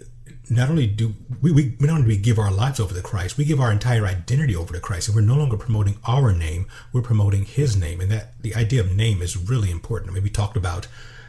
not 0.50 0.70
only 0.70 0.86
do 0.86 1.16
we, 1.42 1.52
we 1.52 1.78
not 1.80 2.00
only 2.00 2.08
we 2.08 2.18
give 2.18 2.38
our 2.38 2.52
lives 2.52 2.80
over 2.80 2.94
to 2.94 3.02
Christ, 3.02 3.38
we 3.38 3.46
give 3.46 3.62
our 3.62 3.72
entire 3.72 4.06
identity 4.06 4.56
over 4.56 4.74
to 4.74 4.80
Christ, 4.80 5.08
and 5.08 5.16
we're 5.16 5.22
no 5.22 5.38
longer 5.38 5.58
promoting 5.58 5.98
our 6.06 6.34
name; 6.34 6.68
we're 6.92 7.02
promoting 7.02 7.46
His 7.46 7.78
name, 7.78 8.02
and 8.02 8.12
that 8.12 8.42
the 8.42 8.54
idea 8.56 8.82
of 8.82 8.94
name 8.94 9.22
is 9.22 9.38
really 9.38 9.72
important. 9.72 10.12
I 10.12 10.14
mean, 10.14 10.24
we 10.24 10.30
talked 10.30 10.58
about 10.58 10.88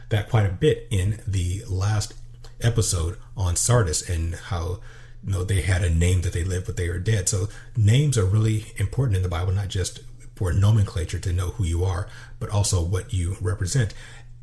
that 0.09 0.29
quite 0.29 0.45
a 0.45 0.53
bit 0.53 0.87
in 0.91 1.21
the 1.25 1.63
last 1.69 2.13
episode 2.61 3.17
on 3.35 3.55
Sardis 3.55 4.07
and 4.07 4.35
how 4.35 4.79
you 5.23 5.31
know 5.31 5.43
they 5.43 5.61
had 5.61 5.83
a 5.83 5.89
name 5.89 6.21
that 6.21 6.33
they 6.33 6.43
lived, 6.43 6.65
but 6.65 6.75
they 6.75 6.87
are 6.87 6.99
dead. 6.99 7.29
So 7.29 7.47
names 7.77 8.17
are 8.17 8.25
really 8.25 8.73
important 8.77 9.15
in 9.15 9.23
the 9.23 9.29
Bible, 9.29 9.53
not 9.53 9.69
just 9.69 10.01
for 10.35 10.51
nomenclature 10.51 11.19
to 11.19 11.31
know 11.31 11.51
who 11.51 11.63
you 11.63 11.85
are, 11.85 12.07
but 12.39 12.49
also 12.49 12.83
what 12.83 13.13
you 13.13 13.37
represent. 13.39 13.93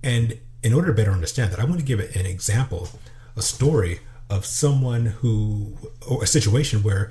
And 0.02 0.38
in 0.62 0.72
order 0.72 0.88
to 0.88 0.94
better 0.94 1.12
understand 1.12 1.52
that, 1.52 1.60
I 1.60 1.64
want 1.64 1.78
to 1.80 1.86
give 1.86 2.00
an 2.00 2.26
example, 2.26 2.88
a 3.36 3.42
story 3.42 4.00
of 4.28 4.44
someone 4.44 5.06
who, 5.06 5.76
or 6.08 6.22
a 6.22 6.26
situation 6.26 6.82
where 6.82 7.10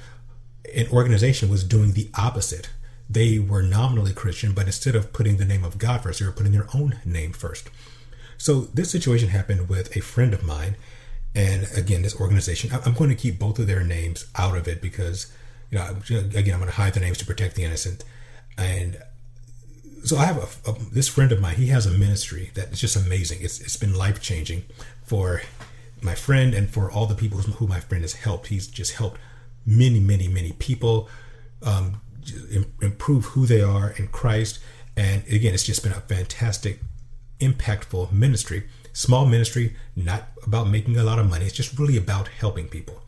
an 0.75 0.87
organization 0.89 1.49
was 1.49 1.63
doing 1.63 1.93
the 1.93 2.09
opposite. 2.15 2.69
They 3.09 3.39
were 3.39 3.63
nominally 3.63 4.13
Christian, 4.13 4.53
but 4.53 4.67
instead 4.67 4.95
of 4.95 5.11
putting 5.13 5.37
the 5.37 5.45
name 5.45 5.63
of 5.63 5.77
God 5.77 6.01
first, 6.01 6.19
they 6.19 6.25
were 6.25 6.31
putting 6.31 6.51
their 6.51 6.67
own 6.73 6.99
name 7.03 7.33
first. 7.33 7.69
So 8.37 8.61
this 8.61 8.91
situation 8.91 9.29
happened 9.29 9.67
with 9.67 9.95
a 9.97 10.01
friend 10.01 10.33
of 10.33 10.43
mine, 10.43 10.75
and 11.35 11.67
again, 11.75 12.03
this 12.03 12.19
organization. 12.19 12.71
I'm 12.85 12.93
going 12.93 13.09
to 13.09 13.15
keep 13.15 13.39
both 13.39 13.59
of 13.59 13.67
their 13.67 13.83
names 13.83 14.27
out 14.35 14.55
of 14.55 14.67
it 14.67 14.81
because, 14.81 15.31
you 15.71 15.77
know, 15.77 15.97
again, 16.09 16.53
I'm 16.53 16.59
going 16.59 16.71
to 16.71 16.77
hide 16.77 16.93
the 16.93 16.99
names 16.99 17.17
to 17.17 17.25
protect 17.25 17.55
the 17.55 17.63
innocent. 17.63 18.03
And 18.57 19.01
so 20.03 20.17
I 20.17 20.25
have 20.25 20.37
a, 20.37 20.71
a, 20.71 20.73
this 20.91 21.07
friend 21.07 21.31
of 21.31 21.41
mine. 21.41 21.55
He 21.55 21.67
has 21.67 21.85
a 21.85 21.91
ministry 21.91 22.51
that 22.55 22.71
is 22.71 22.79
just 22.79 22.95
amazing. 22.95 23.39
It's 23.41 23.59
it's 23.59 23.77
been 23.77 23.95
life 23.95 24.21
changing 24.21 24.63
for 25.03 25.41
my 26.01 26.15
friend 26.15 26.53
and 26.53 26.69
for 26.69 26.91
all 26.91 27.05
the 27.05 27.15
people 27.15 27.39
who 27.39 27.67
my 27.67 27.79
friend 27.79 28.03
has 28.03 28.13
helped. 28.13 28.47
He's 28.47 28.67
just 28.67 28.93
helped 28.93 29.19
many, 29.65 29.99
many, 29.99 30.27
many 30.27 30.53
people 30.53 31.09
um, 31.61 32.01
improve 32.81 33.25
who 33.25 33.45
they 33.45 33.61
are 33.61 33.91
in 33.91 34.07
Christ. 34.07 34.59
And 34.95 35.23
again, 35.27 35.53
it's 35.53 35.63
just 35.63 35.83
been 35.83 35.91
a 35.91 36.01
fantastic, 36.01 36.79
impactful 37.39 38.11
ministry. 38.11 38.67
Small 38.93 39.25
ministry, 39.25 39.75
not 39.95 40.29
about 40.45 40.69
making 40.69 40.97
a 40.97 41.03
lot 41.03 41.19
of 41.19 41.29
money. 41.29 41.45
It's 41.45 41.55
just 41.55 41.77
really 41.77 41.97
about 41.97 42.27
helping 42.27 42.67
people. 42.67 43.01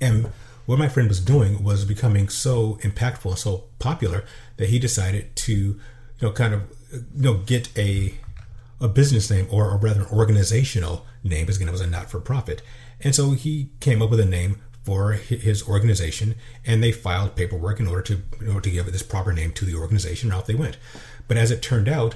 And 0.00 0.30
what 0.66 0.78
my 0.78 0.88
friend 0.88 1.08
was 1.08 1.20
doing 1.20 1.62
was 1.62 1.84
becoming 1.84 2.28
so 2.28 2.78
impactful 2.82 3.30
and 3.30 3.38
so 3.38 3.64
popular 3.78 4.24
that 4.56 4.68
he 4.68 4.78
decided 4.78 5.34
to, 5.36 5.52
you 5.52 5.78
know, 6.20 6.32
kind 6.32 6.54
of, 6.54 6.62
you 6.92 7.22
know, 7.22 7.34
get 7.34 7.76
a 7.78 8.14
a 8.80 8.88
business 8.88 9.30
name 9.30 9.46
or, 9.50 9.70
or 9.70 9.78
rather 9.78 10.02
an 10.02 10.06
organizational 10.12 11.06
name 11.24 11.46
because 11.46 11.56
again 11.56 11.68
it 11.68 11.72
was 11.72 11.80
a 11.80 11.86
not-for-profit. 11.86 12.60
And 13.00 13.14
so 13.14 13.30
he 13.30 13.70
came 13.80 14.02
up 14.02 14.10
with 14.10 14.20
a 14.20 14.26
name 14.26 14.60
for 14.82 15.12
his 15.12 15.66
organization 15.66 16.36
and 16.64 16.82
they 16.82 16.92
filed 16.92 17.34
paperwork 17.34 17.80
in 17.80 17.88
order 17.88 18.02
to 18.02 18.22
in 18.40 18.48
order 18.48 18.60
to 18.60 18.70
give 18.70 18.86
it 18.86 18.92
this 18.92 19.02
proper 19.02 19.32
name 19.32 19.50
to 19.52 19.64
the 19.64 19.74
organization 19.74 20.30
and 20.30 20.38
off 20.38 20.46
they 20.46 20.54
went. 20.54 20.76
But 21.26 21.36
as 21.36 21.50
it 21.50 21.60
turned 21.62 21.88
out 21.88 22.14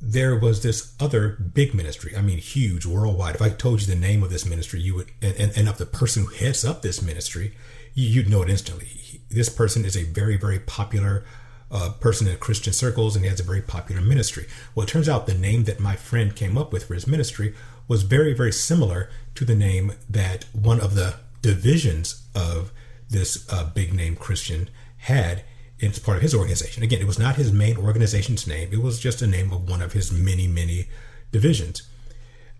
there 0.00 0.38
was 0.38 0.62
this 0.62 0.94
other 1.00 1.30
big 1.54 1.72
ministry 1.72 2.14
i 2.14 2.20
mean 2.20 2.36
huge 2.36 2.84
worldwide. 2.84 3.36
If 3.36 3.42
i 3.42 3.48
told 3.48 3.80
you 3.80 3.86
the 3.86 3.94
name 3.94 4.22
of 4.22 4.28
this 4.30 4.44
ministry 4.44 4.80
you 4.80 4.96
would 4.96 5.10
and, 5.22 5.52
and 5.56 5.68
of 5.68 5.78
the 5.78 5.86
person 5.86 6.24
who 6.24 6.34
heads 6.34 6.62
up 6.62 6.82
this 6.82 7.00
ministry 7.00 7.54
you'd 7.94 8.28
know 8.28 8.42
it 8.42 8.50
instantly. 8.50 9.20
This 9.30 9.48
person 9.48 9.86
is 9.86 9.96
a 9.96 10.04
very 10.04 10.36
very 10.36 10.58
popular 10.58 11.24
uh, 11.74 11.90
person 12.00 12.28
in 12.28 12.36
Christian 12.36 12.72
circles, 12.72 13.16
and 13.16 13.24
he 13.24 13.28
has 13.28 13.40
a 13.40 13.44
very 13.44 13.60
popular 13.60 14.00
ministry. 14.00 14.46
Well, 14.74 14.86
it 14.86 14.88
turns 14.88 15.08
out 15.08 15.26
the 15.26 15.34
name 15.34 15.64
that 15.64 15.80
my 15.80 15.96
friend 15.96 16.34
came 16.34 16.56
up 16.56 16.72
with 16.72 16.86
for 16.86 16.94
his 16.94 17.08
ministry 17.08 17.54
was 17.88 18.04
very, 18.04 18.32
very 18.32 18.52
similar 18.52 19.10
to 19.34 19.44
the 19.44 19.56
name 19.56 19.92
that 20.08 20.44
one 20.52 20.80
of 20.80 20.94
the 20.94 21.16
divisions 21.42 22.26
of 22.34 22.72
this 23.10 23.46
uh, 23.52 23.64
big 23.64 23.92
name 23.92 24.14
Christian 24.16 24.70
had 24.98 25.42
as 25.82 25.98
part 25.98 26.16
of 26.16 26.22
his 26.22 26.34
organization. 26.34 26.82
Again, 26.82 27.00
it 27.00 27.06
was 27.06 27.18
not 27.18 27.36
his 27.36 27.52
main 27.52 27.76
organization's 27.76 28.46
name, 28.46 28.72
it 28.72 28.80
was 28.80 29.00
just 29.00 29.20
a 29.20 29.26
name 29.26 29.52
of 29.52 29.68
one 29.68 29.82
of 29.82 29.92
his 29.92 30.12
many, 30.12 30.46
many 30.46 30.86
divisions. 31.32 31.82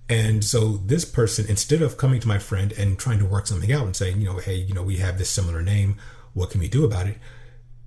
And 0.08 0.44
so 0.44 0.76
this 0.84 1.06
person, 1.06 1.46
instead 1.48 1.80
of 1.80 1.96
coming 1.96 2.20
to 2.20 2.28
my 2.28 2.38
friend 2.38 2.72
and 2.72 2.98
trying 2.98 3.20
to 3.20 3.24
work 3.24 3.46
something 3.46 3.72
out 3.72 3.86
and 3.86 3.96
saying, 3.96 4.20
you 4.20 4.26
know, 4.26 4.38
hey, 4.38 4.56
you 4.56 4.74
know, 4.74 4.82
we 4.82 4.98
have 4.98 5.16
this 5.16 5.30
similar 5.30 5.62
name, 5.62 5.96
what 6.34 6.50
can 6.50 6.60
we 6.60 6.68
do 6.68 6.84
about 6.84 7.06
it? 7.06 7.16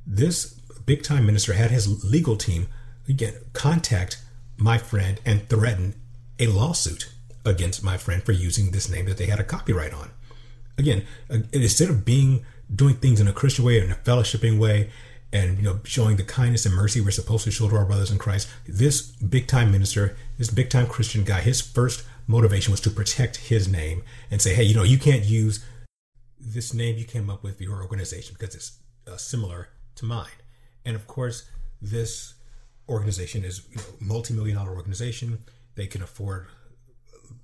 This 0.08 0.57
big 0.88 1.04
time 1.04 1.28
minister 1.28 1.54
had 1.54 1.70
his 1.70 2.04
legal 2.04 2.36
team 2.36 2.68
again 3.08 3.36
contact 3.54 4.24
my 4.58 4.80
friend 4.80 5.20
and 5.24 5.48
threaten 5.48 5.94
a 6.40 6.48
lawsuit 6.48 7.12
against 7.46 7.84
my 7.84 7.98
friend 7.98 8.24
for 8.24 8.32
using 8.32 8.72
this 8.72 8.90
name 8.90 9.06
that 9.06 9.18
they 9.18 9.28
had 9.28 9.40
a 9.40 9.44
copyright 9.44 9.94
on. 9.94 10.10
Again, 10.78 11.06
uh, 11.30 11.40
instead 11.54 11.90
of 11.90 12.04
being 12.04 12.46
doing 12.74 12.96
things 12.96 13.20
in 13.20 13.28
a 13.28 13.34
Christian 13.34 13.64
way, 13.64 13.80
in 13.80 13.92
a 13.92 13.96
fellowshipping 13.96 14.58
way, 14.58 14.90
and 15.32 15.58
you 15.58 15.64
know 15.64 15.80
showing 15.84 16.16
the 16.16 16.24
kindness 16.24 16.66
and 16.66 16.74
mercy 16.74 17.02
we're 17.02 17.12
supposed 17.12 17.44
to 17.44 17.52
show 17.52 17.70
to 17.70 17.76
our 17.76 17.86
brothers 17.86 18.10
in 18.10 18.18
Christ, 18.18 18.50
this 18.68 19.02
big 19.02 19.48
time 19.48 19.72
minister, 19.72 20.18
this 20.38 20.50
big 20.50 20.70
time 20.70 20.88
Christian 20.88 21.24
guy, 21.24 21.42
his 21.42 21.62
first 21.62 22.04
motivation 22.28 22.72
was 22.72 22.82
to 22.82 22.90
protect 22.90 23.38
his 23.38 23.68
name 23.68 24.04
and 24.32 24.42
say, 24.42 24.54
hey, 24.54 24.64
you 24.64 24.76
know, 24.76 24.84
you 24.84 24.98
can't 24.98 25.24
use 25.24 25.64
this 26.40 26.74
name 26.74 26.98
you 26.98 27.06
came 27.06 27.30
up 27.30 27.44
with 27.44 27.60
your 27.60 27.82
organization 27.82 28.36
because 28.38 28.56
it's 28.56 28.80
uh, 29.08 29.18
similar 29.18 29.70
to 29.96 30.06
mine. 30.06 30.28
And 30.88 30.96
of 30.96 31.06
course, 31.06 31.50
this 31.82 32.36
organization 32.88 33.44
is 33.44 33.68
you 33.70 33.76
know, 33.76 33.84
multi-million 34.00 34.56
dollar 34.56 34.74
organization. 34.74 35.40
They 35.76 35.86
can 35.86 36.02
afford 36.02 36.48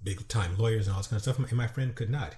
big 0.01 0.25
time 0.29 0.57
lawyers 0.57 0.87
and 0.87 0.93
all 0.93 1.01
this 1.01 1.07
kind 1.07 1.17
of 1.17 1.23
stuff. 1.23 1.37
And 1.37 1.51
my 1.57 1.67
friend 1.67 1.93
could 1.93 2.09
not. 2.09 2.35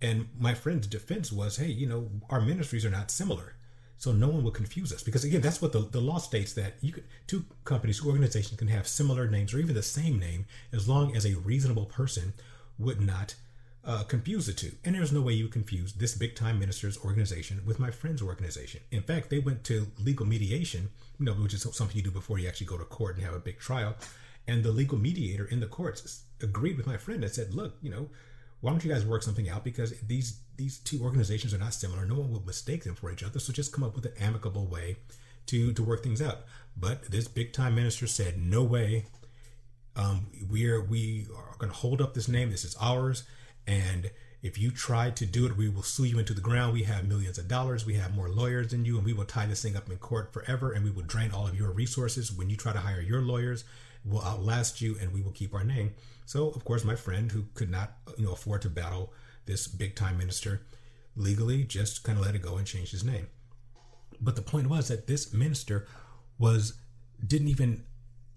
And 0.00 0.30
my 0.38 0.54
friend's 0.54 0.86
defense 0.86 1.30
was, 1.30 1.58
hey, 1.58 1.66
you 1.66 1.86
know, 1.86 2.08
our 2.30 2.40
ministries 2.40 2.86
are 2.86 2.90
not 2.90 3.10
similar. 3.10 3.52
So 3.98 4.12
no 4.12 4.28
one 4.28 4.42
will 4.42 4.50
confuse 4.50 4.94
us. 4.94 5.02
Because 5.02 5.24
again, 5.24 5.42
that's 5.42 5.60
what 5.60 5.72
the, 5.72 5.80
the 5.80 6.00
law 6.00 6.16
states 6.16 6.54
that 6.54 6.76
you 6.80 6.94
two 7.26 7.44
companies, 7.64 8.02
organizations 8.02 8.58
can 8.58 8.68
have 8.68 8.88
similar 8.88 9.28
names 9.28 9.52
or 9.52 9.58
even 9.58 9.74
the 9.74 9.82
same 9.82 10.18
name 10.18 10.46
as 10.72 10.88
long 10.88 11.14
as 11.14 11.26
a 11.26 11.36
reasonable 11.36 11.84
person 11.84 12.32
would 12.78 13.02
not 13.02 13.34
uh, 13.84 14.02
confuse 14.04 14.46
the 14.46 14.52
two. 14.52 14.72
And 14.84 14.94
there's 14.94 15.12
no 15.12 15.22
way 15.22 15.32
you 15.32 15.48
confuse 15.48 15.94
this 15.94 16.14
big 16.14 16.34
time 16.34 16.58
minister's 16.58 16.98
organization 16.98 17.62
with 17.64 17.78
my 17.78 17.90
friend's 17.90 18.22
organization. 18.22 18.80
In 18.90 19.02
fact, 19.02 19.30
they 19.30 19.38
went 19.38 19.64
to 19.64 19.86
legal 19.98 20.26
mediation, 20.26 20.90
you 21.18 21.26
know, 21.26 21.32
which 21.32 21.54
is 21.54 21.66
something 21.72 21.96
you 21.96 22.02
do 22.02 22.10
before 22.10 22.38
you 22.38 22.48
actually 22.48 22.66
go 22.66 22.78
to 22.78 22.84
court 22.84 23.16
and 23.16 23.24
have 23.24 23.34
a 23.34 23.40
big 23.40 23.58
trial. 23.58 23.96
And 24.46 24.62
the 24.62 24.72
legal 24.72 24.98
mediator 24.98 25.46
in 25.46 25.60
the 25.60 25.66
courts 25.66 26.24
agreed 26.42 26.76
with 26.76 26.86
my 26.86 26.96
friend 26.96 27.22
and 27.22 27.32
said, 27.32 27.54
look, 27.54 27.76
you 27.80 27.90
know, 27.90 28.08
why 28.60 28.70
don't 28.70 28.84
you 28.84 28.92
guys 28.92 29.06
work 29.06 29.22
something 29.22 29.48
out? 29.48 29.64
Because 29.64 29.98
these 30.00 30.40
these 30.56 30.78
two 30.78 31.02
organizations 31.02 31.54
are 31.54 31.58
not 31.58 31.72
similar. 31.72 32.04
No 32.04 32.16
one 32.16 32.30
will 32.30 32.44
mistake 32.44 32.84
them 32.84 32.94
for 32.94 33.10
each 33.10 33.22
other. 33.22 33.38
So 33.38 33.52
just 33.52 33.72
come 33.72 33.84
up 33.84 33.94
with 33.94 34.04
an 34.04 34.12
amicable 34.20 34.66
way 34.66 34.96
to 35.46 35.72
to 35.72 35.82
work 35.82 36.02
things 36.02 36.20
out. 36.20 36.40
But 36.76 37.10
this 37.10 37.28
big 37.28 37.54
time 37.54 37.74
minister 37.74 38.06
said, 38.06 38.38
no 38.38 38.62
way. 38.62 39.06
Um, 39.96 40.28
we 40.48 40.68
are 40.68 40.82
we 40.82 41.26
are 41.34 41.56
going 41.58 41.72
to 41.72 41.78
hold 41.78 42.00
up 42.00 42.14
this 42.14 42.28
name. 42.28 42.50
This 42.50 42.64
is 42.64 42.76
ours 42.80 43.24
and 43.66 44.10
if 44.42 44.58
you 44.58 44.70
try 44.70 45.10
to 45.10 45.26
do 45.26 45.46
it, 45.46 45.56
we 45.56 45.68
will 45.68 45.82
sue 45.82 46.04
you 46.04 46.18
into 46.18 46.32
the 46.32 46.40
ground. 46.40 46.72
We 46.72 46.84
have 46.84 47.06
millions 47.06 47.36
of 47.36 47.46
dollars. 47.46 47.84
We 47.84 47.94
have 47.94 48.14
more 48.14 48.30
lawyers 48.30 48.68
than 48.68 48.84
you, 48.84 48.96
and 48.96 49.04
we 49.04 49.12
will 49.12 49.24
tie 49.24 49.46
this 49.46 49.62
thing 49.62 49.76
up 49.76 49.90
in 49.90 49.98
court 49.98 50.32
forever. 50.32 50.72
And 50.72 50.84
we 50.84 50.90
will 50.90 51.02
drain 51.02 51.30
all 51.30 51.46
of 51.46 51.58
your 51.58 51.70
resources. 51.70 52.32
When 52.32 52.48
you 52.48 52.56
try 52.56 52.72
to 52.72 52.78
hire 52.78 53.02
your 53.02 53.20
lawyers, 53.20 53.64
we'll 54.04 54.24
outlast 54.24 54.80
you, 54.80 54.96
and 54.98 55.12
we 55.12 55.20
will 55.20 55.32
keep 55.32 55.54
our 55.54 55.64
name. 55.64 55.94
So, 56.24 56.48
of 56.50 56.64
course, 56.64 56.84
my 56.84 56.94
friend 56.94 57.30
who 57.30 57.44
could 57.54 57.70
not, 57.70 57.96
you 58.16 58.24
know, 58.24 58.32
afford 58.32 58.62
to 58.62 58.70
battle 58.70 59.12
this 59.44 59.66
big 59.66 59.94
time 59.94 60.16
minister 60.16 60.62
legally, 61.16 61.64
just 61.64 62.02
kind 62.02 62.18
of 62.18 62.24
let 62.24 62.34
it 62.34 62.42
go 62.42 62.56
and 62.56 62.66
change 62.66 62.92
his 62.92 63.04
name. 63.04 63.26
But 64.20 64.36
the 64.36 64.42
point 64.42 64.68
was 64.68 64.88
that 64.88 65.06
this 65.06 65.34
minister 65.34 65.86
was 66.38 66.74
didn't 67.26 67.48
even 67.48 67.84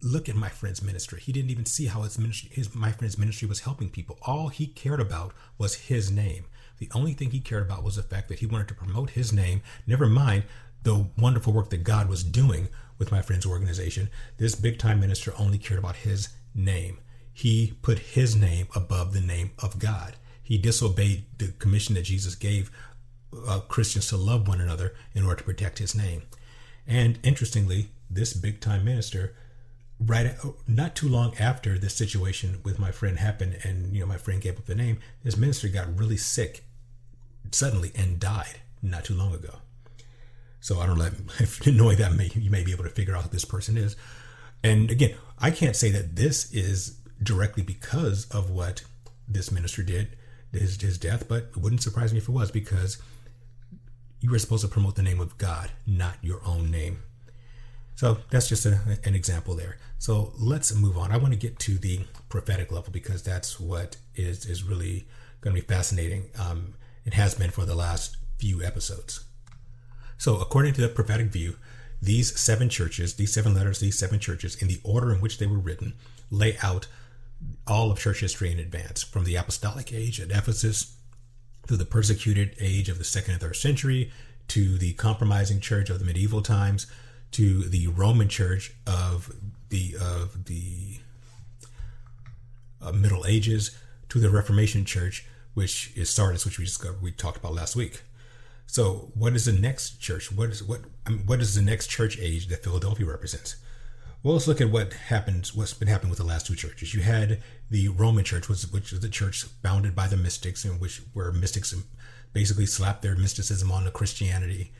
look 0.03 0.27
at 0.27 0.35
my 0.35 0.49
friend's 0.49 0.81
ministry. 0.81 1.19
He 1.21 1.31
didn't 1.31 1.51
even 1.51 1.65
see 1.65 1.85
how 1.85 2.01
his 2.01 2.17
ministry, 2.17 2.49
his 2.53 2.75
my 2.75 2.91
friend's 2.91 3.17
ministry 3.17 3.47
was 3.47 3.61
helping 3.61 3.89
people. 3.89 4.17
All 4.23 4.49
he 4.49 4.67
cared 4.67 4.99
about 4.99 5.33
was 5.57 5.75
his 5.75 6.11
name. 6.11 6.45
The 6.77 6.89
only 6.93 7.13
thing 7.13 7.31
he 7.31 7.39
cared 7.39 7.63
about 7.63 7.83
was 7.83 7.95
the 7.95 8.03
fact 8.03 8.27
that 8.29 8.39
he 8.39 8.45
wanted 8.45 8.67
to 8.69 8.73
promote 8.73 9.11
his 9.11 9.31
name. 9.31 9.61
Never 9.87 10.07
mind 10.07 10.43
the 10.83 11.07
wonderful 11.17 11.53
work 11.53 11.69
that 11.69 11.83
God 11.83 12.09
was 12.09 12.23
doing 12.23 12.67
with 12.97 13.11
my 13.11 13.21
friend's 13.21 13.45
organization, 13.45 14.09
this 14.37 14.55
big 14.55 14.77
time 14.77 14.99
minister 14.99 15.33
only 15.37 15.57
cared 15.57 15.79
about 15.79 15.97
his 15.97 16.29
name. 16.53 16.99
He 17.33 17.77
put 17.81 17.99
his 17.99 18.35
name 18.35 18.67
above 18.75 19.13
the 19.13 19.21
name 19.21 19.51
of 19.59 19.79
God. 19.79 20.15
He 20.41 20.57
disobeyed 20.57 21.25
the 21.37 21.47
commission 21.59 21.95
that 21.95 22.03
Jesus 22.03 22.35
gave 22.35 22.69
uh, 23.47 23.61
Christians 23.61 24.07
to 24.09 24.17
love 24.17 24.47
one 24.47 24.61
another 24.61 24.93
in 25.13 25.23
order 25.23 25.37
to 25.37 25.43
protect 25.43 25.79
his 25.79 25.95
name. 25.95 26.23
And 26.85 27.17
interestingly, 27.23 27.89
this 28.09 28.33
big 28.33 28.59
time 28.59 28.85
minister, 28.85 29.35
right 30.05 30.35
not 30.67 30.95
too 30.95 31.07
long 31.07 31.35
after 31.37 31.77
this 31.77 31.95
situation 31.95 32.59
with 32.63 32.79
my 32.79 32.91
friend 32.91 33.19
happened, 33.19 33.57
and 33.63 33.93
you 33.93 34.01
know 34.01 34.05
my 34.05 34.17
friend 34.17 34.41
gave 34.41 34.57
up 34.57 34.65
the 34.65 34.75
name, 34.75 34.99
this 35.23 35.37
minister 35.37 35.67
got 35.67 35.97
really 35.97 36.17
sick 36.17 36.65
suddenly 37.51 37.91
and 37.95 38.19
died 38.19 38.61
not 38.81 39.05
too 39.05 39.13
long 39.13 39.33
ago. 39.33 39.55
So 40.59 40.79
I 40.79 40.85
don't 40.85 40.97
know, 40.97 41.09
if 41.39 41.65
knowing 41.67 41.97
that 41.97 42.13
may, 42.13 42.29
you 42.35 42.49
may 42.49 42.63
be 42.63 42.71
able 42.71 42.85
to 42.85 42.89
figure 42.89 43.15
out 43.15 43.23
who 43.23 43.29
this 43.29 43.45
person 43.45 43.77
is. 43.77 43.95
And 44.63 44.89
again, 44.89 45.15
I 45.39 45.51
can't 45.51 45.75
say 45.75 45.91
that 45.91 46.15
this 46.15 46.51
is 46.53 46.99
directly 47.21 47.63
because 47.63 48.27
of 48.29 48.49
what 48.49 48.83
this 49.27 49.51
minister 49.51 49.83
did, 49.83 50.15
his, 50.51 50.81
his 50.81 50.97
death, 50.97 51.27
but 51.27 51.49
it 51.55 51.57
wouldn't 51.57 51.83
surprise 51.83 52.13
me 52.13 52.19
if 52.19 52.29
it 52.29 52.31
was 52.31 52.51
because 52.51 52.97
you 54.21 54.31
were 54.31 54.39
supposed 54.39 54.63
to 54.63 54.69
promote 54.69 54.95
the 54.95 55.03
name 55.03 55.19
of 55.19 55.37
God, 55.37 55.71
not 55.85 56.15
your 56.21 56.41
own 56.45 56.71
name. 56.71 57.03
So 57.95 58.17
that's 58.29 58.49
just 58.49 58.65
a, 58.65 58.79
an 59.03 59.15
example 59.15 59.55
there. 59.55 59.77
So 59.99 60.33
let's 60.37 60.73
move 60.75 60.97
on. 60.97 61.11
I 61.11 61.17
want 61.17 61.33
to 61.33 61.39
get 61.39 61.59
to 61.59 61.77
the 61.77 62.01
prophetic 62.29 62.71
level 62.71 62.91
because 62.91 63.23
that's 63.23 63.59
what 63.59 63.97
is 64.15 64.45
is 64.45 64.63
really 64.63 65.07
going 65.41 65.55
to 65.55 65.61
be 65.61 65.67
fascinating. 65.67 66.29
Um, 66.37 66.73
it 67.05 67.13
has 67.13 67.35
been 67.35 67.51
for 67.51 67.65
the 67.65 67.75
last 67.75 68.17
few 68.37 68.63
episodes. 68.63 69.25
So 70.17 70.39
according 70.39 70.73
to 70.73 70.81
the 70.81 70.89
prophetic 70.89 71.27
view, 71.27 71.55
these 72.01 72.37
seven 72.37 72.69
churches, 72.69 73.15
these 73.15 73.33
seven 73.33 73.53
letters, 73.53 73.79
these 73.79 73.97
seven 73.97 74.19
churches, 74.19 74.61
in 74.61 74.67
the 74.67 74.79
order 74.83 75.13
in 75.13 75.21
which 75.21 75.37
they 75.37 75.47
were 75.47 75.57
written, 75.57 75.93
lay 76.29 76.57
out 76.61 76.87
all 77.67 77.91
of 77.91 77.99
church 77.99 78.21
history 78.21 78.51
in 78.51 78.59
advance, 78.59 79.03
from 79.03 79.23
the 79.23 79.35
apostolic 79.35 79.93
age 79.93 80.19
at 80.19 80.31
Ephesus 80.31 80.97
through 81.67 81.77
the 81.77 81.85
persecuted 81.85 82.55
age 82.59 82.89
of 82.89 82.97
the 82.97 83.03
second 83.03 83.33
and 83.33 83.41
third 83.41 83.55
century 83.55 84.11
to 84.49 84.77
the 84.77 84.93
compromising 84.93 85.59
church 85.59 85.89
of 85.89 85.99
the 85.99 86.05
medieval 86.05 86.41
times 86.41 86.87
to 87.33 87.63
the 87.63 87.87
Roman 87.87 88.29
church 88.29 88.75
of 88.87 89.33
the 89.69 89.95
of 89.99 90.45
the 90.45 90.99
uh, 92.81 92.91
Middle 92.91 93.25
Ages 93.25 93.77
to 94.09 94.19
the 94.19 94.29
Reformation 94.29 94.85
church, 94.85 95.25
which 95.53 95.91
is 95.95 96.09
Sardis, 96.09 96.45
which 96.45 96.59
we 96.59 96.65
discovered 96.65 97.01
we 97.01 97.11
talked 97.11 97.37
about 97.37 97.53
last 97.53 97.75
week. 97.75 98.01
So, 98.65 99.11
what 99.13 99.33
is 99.33 99.45
the 99.45 99.53
next 99.53 99.99
church? 99.99 100.31
What 100.31 100.49
is 100.49 100.63
what? 100.63 100.81
I 101.05 101.11
mean, 101.11 101.25
what 101.25 101.41
is 101.41 101.55
the 101.55 101.61
next 101.61 101.87
church 101.87 102.17
age 102.19 102.47
that 102.47 102.63
Philadelphia 102.63 103.05
represents? 103.05 103.57
Well, 104.21 104.35
let's 104.35 104.47
look 104.47 104.61
at 104.61 104.71
what 104.71 104.93
happens. 104.93 105.53
What's 105.53 105.73
been 105.73 105.89
happening 105.89 106.09
with 106.09 106.19
the 106.19 106.25
last 106.25 106.47
two 106.47 106.55
churches? 106.55 106.93
You 106.93 107.01
had 107.01 107.41
the 107.69 107.89
Roman 107.89 108.23
Church, 108.23 108.47
which, 108.47 108.63
which 108.63 108.93
is 108.93 109.01
the 109.01 109.09
church 109.09 109.43
founded 109.61 109.95
by 109.95 110.07
the 110.07 110.15
mystics, 110.15 110.63
in 110.63 110.79
which 110.79 111.01
where 111.13 111.31
mystics 111.33 111.75
basically 112.31 112.65
slapped 112.65 113.01
their 113.01 113.17
mysticism 113.17 113.69
onto 113.69 113.91
Christianity, 113.91 114.71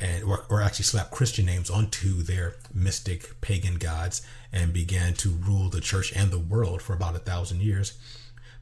and 0.00 0.24
or, 0.24 0.44
or 0.48 0.62
actually 0.62 0.84
slapped 0.84 1.10
Christian 1.10 1.46
names 1.46 1.70
onto 1.70 2.22
their 2.22 2.54
mystic 2.74 3.40
pagan 3.40 3.74
gods, 3.74 4.22
and 4.52 4.72
began 4.72 5.14
to 5.14 5.30
rule 5.30 5.68
the 5.68 5.80
church 5.80 6.12
and 6.14 6.30
the 6.30 6.38
world 6.38 6.82
for 6.82 6.94
about 6.94 7.16
a 7.16 7.20
thousand 7.20 7.62
years. 7.62 7.98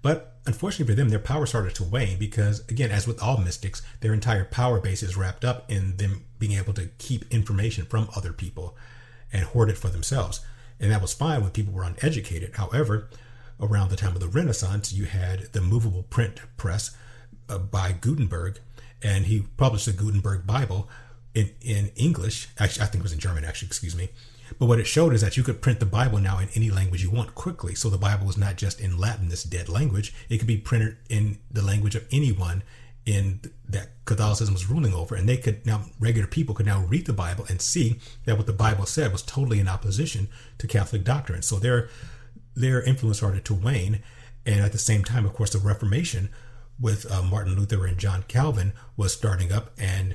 But 0.01 0.37
unfortunately 0.47 0.93
for 0.93 0.97
them, 0.97 1.09
their 1.09 1.19
power 1.19 1.47
started 1.47 1.75
to 1.77 1.85
wane 1.85 2.19
because, 2.19 2.61
again, 2.69 2.91
as 2.91 3.07
with 3.07 3.23
all 3.23 3.39
mystics, 3.39 3.83
their 4.01 4.15
entire 4.15 4.45
power 4.45 4.81
base 4.81 5.03
is 5.03 5.17
wrapped 5.17 5.45
up 5.45 5.71
in 5.71 5.97
them 5.97 6.25
being 6.39 6.53
able 6.53 6.73
to 6.75 6.91
keep 6.99 7.25
information 7.33 7.85
from 7.85 8.09
other 8.15 8.33
people 8.33 8.77
and 9.33 9.45
hoard 9.45 9.71
it 9.71 9.79
for 9.79 9.89
themselves. 9.89 10.41
And 10.79 10.93
that 10.93 11.03
was 11.03 11.13
fine 11.13 11.43
when 11.43 11.51
people 11.51 11.73
were 11.73 11.83
uneducated. 11.83 12.55
However, 12.55 13.09
around 13.61 13.91
the 13.91 13.97
time 13.97 14.15
of 14.15 14.21
the 14.21 14.29
Renaissance, 14.29 14.93
you 14.93 15.07
had 15.07 15.53
the 15.53 15.61
movable 15.61 16.05
print 16.05 16.41
press 16.57 16.97
uh, 17.49 17.59
by 17.59 17.93
Gutenberg, 17.93 18.61
and 19.03 19.27
he 19.27 19.47
published 19.57 19.87
the 19.87 19.93
Gutenberg 19.93 20.47
Bible 20.47 20.89
in, 21.39 21.51
in 21.61 21.91
English. 21.97 22.49
Actually, 22.59 22.83
I 22.83 22.87
think 22.87 23.01
it 23.03 23.09
was 23.09 23.13
in 23.13 23.19
German, 23.19 23.45
actually, 23.45 23.67
excuse 23.67 23.97
me. 23.97 24.09
But 24.59 24.67
what 24.67 24.81
it 24.81 24.87
showed 24.87 25.13
is 25.13 25.21
that 25.21 25.37
you 25.37 25.43
could 25.43 25.61
print 25.61 25.79
the 25.79 25.87
Bible 25.87 26.19
now 26.19 26.39
in 26.39 26.49
any 26.55 26.71
language 26.71 27.03
you 27.03 27.11
want 27.11 27.35
quickly. 27.35 27.75
So 27.75 27.91
the 27.91 27.99
Bible 27.99 28.27
was 28.27 28.39
not 28.39 28.57
just 28.57 28.81
in 28.81 28.99
Latin, 28.99 29.29
this 29.29 29.45
dead 29.45 29.69
language. 29.69 30.15
It 30.29 30.39
could 30.39 30.47
be 30.47 30.57
printed 30.57 30.97
in 31.09 31.39
the 31.51 31.63
language 31.63 31.95
of 31.95 32.07
anyone 32.11 32.63
in 33.05 33.41
that 33.69 33.89
Catholicism 34.05 34.55
was 34.55 34.69
ruling 34.69 34.93
over, 34.93 35.15
and 35.15 35.29
they 35.29 35.37
could 35.37 35.65
now 35.65 35.85
regular 35.99 36.27
people 36.27 36.55
could 36.55 36.67
now 36.67 36.85
read 36.85 37.07
the 37.07 37.13
Bible 37.13 37.47
and 37.49 37.63
see 37.63 38.01
that 38.25 38.37
what 38.37 38.47
the 38.47 38.53
Bible 38.53 38.85
said 38.85 39.13
was 39.13 39.23
totally 39.23 39.61
in 39.61 39.69
opposition 39.69 40.29
to 40.59 40.67
Catholic 40.67 41.05
doctrine. 41.05 41.43
So 41.43 41.59
their 41.59 41.89
their 42.55 42.83
influence 42.83 43.19
started 43.19 43.45
to 43.47 43.55
wane, 43.55 44.03
and 44.45 44.61
at 44.61 44.73
the 44.73 44.79
same 44.79 45.05
time, 45.05 45.25
of 45.25 45.33
course, 45.33 45.51
the 45.51 45.59
Reformation 45.59 46.29
with 46.81 47.11
uh, 47.11 47.23
Martin 47.23 47.57
Luther 47.57 47.87
and 47.87 47.99
John 47.99 48.25
Calvin 48.29 48.73
was 48.97 49.13
starting 49.13 49.53
up, 49.53 49.71
and 49.79 50.15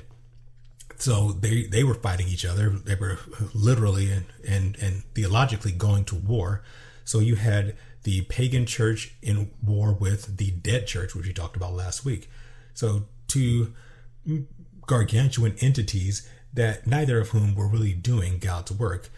so 0.98 1.32
they 1.32 1.64
they 1.64 1.84
were 1.84 1.94
fighting 1.94 2.28
each 2.28 2.44
other. 2.44 2.70
They 2.70 2.94
were 2.94 3.18
literally 3.54 4.10
and 4.10 4.26
and 4.46 4.76
and 4.80 5.04
theologically 5.14 5.72
going 5.72 6.04
to 6.06 6.14
war. 6.14 6.62
So 7.04 7.18
you 7.18 7.36
had 7.36 7.76
the 8.04 8.22
pagan 8.22 8.66
church 8.66 9.14
in 9.22 9.50
war 9.62 9.92
with 9.92 10.36
the 10.36 10.50
dead 10.50 10.86
church, 10.86 11.14
which 11.14 11.26
we 11.26 11.32
talked 11.32 11.56
about 11.56 11.74
last 11.74 12.04
week. 12.04 12.30
So 12.74 13.06
two 13.28 13.74
gargantuan 14.86 15.56
entities 15.60 16.28
that 16.52 16.86
neither 16.86 17.18
of 17.18 17.30
whom 17.30 17.54
were 17.54 17.66
really 17.66 17.92
doing 17.92 18.38
God's 18.38 18.72
work, 18.72 19.10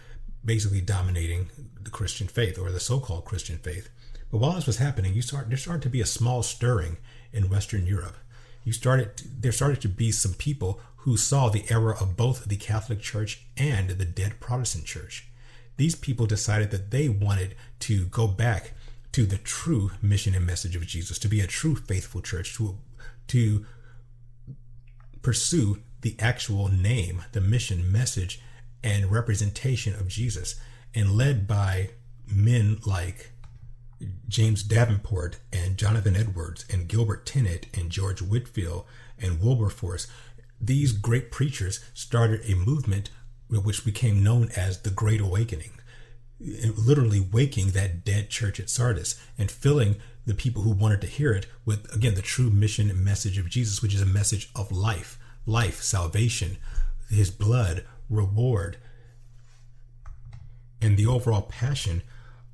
basically 0.45 0.81
dominating 0.81 1.51
the 1.81 1.91
Christian 1.91 2.29
faith 2.29 2.59
or 2.59 2.71
the 2.71 2.81
so-called 2.81 3.25
Christian 3.25 3.59
faith. 3.59 3.91
But 4.31 4.39
while 4.39 4.55
this 4.55 4.67
was 4.67 4.79
happening, 4.79 5.15
you 5.15 5.23
start 5.23 5.49
there 5.49 5.59
started 5.59 5.83
to 5.83 5.91
be 5.91 6.01
a 6.01 6.07
small 6.07 6.43
stirring 6.43 6.97
in 7.33 7.51
Western 7.51 7.87
Europe. 7.87 8.17
You 8.67 8.73
started 8.73 9.23
there 9.41 9.53
started 9.53 9.81
to 9.83 9.89
be 9.89 10.11
some 10.11 10.35
people 10.35 10.81
who 10.97 11.17
saw 11.17 11.49
the 11.49 11.65
error 11.71 11.95
of 11.95 12.17
both 12.17 12.47
the 12.47 12.57
Catholic 12.57 13.01
Church 13.01 13.47
and 13.57 13.91
the 13.91 14.05
dead 14.05 14.41
Protestant 14.41 14.87
Church. 14.87 15.29
These 15.77 15.95
people 15.95 16.27
decided 16.27 16.73
that 16.73 16.91
they 16.91 17.09
wanted 17.09 17.55
to 17.81 18.07
go 18.07 18.27
back 18.27 18.73
to 19.13 19.25
the 19.25 19.39
true 19.39 19.93
mission 20.03 20.35
and 20.35 20.45
message 20.45 20.75
of 20.75 20.85
Jesus, 20.85 21.17
to 21.21 21.29
be 21.29 21.41
a 21.41 21.47
true 21.47 21.77
faithful 21.77 22.21
church, 22.21 22.57
to 22.57 22.77
to 23.29 23.65
pursue 25.23 25.79
the 26.01 26.17
actual 26.19 26.67
name, 26.67 27.23
the 27.31 27.41
mission, 27.41 27.93
message, 27.93 28.41
and 28.83 29.13
representation 29.13 29.95
of 29.95 30.09
Jesus, 30.09 30.57
and 30.93 31.13
led 31.13 31.47
by 31.47 31.91
men 32.27 32.81
like 32.85 33.31
James 34.29 34.63
Davenport 34.63 35.39
and 35.53 35.77
Jonathan 35.77 36.17
Edwards 36.17 36.65
and 36.71 36.89
Gilbert 36.89 37.25
Tennent 37.25 37.67
and 37.79 37.91
George 37.91 38.21
Whitefield 38.21 38.85
and 39.19 39.41
Wilberforce. 39.41 40.07
These 40.61 40.93
great 40.93 41.31
preachers 41.31 41.85
started 41.95 42.43
a 42.45 42.55
movement 42.55 43.11
which 43.49 43.85
became 43.85 44.23
known 44.23 44.51
as 44.57 44.81
the 44.81 44.91
Great 44.91 45.21
Awakening, 45.21 45.73
literally 46.39 47.21
waking 47.21 47.71
that 47.71 48.05
dead 48.05 48.29
church 48.29 48.59
at 48.59 48.69
Sardis 48.69 49.21
and 49.39 49.51
filling 49.51 49.97
the 50.27 50.35
people 50.35 50.63
who 50.63 50.71
wanted 50.71 51.01
to 51.03 51.07
hear 51.07 51.33
it 51.33 51.47
with, 51.65 51.93
again, 51.95 52.15
the 52.15 52.23
true 52.23 52.51
mission 52.51 52.91
and 52.91 53.05
message 53.05 53.39
of 53.39 53.49
Jesus, 53.49 53.81
which 53.81 53.95
is 53.95 54.03
a 54.03 54.07
message 54.07 54.51
of 54.57 54.73
life, 54.73 55.19
life, 55.47 55.81
salvation, 55.83 56.57
his 57.09 57.31
blood, 57.31 57.85
reward, 58.11 58.79
and 60.83 60.97
the 60.97 61.07
overall 61.07 61.43
passion 61.43 62.03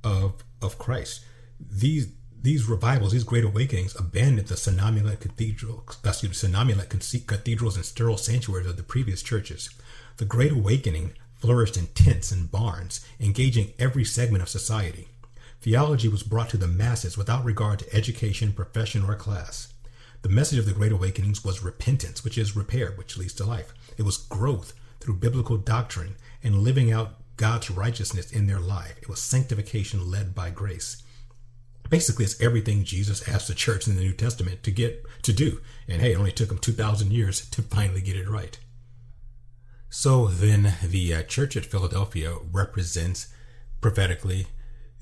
of, 0.04 0.44
of 0.60 0.78
Christ. 0.78 1.24
These 1.70 2.12
these 2.42 2.68
revivals, 2.68 3.12
these 3.12 3.22
great 3.22 3.44
awakenings, 3.44 3.94
abandoned 3.94 4.48
the 4.48 4.56
somnambulant 4.56 5.20
cathedral, 5.20 5.84
excuse 6.04 6.42
somnambulant 6.42 6.88
cathedrals 6.88 7.76
and 7.76 7.84
sterile 7.84 8.16
sanctuaries 8.16 8.66
of 8.66 8.76
the 8.76 8.82
previous 8.82 9.22
churches. 9.22 9.70
The 10.16 10.24
Great 10.24 10.50
Awakening 10.50 11.12
flourished 11.36 11.76
in 11.76 11.86
tents 11.88 12.32
and 12.32 12.50
barns, 12.50 13.06
engaging 13.20 13.74
every 13.78 14.04
segment 14.04 14.42
of 14.42 14.48
society. 14.48 15.06
Theology 15.60 16.08
was 16.08 16.24
brought 16.24 16.50
to 16.50 16.56
the 16.56 16.66
masses 16.66 17.16
without 17.16 17.44
regard 17.44 17.78
to 17.78 17.94
education, 17.94 18.52
profession, 18.52 19.04
or 19.04 19.14
class. 19.14 19.72
The 20.22 20.28
message 20.28 20.58
of 20.58 20.66
the 20.66 20.72
Great 20.72 20.92
Awakenings 20.92 21.44
was 21.44 21.62
repentance, 21.62 22.24
which 22.24 22.38
is 22.38 22.56
repair, 22.56 22.92
which 22.92 23.16
leads 23.16 23.34
to 23.34 23.44
life. 23.44 23.72
It 23.96 24.02
was 24.02 24.16
growth 24.16 24.72
through 24.98 25.14
biblical 25.14 25.56
doctrine 25.56 26.16
and 26.42 26.58
living 26.58 26.92
out 26.92 27.16
God's 27.36 27.70
righteousness 27.70 28.32
in 28.32 28.46
their 28.46 28.60
life. 28.60 28.96
It 29.00 29.08
was 29.08 29.20
sanctification 29.20 30.10
led 30.10 30.34
by 30.34 30.50
grace. 30.50 31.01
Basically, 31.90 32.24
it's 32.24 32.40
everything 32.40 32.84
Jesus 32.84 33.28
asked 33.28 33.48
the 33.48 33.54
church 33.54 33.86
in 33.86 33.96
the 33.96 34.02
New 34.02 34.12
Testament 34.12 34.62
to 34.62 34.70
get 34.70 35.04
to 35.22 35.32
do. 35.32 35.60
And 35.88 36.00
hey, 36.00 36.12
it 36.12 36.18
only 36.18 36.32
took 36.32 36.48
them 36.48 36.58
2,000 36.58 37.12
years 37.12 37.48
to 37.50 37.62
finally 37.62 38.00
get 38.00 38.16
it 38.16 38.28
right. 38.28 38.58
So 39.90 40.26
then, 40.28 40.74
the 40.82 41.14
uh, 41.14 41.22
church 41.24 41.56
at 41.56 41.66
Philadelphia 41.66 42.34
represents 42.50 43.28
prophetically 43.82 44.46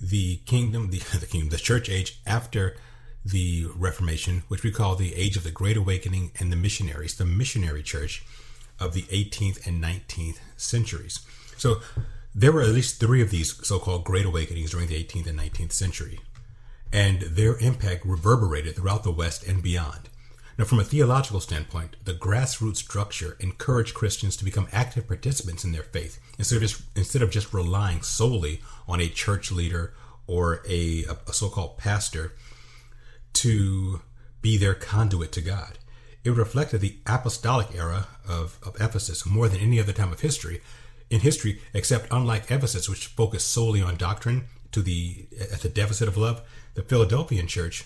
the 0.00 0.38
kingdom, 0.46 0.90
the, 0.90 0.98
the 1.18 1.26
kingdom, 1.26 1.50
the 1.50 1.58
church 1.58 1.88
age 1.88 2.20
after 2.26 2.76
the 3.24 3.66
Reformation, 3.76 4.42
which 4.48 4.62
we 4.62 4.72
call 4.72 4.96
the 4.96 5.14
age 5.14 5.36
of 5.36 5.44
the 5.44 5.50
Great 5.50 5.76
Awakening 5.76 6.32
and 6.40 6.50
the 6.50 6.56
missionaries, 6.56 7.16
the 7.16 7.26
missionary 7.26 7.82
church, 7.82 8.24
of 8.80 8.94
the 8.94 9.02
18th 9.02 9.66
and 9.66 9.82
19th 9.82 10.38
centuries. 10.56 11.20
So 11.56 11.80
there 12.34 12.50
were 12.50 12.62
at 12.62 12.70
least 12.70 12.98
three 12.98 13.20
of 13.20 13.30
these 13.30 13.64
so 13.66 13.78
called 13.78 14.04
Great 14.04 14.24
Awakenings 14.24 14.70
during 14.70 14.88
the 14.88 15.02
18th 15.02 15.26
and 15.26 15.38
19th 15.38 15.72
century, 15.72 16.18
and 16.92 17.20
their 17.22 17.57
impact 17.59 18.05
reverberated 18.05 18.76
throughout 18.76 19.05
the 19.05 19.12
West 19.12 19.46
and 19.46 19.62
beyond. 19.62 20.09
Now, 20.59 20.64
from 20.64 20.81
a 20.81 20.85
theological 20.85 21.40
standpoint, 21.40 21.96
the 22.05 22.12
grassroots 22.12 22.76
structure 22.76 23.37
encouraged 23.40 23.94
Christians 23.94 24.37
to 24.37 24.44
become 24.44 24.68
active 24.72 25.07
participants 25.07 25.64
in 25.64 25.72
their 25.72 25.83
faith 25.83 26.18
instead 26.38 26.57
of 26.57 26.62
just, 26.62 26.83
instead 26.94 27.22
of 27.22 27.31
just 27.31 27.55
relying 27.55 28.03
solely 28.03 28.61
on 28.87 29.00
a 29.00 29.09
church 29.09 29.50
leader 29.50 29.94
or 30.26 30.62
a, 30.68 31.05
a 31.26 31.33
so 31.33 31.48
called 31.48 31.79
pastor 31.79 32.35
to 33.33 34.03
be 34.42 34.57
their 34.57 34.74
conduit 34.74 35.33
to 35.33 35.40
God. 35.40 35.79
It 36.24 36.31
reflected 36.31 36.83
the 36.83 36.98
apostolic 37.07 37.74
era 37.74 38.09
of, 38.29 38.59
of 38.62 38.76
Ephesus 38.81 39.24
more 39.24 39.48
than 39.48 39.61
any 39.61 39.81
other 39.81 39.92
time 39.92 40.12
of 40.12 40.20
history 40.20 40.61
in 41.09 41.20
history, 41.20 41.61
except 41.72 42.07
unlike 42.11 42.50
Ephesus, 42.50 42.88
which 42.88 43.07
focused 43.07 43.48
solely 43.48 43.83
on 43.83 43.96
doctrine 43.96 44.44
to 44.72 44.83
the 44.83 45.26
at 45.40 45.61
the 45.61 45.68
deficit 45.68 46.07
of 46.07 46.16
love, 46.16 46.42
the 46.80 46.88
Philadelphian 46.88 47.46
church 47.46 47.84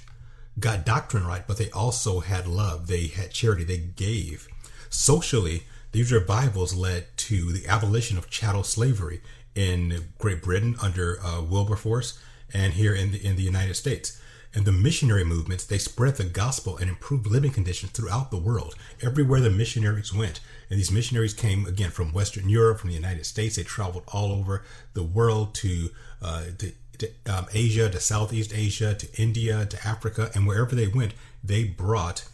got 0.60 0.86
doctrine 0.86 1.26
right, 1.26 1.44
but 1.48 1.58
they 1.58 1.68
also 1.70 2.20
had 2.20 2.46
love. 2.46 2.86
They 2.86 3.08
had 3.08 3.32
charity. 3.32 3.64
They 3.64 3.78
gave. 3.78 4.46
Socially, 4.88 5.64
these 5.90 6.12
revivals 6.12 6.74
led 6.74 7.06
to 7.16 7.52
the 7.52 7.66
abolition 7.66 8.16
of 8.16 8.30
chattel 8.30 8.62
slavery 8.62 9.20
in 9.56 10.12
Great 10.18 10.42
Britain 10.42 10.76
under 10.80 11.18
uh, 11.24 11.42
Wilberforce 11.42 12.20
and 12.52 12.74
here 12.74 12.94
in 12.94 13.10
the, 13.10 13.26
in 13.26 13.34
the 13.34 13.42
United 13.42 13.74
States. 13.74 14.20
And 14.54 14.64
the 14.64 14.70
missionary 14.70 15.24
movements, 15.24 15.64
they 15.64 15.78
spread 15.78 16.14
the 16.14 16.22
gospel 16.24 16.76
and 16.76 16.88
improved 16.88 17.26
living 17.26 17.50
conditions 17.50 17.90
throughout 17.90 18.30
the 18.30 18.38
world. 18.38 18.76
Everywhere 19.02 19.40
the 19.40 19.50
missionaries 19.50 20.14
went. 20.14 20.38
And 20.70 20.78
these 20.78 20.92
missionaries 20.92 21.34
came, 21.34 21.66
again, 21.66 21.90
from 21.90 22.12
Western 22.12 22.48
Europe, 22.48 22.78
from 22.78 22.90
the 22.90 22.96
United 22.96 23.26
States. 23.26 23.56
They 23.56 23.64
traveled 23.64 24.04
all 24.06 24.30
over 24.30 24.62
the 24.92 25.02
world 25.02 25.56
to, 25.56 25.90
uh, 26.22 26.44
to, 26.58 26.72
to 26.98 27.10
um, 27.26 27.46
Asia, 27.52 27.88
to 27.88 28.00
Southeast 28.00 28.52
Asia, 28.54 28.94
to 28.94 29.08
India, 29.20 29.66
to 29.66 29.86
Africa. 29.86 30.30
And 30.34 30.46
wherever 30.46 30.74
they 30.74 30.88
went, 30.88 31.14
they 31.42 31.64
brought 31.64 32.24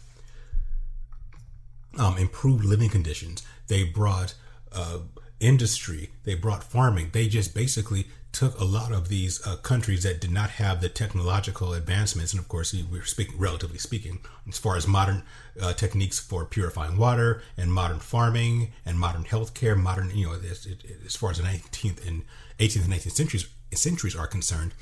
um, 1.97 2.17
improved 2.17 2.63
living 2.63 2.89
conditions. 2.89 3.43
They 3.67 3.83
brought 3.83 4.35
uh, 4.71 4.99
industry. 5.39 6.11
They 6.23 6.35
brought 6.35 6.63
farming. 6.63 7.09
They 7.11 7.27
just 7.27 7.53
basically 7.53 8.07
took 8.31 8.57
a 8.59 8.63
lot 8.63 8.91
of 8.93 9.09
these 9.09 9.45
uh, 9.45 9.57
countries 9.57 10.03
that 10.03 10.21
did 10.21 10.31
not 10.31 10.51
have 10.51 10.79
the 10.79 10.87
technological 10.87 11.73
advancements, 11.73 12.31
and 12.31 12.39
of 12.39 12.47
course, 12.47 12.73
we're 12.89 13.03
speaking 13.03 13.37
relatively 13.37 13.77
speaking, 13.77 14.19
as 14.47 14.57
far 14.57 14.77
as 14.77 14.87
modern 14.87 15.23
uh, 15.61 15.73
techniques 15.73 16.17
for 16.17 16.45
purifying 16.45 16.97
water 16.97 17.41
and 17.57 17.73
modern 17.73 17.99
farming 17.99 18.71
and 18.85 18.97
modern 18.97 19.23
healthcare, 19.23 19.77
modern, 19.77 20.15
you 20.15 20.27
know, 20.27 20.33
as, 20.33 20.67
as 21.05 21.15
far 21.15 21.31
as 21.31 21.37
the 21.37 21.43
19th 21.43 22.07
and 22.07 22.23
18th 22.59 22.85
and 22.85 22.93
19th 22.93 23.11
centuries 23.11 23.47
centuries 23.77 24.15
are 24.15 24.27
concerned, 24.27 24.73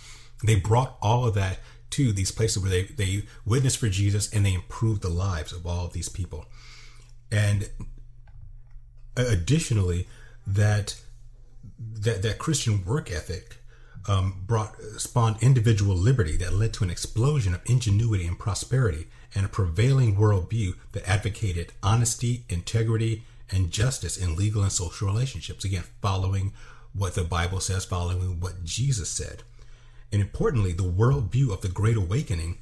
they 0.43 0.55
brought 0.55 0.97
all 1.01 1.25
of 1.25 1.35
that 1.35 1.59
to 1.91 2.13
these 2.13 2.31
places 2.31 2.61
where 2.61 2.71
they 2.71 2.83
they 2.83 3.23
witnessed 3.45 3.77
for 3.77 3.89
Jesus 3.89 4.31
and 4.31 4.45
they 4.45 4.53
improved 4.53 5.01
the 5.01 5.09
lives 5.09 5.51
of 5.51 5.65
all 5.65 5.85
of 5.85 5.93
these 5.93 6.09
people, 6.09 6.45
and 7.31 7.69
additionally, 9.15 10.07
that 10.45 10.99
that 11.79 12.21
that 12.21 12.37
Christian 12.37 12.85
work 12.85 13.11
ethic 13.11 13.57
um, 14.07 14.43
brought 14.45 14.75
spawned 14.97 15.37
individual 15.41 15.95
liberty 15.95 16.37
that 16.37 16.53
led 16.53 16.73
to 16.73 16.83
an 16.83 16.89
explosion 16.89 17.53
of 17.53 17.61
ingenuity 17.65 18.25
and 18.25 18.39
prosperity 18.39 19.07
and 19.35 19.45
a 19.45 19.49
prevailing 19.49 20.15
worldview 20.15 20.73
that 20.93 21.07
advocated 21.07 21.73
honesty, 21.83 22.45
integrity, 22.49 23.23
and 23.51 23.71
justice 23.71 24.17
in 24.17 24.35
legal 24.35 24.63
and 24.63 24.71
social 24.71 25.07
relationships. 25.07 25.65
Again, 25.65 25.83
following 26.01 26.53
what 26.93 27.15
the 27.15 27.23
Bible 27.23 27.59
says, 27.59 27.85
following 27.85 28.39
what 28.39 28.63
Jesus 28.63 29.09
said. 29.09 29.43
And 30.11 30.21
importantly, 30.21 30.71
the 30.71 30.83
worldview 30.83 31.51
of 31.51 31.61
the 31.61 31.67
Great 31.67 31.97
Awakening 31.97 32.57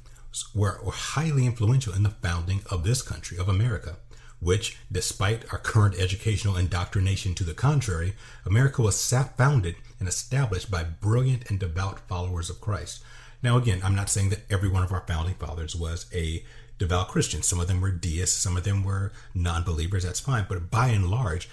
were, 0.54 0.80
were 0.82 0.92
highly 0.92 1.46
influential 1.46 1.94
in 1.94 2.02
the 2.02 2.10
founding 2.10 2.62
of 2.70 2.84
this 2.84 3.02
country, 3.02 3.38
of 3.38 3.48
America 3.48 3.96
which, 4.40 4.78
despite 4.90 5.52
our 5.52 5.58
current 5.58 5.98
educational 5.98 6.56
indoctrination 6.56 7.34
to 7.34 7.44
the 7.44 7.54
contrary, 7.54 8.14
America 8.46 8.82
was 8.82 9.10
founded 9.36 9.76
and 9.98 10.08
established 10.08 10.70
by 10.70 10.84
brilliant 10.84 11.50
and 11.50 11.58
devout 11.58 11.98
followers 12.08 12.48
of 12.48 12.60
Christ. 12.60 13.02
Now, 13.42 13.56
again, 13.56 13.80
I'm 13.82 13.94
not 13.94 14.10
saying 14.10 14.30
that 14.30 14.50
every 14.50 14.68
one 14.68 14.82
of 14.82 14.92
our 14.92 15.04
founding 15.06 15.34
fathers 15.34 15.74
was 15.74 16.06
a 16.14 16.44
devout 16.78 17.08
Christian. 17.08 17.42
Some 17.42 17.60
of 17.60 17.66
them 17.66 17.80
were 17.80 17.90
deists, 17.90 18.36
some 18.36 18.56
of 18.56 18.64
them 18.64 18.84
were 18.84 19.12
non 19.34 19.64
believers, 19.64 20.04
that's 20.04 20.20
fine. 20.20 20.46
But 20.48 20.70
by 20.70 20.88
and 20.88 21.10
large, 21.10 21.48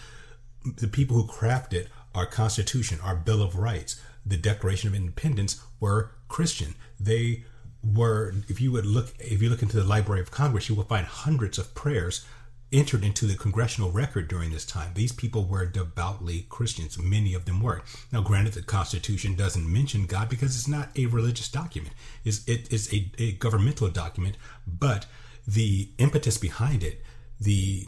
the 0.63 0.87
people 0.87 1.15
who 1.17 1.27
crafted 1.27 1.87
our 2.15 2.25
Constitution, 2.25 2.99
our 3.03 3.15
Bill 3.15 3.41
of 3.41 3.57
Rights, 3.57 4.01
the 4.25 4.37
Declaration 4.37 4.87
of 4.89 4.95
Independence 4.95 5.61
were 5.79 6.11
Christian. 6.27 6.75
They 6.99 7.43
were, 7.83 8.33
if 8.47 8.59
you 8.59 8.71
would 8.71 8.85
look, 8.85 9.13
if 9.19 9.41
you 9.41 9.49
look 9.49 9.61
into 9.61 9.77
the 9.77 9.83
Library 9.83 10.21
of 10.21 10.31
Congress, 10.31 10.69
you 10.69 10.75
will 10.75 10.85
find 10.85 11.05
hundreds 11.05 11.57
of 11.57 11.75
prayers 11.75 12.25
entered 12.73 13.03
into 13.03 13.25
the 13.25 13.35
congressional 13.35 13.91
record 13.91 14.27
during 14.27 14.49
this 14.49 14.65
time. 14.65 14.91
These 14.95 15.11
people 15.11 15.45
were 15.45 15.65
devoutly 15.65 16.47
Christians. 16.49 16.97
Many 16.97 17.33
of 17.33 17.45
them 17.45 17.61
were. 17.61 17.83
Now, 18.11 18.21
granted, 18.21 18.53
the 18.53 18.63
Constitution 18.63 19.35
doesn't 19.35 19.71
mention 19.71 20.07
God 20.07 20.29
because 20.29 20.55
it's 20.55 20.67
not 20.67 20.89
a 20.97 21.05
religious 21.05 21.47
document. 21.47 21.93
It's, 22.23 22.45
it 22.47 22.73
is 22.73 22.91
a, 22.91 23.11
a 23.19 23.33
governmental 23.33 23.87
document, 23.89 24.35
but 24.65 25.05
the 25.47 25.89
impetus 25.99 26.37
behind 26.37 26.83
it, 26.83 27.01
the 27.39 27.85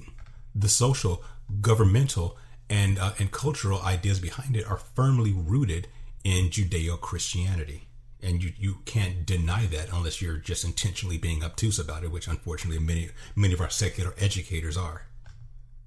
the 0.53 0.69
social, 0.69 1.23
governmental, 1.61 2.37
and 2.69 2.99
uh, 2.99 3.13
and 3.19 3.31
cultural 3.31 3.81
ideas 3.81 4.19
behind 4.19 4.55
it 4.55 4.69
are 4.69 4.77
firmly 4.77 5.31
rooted 5.31 5.87
in 6.23 6.49
Judeo 6.49 6.99
Christianity 6.99 7.87
and 8.21 8.43
you 8.43 8.51
you 8.57 8.77
can't 8.85 9.25
deny 9.25 9.65
that 9.67 9.89
unless 9.93 10.21
you're 10.21 10.37
just 10.37 10.65
intentionally 10.65 11.17
being 11.17 11.43
obtuse 11.43 11.79
about 11.79 12.03
it, 12.03 12.11
which 12.11 12.27
unfortunately 12.27 12.79
many 12.79 13.09
many 13.35 13.53
of 13.53 13.61
our 13.61 13.69
secular 13.69 14.13
educators 14.17 14.77
are. 14.77 15.03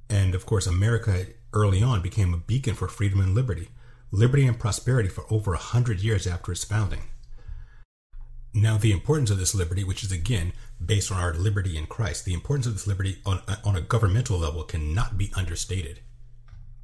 And 0.08 0.34
of 0.34 0.46
course, 0.46 0.66
America 0.66 1.26
early 1.52 1.82
on 1.82 2.02
became 2.02 2.32
a 2.32 2.38
beacon 2.38 2.74
for 2.74 2.88
freedom 2.88 3.20
and 3.20 3.34
liberty, 3.34 3.68
liberty 4.10 4.46
and 4.46 4.58
prosperity 4.58 5.08
for 5.08 5.24
over 5.30 5.54
a 5.54 5.58
hundred 5.58 6.00
years 6.00 6.26
after 6.26 6.52
its 6.52 6.64
founding. 6.64 7.02
Now, 8.52 8.76
the 8.76 8.90
importance 8.90 9.30
of 9.30 9.38
this 9.38 9.54
liberty, 9.54 9.84
which 9.84 10.02
is 10.02 10.10
again 10.10 10.52
based 10.84 11.12
on 11.12 11.20
our 11.20 11.34
liberty 11.34 11.76
in 11.76 11.86
Christ, 11.86 12.24
the 12.24 12.34
importance 12.34 12.66
of 12.66 12.72
this 12.72 12.86
liberty 12.86 13.18
on, 13.24 13.42
on 13.64 13.76
a 13.76 13.80
governmental 13.80 14.38
level 14.38 14.64
cannot 14.64 15.16
be 15.16 15.30
understated. 15.36 16.00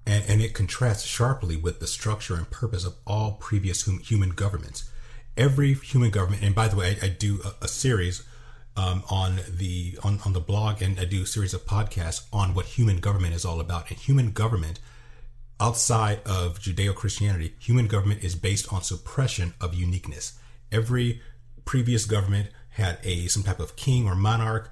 And, 0.07 0.25
and 0.29 0.41
it 0.41 0.55
contrasts 0.55 1.05
sharply 1.05 1.57
with 1.57 1.81
the 1.81 1.87
structure 1.87 2.37
and 2.37 2.49
purpose 2.49 2.85
of 2.85 2.95
all 3.07 3.33
previous 3.33 3.87
hum, 3.87 3.99
human 3.99 4.31
governments 4.31 4.89
every 5.37 5.75
human 5.75 6.11
government, 6.11 6.43
and 6.43 6.55
by 6.55 6.69
the 6.69 6.77
way, 6.77 6.97
I, 7.03 7.07
I 7.07 7.09
do 7.09 7.41
a, 7.45 7.65
a 7.65 7.69
series 7.69 8.25
um, 8.77 9.03
on 9.11 9.41
the 9.49 9.99
on, 10.03 10.21
on 10.25 10.33
the 10.33 10.41
blog, 10.41 10.83
and 10.83 10.99
I 10.99 11.05
do 11.05 11.23
a 11.23 11.27
series 11.27 11.55
of 11.55 11.67
podcasts 11.67 12.27
on 12.33 12.55
what 12.55 12.67
human 12.67 12.99
government 12.99 13.35
is 13.35 13.45
all 13.45 13.61
about. 13.61 13.91
And 13.91 13.99
human 13.99 14.33
government, 14.33 14.81
outside 15.61 16.21
of 16.27 16.61
Judeo 16.61 16.95
Christianity, 16.95 17.55
human 17.59 17.87
government 17.87 18.23
is 18.23 18.35
based 18.35 18.73
on 18.73 18.83
suppression 18.83 19.55
of 19.61 19.75
uniqueness. 19.75 20.39
Every 20.73 21.21
previous 21.65 22.05
government 22.05 22.49
had 22.71 22.99
a 23.03 23.27
some 23.29 23.43
type 23.43 23.61
of 23.61 23.77
king 23.77 24.07
or 24.07 24.15
monarch 24.15 24.71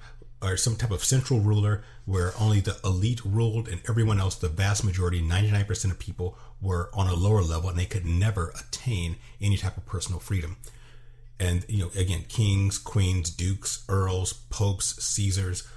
or 0.51 0.57
some 0.57 0.75
type 0.75 0.91
of 0.91 1.03
central 1.03 1.39
ruler 1.39 1.83
where 2.05 2.33
only 2.39 2.59
the 2.59 2.77
elite 2.83 3.23
ruled 3.25 3.67
and 3.67 3.81
everyone 3.89 4.19
else, 4.19 4.35
the 4.35 4.47
vast 4.47 4.83
majority, 4.83 5.21
99% 5.21 5.91
of 5.91 5.99
people, 5.99 6.37
were 6.61 6.89
on 6.93 7.07
a 7.07 7.13
lower 7.13 7.41
level 7.41 7.69
and 7.69 7.77
they 7.77 7.85
could 7.85 8.05
never 8.05 8.53
attain 8.59 9.17
any 9.41 9.57
type 9.57 9.77
of 9.77 9.85
personal 9.85 10.19
freedom. 10.19 10.57
And, 11.39 11.65
you 11.67 11.79
know, 11.79 11.91
again, 11.95 12.25
kings, 12.29 12.77
queens, 12.77 13.29
dukes, 13.29 13.83
earls, 13.89 14.33
popes, 14.33 15.03
Caesars, 15.03 15.67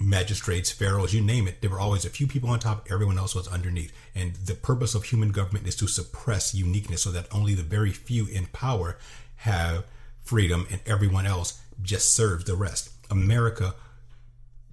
magistrates, 0.00 0.70
pharaohs, 0.70 1.14
you 1.14 1.20
name 1.20 1.46
it, 1.46 1.60
there 1.60 1.70
were 1.70 1.78
always 1.80 2.04
a 2.04 2.10
few 2.10 2.26
people 2.26 2.50
on 2.50 2.58
top, 2.58 2.86
everyone 2.90 3.18
else 3.18 3.34
was 3.34 3.46
underneath. 3.48 3.92
And 4.14 4.34
the 4.34 4.54
purpose 4.54 4.94
of 4.94 5.04
human 5.04 5.30
government 5.30 5.66
is 5.66 5.76
to 5.76 5.86
suppress 5.86 6.54
uniqueness 6.54 7.02
so 7.02 7.10
that 7.12 7.32
only 7.32 7.54
the 7.54 7.62
very 7.62 7.92
few 7.92 8.26
in 8.26 8.46
power 8.46 8.98
have 9.36 9.84
freedom 10.22 10.66
and 10.70 10.80
everyone 10.86 11.26
else 11.26 11.60
just 11.82 12.14
serves 12.14 12.44
the 12.44 12.56
rest. 12.56 12.90
America 13.10 13.74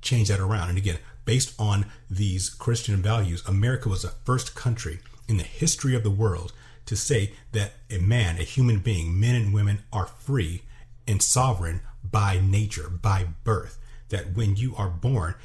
changed 0.01 0.31
that 0.31 0.39
around. 0.39 0.69
And 0.69 0.77
again, 0.77 0.99
based 1.25 1.53
on 1.59 1.85
these 2.09 2.49
Christian 2.49 3.01
values, 3.01 3.45
America 3.47 3.89
was 3.89 4.01
the 4.01 4.09
first 4.09 4.55
country 4.55 4.99
in 5.27 5.37
the 5.37 5.43
history 5.43 5.95
of 5.95 6.03
the 6.03 6.11
world 6.11 6.53
to 6.85 6.95
say 6.95 7.33
that 7.51 7.73
a 7.89 7.99
man, 7.99 8.37
a 8.37 8.43
human 8.43 8.79
being, 8.79 9.19
men 9.19 9.35
and 9.35 9.53
women 9.53 9.83
are 9.93 10.07
free 10.07 10.63
and 11.07 11.21
sovereign 11.21 11.81
by 12.03 12.39
nature, 12.43 12.89
by 12.89 13.27
birth. 13.43 13.77
That 14.09 14.35
when 14.35 14.55
you 14.55 14.75
are 14.75 14.89
born, 14.89 15.35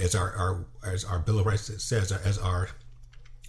as 0.00 0.14
our, 0.14 0.32
our 0.32 0.64
as 0.82 1.04
our 1.04 1.18
Bill 1.18 1.40
of 1.40 1.46
Rights 1.46 1.70
says, 1.82 2.10
as 2.10 2.38
our 2.38 2.70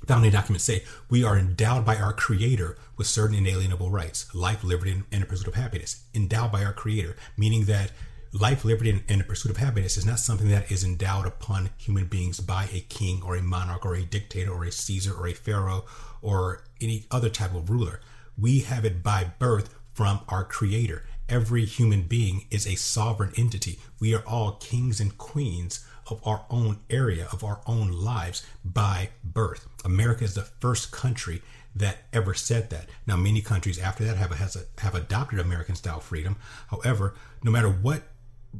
founding 0.05 0.31
documents 0.31 0.65
say, 0.65 0.83
we 1.09 1.23
are 1.23 1.37
endowed 1.37 1.85
by 1.85 1.95
our 1.95 2.13
Creator 2.13 2.77
with 2.97 3.07
certain 3.07 3.37
inalienable 3.37 3.89
rights, 3.89 4.33
life, 4.35 4.63
liberty, 4.63 5.03
and 5.11 5.21
the 5.21 5.25
pursuit 5.25 5.47
of 5.47 5.55
happiness. 5.55 6.03
Endowed 6.13 6.51
by 6.51 6.63
our 6.63 6.73
Creator, 6.73 7.15
meaning 7.37 7.65
that 7.65 7.91
life, 8.39 8.65
liberty, 8.65 9.01
and, 9.07 9.21
the 9.21 9.23
pursuit 9.23 9.51
of 9.51 9.57
happiness 9.57 9.95
is 9.95 10.05
not 10.05 10.19
something 10.19 10.49
that 10.49 10.69
is 10.69 10.83
endowed 10.83 11.25
upon 11.25 11.69
human 11.77 12.05
beings 12.05 12.39
by 12.41 12.67
a 12.73 12.81
king 12.81 13.21
or 13.25 13.35
a 13.35 13.41
monarch 13.41 13.85
or 13.85 13.95
a 13.95 14.03
dictator 14.03 14.51
or 14.51 14.65
a 14.65 14.71
Caesar 14.71 15.13
or 15.13 15.27
a 15.27 15.33
pharaoh 15.33 15.85
or 16.21 16.63
any 16.81 17.05
other 17.09 17.29
type 17.29 17.55
of 17.55 17.69
ruler. 17.69 18.01
We 18.37 18.59
have 18.61 18.83
it 18.83 19.01
by 19.01 19.31
birth 19.39 19.73
from 19.93 20.19
our 20.27 20.43
creator. 20.43 21.05
Every 21.29 21.63
human 21.65 22.03
being 22.03 22.45
is 22.51 22.67
a 22.67 22.75
sovereign 22.75 23.31
entity. 23.37 23.79
We 24.01 24.13
are 24.13 24.23
all 24.27 24.53
kings 24.53 24.99
and 24.99 25.17
queens 25.17 25.85
of 26.07 26.21
our 26.27 26.45
own 26.49 26.79
area, 26.89 27.27
of 27.31 27.43
our 27.43 27.61
own 27.65 27.91
lives 27.91 28.45
by 28.65 29.09
birth. 29.23 29.65
America 29.85 30.25
is 30.25 30.35
the 30.35 30.43
first 30.43 30.91
country 30.91 31.41
that 31.73 31.99
ever 32.13 32.33
said 32.33 32.69
that. 32.69 32.89
Now, 33.07 33.15
many 33.15 33.41
countries 33.41 33.79
after 33.79 34.03
that 34.03 34.17
have 34.17 34.31
a, 34.31 34.81
have 34.81 34.95
adopted 34.95 35.39
American 35.39 35.75
style 35.75 35.99
freedom. 35.99 36.35
However, 36.67 37.15
no 37.43 37.51
matter 37.51 37.69
what 37.69 38.03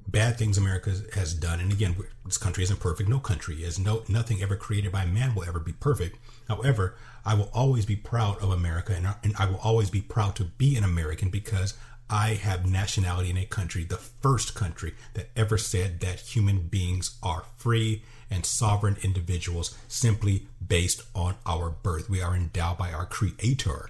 bad 0.07 0.37
things 0.37 0.57
America 0.57 0.93
has 1.13 1.33
done, 1.33 1.59
and 1.59 1.71
again, 1.71 1.95
this 2.25 2.37
country 2.37 2.63
isn't 2.63 2.79
perfect. 2.79 3.09
No 3.09 3.19
country 3.19 3.63
is. 3.63 3.79
No 3.79 4.03
nothing 4.07 4.41
ever 4.41 4.55
created 4.55 4.91
by 4.91 5.05
man 5.05 5.35
will 5.35 5.43
ever 5.43 5.59
be 5.59 5.73
perfect. 5.73 6.17
However, 6.47 6.95
I 7.25 7.33
will 7.33 7.49
always 7.53 7.85
be 7.85 7.95
proud 7.95 8.41
of 8.41 8.51
America, 8.51 8.93
and, 8.93 9.07
and 9.23 9.35
I 9.37 9.45
will 9.45 9.59
always 9.63 9.89
be 9.89 10.01
proud 10.01 10.35
to 10.37 10.43
be 10.45 10.75
an 10.75 10.83
American 10.83 11.29
because 11.29 11.75
I 12.09 12.35
have 12.35 12.69
nationality 12.69 13.31
in 13.31 13.37
a 13.37 13.45
country, 13.45 13.83
the 13.83 13.97
first 13.97 14.53
country 14.53 14.93
that 15.15 15.29
ever 15.35 15.57
said 15.57 16.01
that 16.01 16.19
human 16.19 16.67
beings 16.67 17.17
are 17.23 17.45
free 17.57 18.03
and 18.29 18.45
sovereign 18.45 18.97
individuals 19.01 19.75
simply 19.87 20.47
based 20.65 21.01
on 21.15 21.35
our 21.45 21.69
birth. 21.69 22.09
We 22.09 22.21
are 22.21 22.35
endowed 22.35 22.77
by 22.77 22.91
our 22.91 23.05
creator 23.05 23.89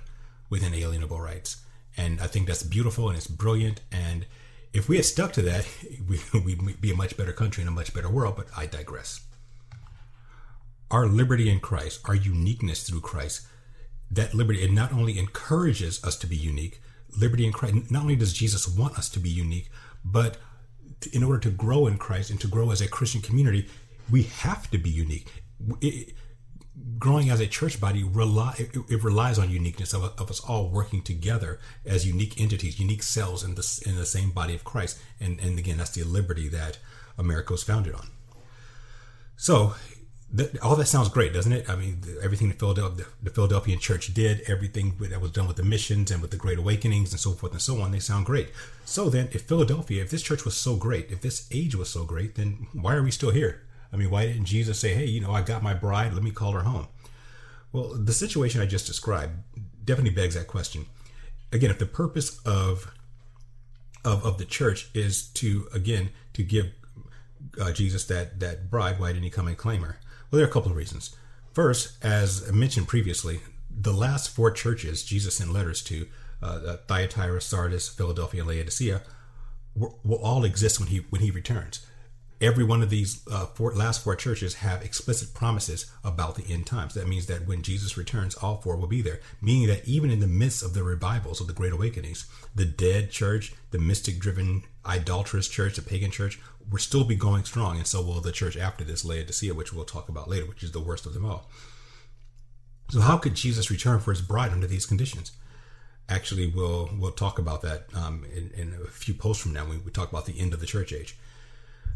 with 0.50 0.63
inalienable 0.63 1.20
rights. 1.20 1.58
And 1.98 2.22
I 2.22 2.28
think 2.28 2.48
that's 2.48 2.63
beautiful 2.63 3.10
and 3.10 3.18
it's 3.18 3.28
brilliant. 3.28 3.82
And 3.91 4.26
if 4.76 4.90
we 4.90 4.98
had 4.98 5.06
stuck 5.06 5.32
to 5.34 5.42
that, 5.44 5.68
we, 6.08 6.20
would 6.34 6.82
be 6.82 6.92
a 6.92 6.96
much 6.96 7.18
better 7.18 7.32
country 7.32 7.62
and 7.62 7.70
a 7.70 7.72
much 7.72 7.94
better 7.94 8.10
world, 8.10 8.36
but 8.36 8.48
I 8.56 8.66
digress. 8.66 9.22
Our 10.92 11.08
liberty 11.08 11.50
in 11.50 11.60
Christ, 11.60 12.02
our 12.06 12.16
uniqueness 12.16 12.84
through 12.84 13.02
Christ, 13.02 13.48
that 14.12 14.34
liberty, 14.34 14.62
it 14.62 14.72
not 14.72 14.94
only 14.94 15.18
encourages 15.18 16.04
us 16.04 16.16
to 16.18 16.28
be 16.28 16.36
unique, 16.36 16.82
liberty 17.18 17.46
in 17.46 17.54
Christ, 17.54 17.90
not 17.90 18.04
only 18.04 18.16
does 18.16 18.34
Jesus 18.34 18.68
want 18.68 18.98
us 19.00 19.10
to 19.10 19.20
be 19.20 19.30
unique, 19.30 19.70
but 20.04 20.38
in 21.12 21.24
order 21.24 21.40
to 21.40 21.50
grow 21.50 21.88
in 21.88 21.98
Christ 21.98 22.30
and 22.30 22.40
to 22.42 22.48
grow 22.48 22.72
as 22.72 22.82
a 22.82 22.88
Christian 22.88 23.22
community, 23.22 23.68
we 24.12 24.24
have 24.24 24.70
to 24.72 24.78
be 24.78 24.90
unique. 24.90 25.32
It, 25.82 26.14
growing 27.00 27.30
as 27.30 27.40
a 27.40 27.48
church 27.48 27.80
body 27.80 28.04
rely 28.04 28.54
it, 28.58 28.76
it 28.90 29.04
relies 29.04 29.40
on 29.40 29.50
uniqueness 29.50 29.94
of, 29.94 30.04
of, 30.04 30.30
us 30.30 30.40
all 30.42 30.70
working 30.70 31.02
together 31.02 31.60
as 31.86 32.06
unique 32.06 32.40
entities, 32.40 32.80
unique 32.80 33.04
cells 33.04 33.44
in 33.44 33.56
the 33.56 33.84
in 33.86 33.96
the 33.96 34.06
same 34.06 34.32
body 34.32 34.54
of 34.54 34.64
Christ. 34.64 35.00
And 35.20 35.40
and 35.40 35.58
again, 35.58 35.78
that's 35.78 35.92
the 35.92 36.04
liberty 36.04 36.48
that 36.50 36.78
America 37.18 37.54
was 37.54 37.64
founded 37.64 37.96
on. 37.96 38.08
So 39.38 39.76
that, 40.34 40.60
all 40.62 40.76
that 40.76 40.88
sounds 40.88 41.10
great, 41.10 41.34
doesn't 41.34 41.52
it? 41.52 41.70
I 41.70 41.76
mean, 41.76 42.02
everything 42.22 42.50
the 42.50 42.56
Philadelphia, 42.56 43.06
the 43.22 43.30
Philadelphian 43.30 43.80
church 43.80 44.14
did, 44.14 44.42
everything 44.48 44.96
that 45.00 45.22
was 45.22 45.32
done 45.32 45.48
with 45.48 45.56
the 45.56 45.64
missions 45.64 46.12
and 46.12 46.22
with 46.22 46.32
the 46.32 46.38
Great 46.38 46.58
Awakenings 46.58 47.12
and 47.12 47.20
so 47.20 47.32
forth 47.32 47.54
and 47.54 47.62
so 47.62 47.80
on, 47.82 47.92
they 47.92 48.00
sound 48.00 48.26
great. 48.26 48.50
So 48.84 49.10
then, 49.10 49.30
if 49.32 49.44
Philadelphia, 49.44 50.02
if 50.04 50.10
this 50.10 50.24
church 50.24 50.44
was 50.44 50.58
so 50.58 50.76
great, 50.76 51.12
if 51.12 51.22
this 51.22 51.48
age 51.52 51.76
was 51.76 51.90
so 51.90 52.04
great, 52.04 52.36
then 52.36 52.68
why 52.74 52.96
are 52.96 53.04
we 53.04 53.12
still 53.12 53.32
here? 53.32 53.62
I 53.95 53.97
mean, 53.97 54.10
why 54.10 54.25
didn't 54.25 54.43
Jesus 54.43 54.77
say, 54.77 54.93
hey, 54.93 55.05
you 55.05 55.21
know, 55.21 55.31
I 55.31 55.41
got 55.41 55.63
my 55.63 55.73
bride, 55.73 56.13
let 56.13 56.21
me 56.21 56.31
call 56.31 56.51
her 56.51 56.63
home? 56.63 56.88
Well, 57.71 57.93
the 57.95 58.12
situation 58.12 58.60
I 58.60 58.65
just 58.65 58.86
described 58.86 59.34
definitely 59.86 60.13
begs 60.13 60.36
that 60.36 60.47
question. 60.47 60.86
Again, 61.53 61.71
if 61.71 61.79
the 61.79 61.86
purpose 61.86 62.39
of 62.45 62.91
of, 64.03 64.23
of 64.25 64.38
the 64.38 64.45
church 64.45 64.89
is 64.93 65.27
to 65.29 65.67
again 65.73 66.10
to 66.34 66.43
give 66.43 66.73
uh, 67.60 67.71
Jesus 67.71 68.05
that 68.08 68.41
that 68.41 68.69
bride, 68.69 68.99
why 68.99 69.13
didn't 69.13 69.23
he 69.23 69.29
come 69.29 69.47
and 69.47 69.58
claim 69.58 69.81
her? 69.81 69.97
Well, 70.29 70.38
there 70.38 70.45
are 70.45 70.49
a 70.49 70.53
couple 70.53 70.71
of 70.71 70.77
reasons. 70.77 71.15
First, 71.53 72.03
as 72.03 72.51
mentioned 72.51 72.89
previously, 72.89 73.39
the 73.69 73.93
last 73.93 74.29
four 74.29 74.51
churches 74.51 75.03
Jesus 75.03 75.38
sent 75.38 75.53
letters 75.53 75.81
to, 75.84 76.08
uh, 76.43 76.77
Thyatira, 76.88 77.39
Sardis, 77.39 77.88
Philadelphia, 77.88 78.41
and 78.41 78.49
Laodicea, 78.49 79.01
will 79.75 80.19
all 80.21 80.43
exist 80.43 80.79
when 80.79 80.89
he 80.89 80.97
when 81.10 81.21
he 81.21 81.31
returns. 81.31 81.86
Every 82.41 82.65
one 82.65 82.82
of 82.82 82.89
these 82.89 83.26
uh, 83.32 83.45
four, 83.45 83.74
last 83.74 84.04
four 84.04 84.15
churches 84.15 84.56
have 84.56 84.82
explicit 84.82 85.34
promises 85.34 85.89
about 86.04 86.36
the 86.36 86.54
end 86.54 86.65
times. 86.65 86.93
That 86.93 87.08
means 87.08 87.28
that 87.28 87.48
when 87.48 87.62
Jesus 87.62 87.98
returns, 87.98 88.36
all 88.36 88.58
four 88.58 88.76
will 88.76 88.88
be 88.88 89.02
there. 89.02 89.21
Meaning 89.41 89.67
that 89.67 89.88
even 89.88 90.10
in 90.10 90.19
the 90.19 90.28
midst 90.28 90.62
of 90.62 90.74
the 90.74 90.84
revivals 90.84 91.39
of 91.39 91.48
the 91.48 91.54
Great 91.54 91.71
Awakenings, 91.71 92.26
the 92.54 92.65
dead 92.65 93.10
church, 93.10 93.54
the 93.71 93.80
mystic-driven, 93.80 94.63
idolatrous 94.86 95.48
church, 95.48 95.78
the 95.78 95.82
pagan 95.82 96.12
church, 96.12 96.39
will 96.69 96.80
still 96.80 97.06
be 97.06 97.15
going 97.15 97.43
strong, 97.43 97.78
and 97.78 97.88
so 97.88 98.02
will 98.02 98.21
the 98.21 98.32
church 98.32 98.58
after 98.58 98.84
this, 98.84 99.06
Laodicea, 99.06 99.54
which 99.54 99.71
we'll 99.71 99.86
talk 99.86 100.10
about 100.10 100.30
later, 100.30 100.45
which 100.45 100.63
is 100.63 100.71
the 100.71 100.80
worst 100.80 101.06
of 101.06 101.13
them 101.13 101.26
all. 101.26 101.50
So, 102.89 103.02
how 103.02 103.17
could 103.17 103.36
Jesus 103.36 103.71
return 103.71 104.00
for 104.00 104.12
his 104.12 104.21
bride 104.21 104.52
under 104.52 104.67
these 104.67 104.86
conditions? 104.86 105.32
Actually, 106.08 106.48
we'll 106.48 106.89
we'll 107.00 107.12
talk 107.12 107.39
about 107.39 107.62
that 107.63 107.86
um, 107.95 108.26
in, 108.36 108.52
in, 108.56 108.74
a 108.84 108.88
few 108.88 109.13
posts 109.13 109.41
from 109.41 109.54
now 109.54 109.65
when 109.65 109.84
we 109.84 109.91
talk 109.91 110.12
about 110.12 110.28
the 110.28 110.39
end 110.39 110.54
of 110.54 110.60
the 110.60 110.65
church 110.67 110.93
age. 110.93 111.17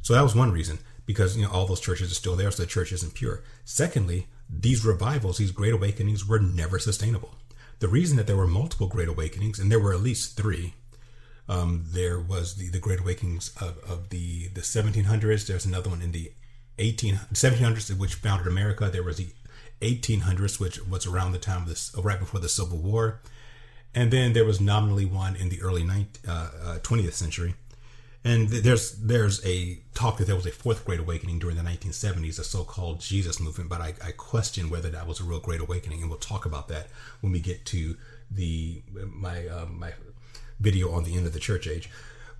So 0.01 0.13
that 0.13 0.23
was 0.23 0.35
one 0.35 0.51
reason 0.51 0.79
because 1.05 1.35
you 1.35 1.43
know 1.43 1.51
all 1.51 1.65
those 1.65 1.81
churches 1.81 2.11
are 2.11 2.15
still 2.15 2.35
there, 2.35 2.51
so 2.51 2.63
the 2.63 2.67
church 2.67 2.91
isn't 2.91 3.15
pure. 3.15 3.43
Secondly, 3.65 4.27
these 4.49 4.85
revivals, 4.85 5.37
these 5.37 5.51
great 5.51 5.73
awakenings, 5.73 6.27
were 6.27 6.39
never 6.39 6.79
sustainable. 6.79 7.35
The 7.79 7.87
reason 7.87 8.17
that 8.17 8.27
there 8.27 8.37
were 8.37 8.47
multiple 8.47 8.87
great 8.87 9.07
awakenings, 9.07 9.59
and 9.59 9.71
there 9.71 9.79
were 9.79 9.93
at 9.93 10.01
least 10.01 10.35
three, 10.35 10.73
um, 11.49 11.85
there 11.87 12.19
was 12.19 12.55
the, 12.55 12.69
the 12.69 12.79
Great 12.79 12.99
Awakenings 12.99 13.51
of, 13.59 13.79
of 13.79 14.09
the, 14.09 14.49
the 14.49 14.61
1700s. 14.61 15.47
There's 15.47 15.65
another 15.65 15.89
one 15.89 16.01
in 16.01 16.11
the 16.11 16.31
18, 16.77 17.15
1700s, 17.33 17.97
which 17.97 18.13
founded 18.13 18.47
America. 18.47 18.87
There 18.89 19.03
was 19.03 19.17
the 19.17 19.29
1800s, 19.81 20.59
which 20.59 20.85
was 20.85 21.07
around 21.07 21.31
the 21.31 21.39
time 21.39 21.63
of 21.63 21.67
this, 21.67 21.91
right 21.97 22.19
before 22.19 22.39
the 22.39 22.47
Civil 22.49 22.77
War. 22.77 23.19
And 23.95 24.11
then 24.11 24.33
there 24.33 24.45
was 24.45 24.61
nominally 24.61 25.05
one 25.05 25.35
in 25.35 25.49
the 25.49 25.61
early 25.63 25.83
19, 25.83 26.07
uh, 26.27 26.31
uh, 26.31 26.79
20th 26.79 27.13
century. 27.13 27.55
And 28.23 28.49
there's 28.49 28.91
there's 28.97 29.45
a 29.45 29.79
talk 29.93 30.17
that 30.17 30.25
there 30.25 30.35
was 30.35 30.45
a 30.45 30.51
fourth 30.51 30.83
Great 30.83 30.99
Awakening 30.99 31.39
during 31.39 31.55
the 31.55 31.63
1970s, 31.63 32.37
a 32.37 32.43
so-called 32.43 32.99
Jesus 32.99 33.39
movement, 33.39 33.69
but 33.69 33.79
I, 33.79 33.93
I 34.03 34.11
question 34.11 34.69
whether 34.69 34.89
that 34.89 35.07
was 35.07 35.21
a 35.21 35.23
real 35.23 35.39
Great 35.39 35.61
Awakening, 35.61 36.01
and 36.01 36.09
we'll 36.09 36.19
talk 36.19 36.45
about 36.45 36.67
that 36.67 36.87
when 37.21 37.31
we 37.31 37.39
get 37.39 37.65
to 37.67 37.95
the 38.29 38.83
my 38.91 39.47
uh, 39.47 39.65
my 39.65 39.93
video 40.59 40.91
on 40.91 41.05
the 41.05 41.15
end 41.15 41.25
of 41.25 41.33
the 41.33 41.39
church 41.39 41.65
age. 41.65 41.89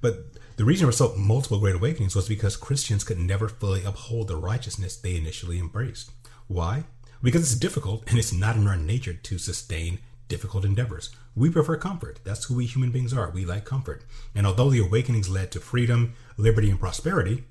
But 0.02 0.26
the 0.58 0.66
reason 0.66 0.88
were 0.88 0.92
so 0.92 1.14
multiple 1.16 1.60
great 1.60 1.76
awakenings 1.76 2.16
was 2.16 2.28
because 2.28 2.58
Christians 2.58 3.04
could 3.04 3.20
never 3.20 3.48
fully 3.48 3.84
uphold 3.84 4.28
the 4.28 4.36
righteousness 4.36 4.96
they 4.96 5.16
initially 5.16 5.60
embraced. 5.60 6.12
Why? 6.48 6.84
Because 7.22 7.42
it's 7.42 7.60
difficult 7.60 8.04
and 8.08 8.18
it's 8.18 8.34
not 8.34 8.56
in 8.56 8.68
our 8.68 8.78
nature 8.78 9.14
to 9.14 9.38
sustain 9.38 10.00
difficult 10.30 10.64
endeavors. 10.64 11.10
We 11.36 11.50
prefer 11.50 11.76
comfort. 11.76 12.20
That's 12.24 12.46
who 12.46 12.56
we 12.56 12.66
human 12.66 12.92
beings 12.92 13.14
are. 13.14 13.30
We 13.30 13.44
like 13.44 13.66
comfort. 13.66 14.04
And 14.34 14.48
although 14.48 14.70
the 14.70 14.80
awakenings 14.80 15.28
led 15.28 15.52
to 15.52 15.60
freedom, 15.60 16.14
liberty, 16.38 16.70
and 16.70 16.80
prosperity, 16.80 17.44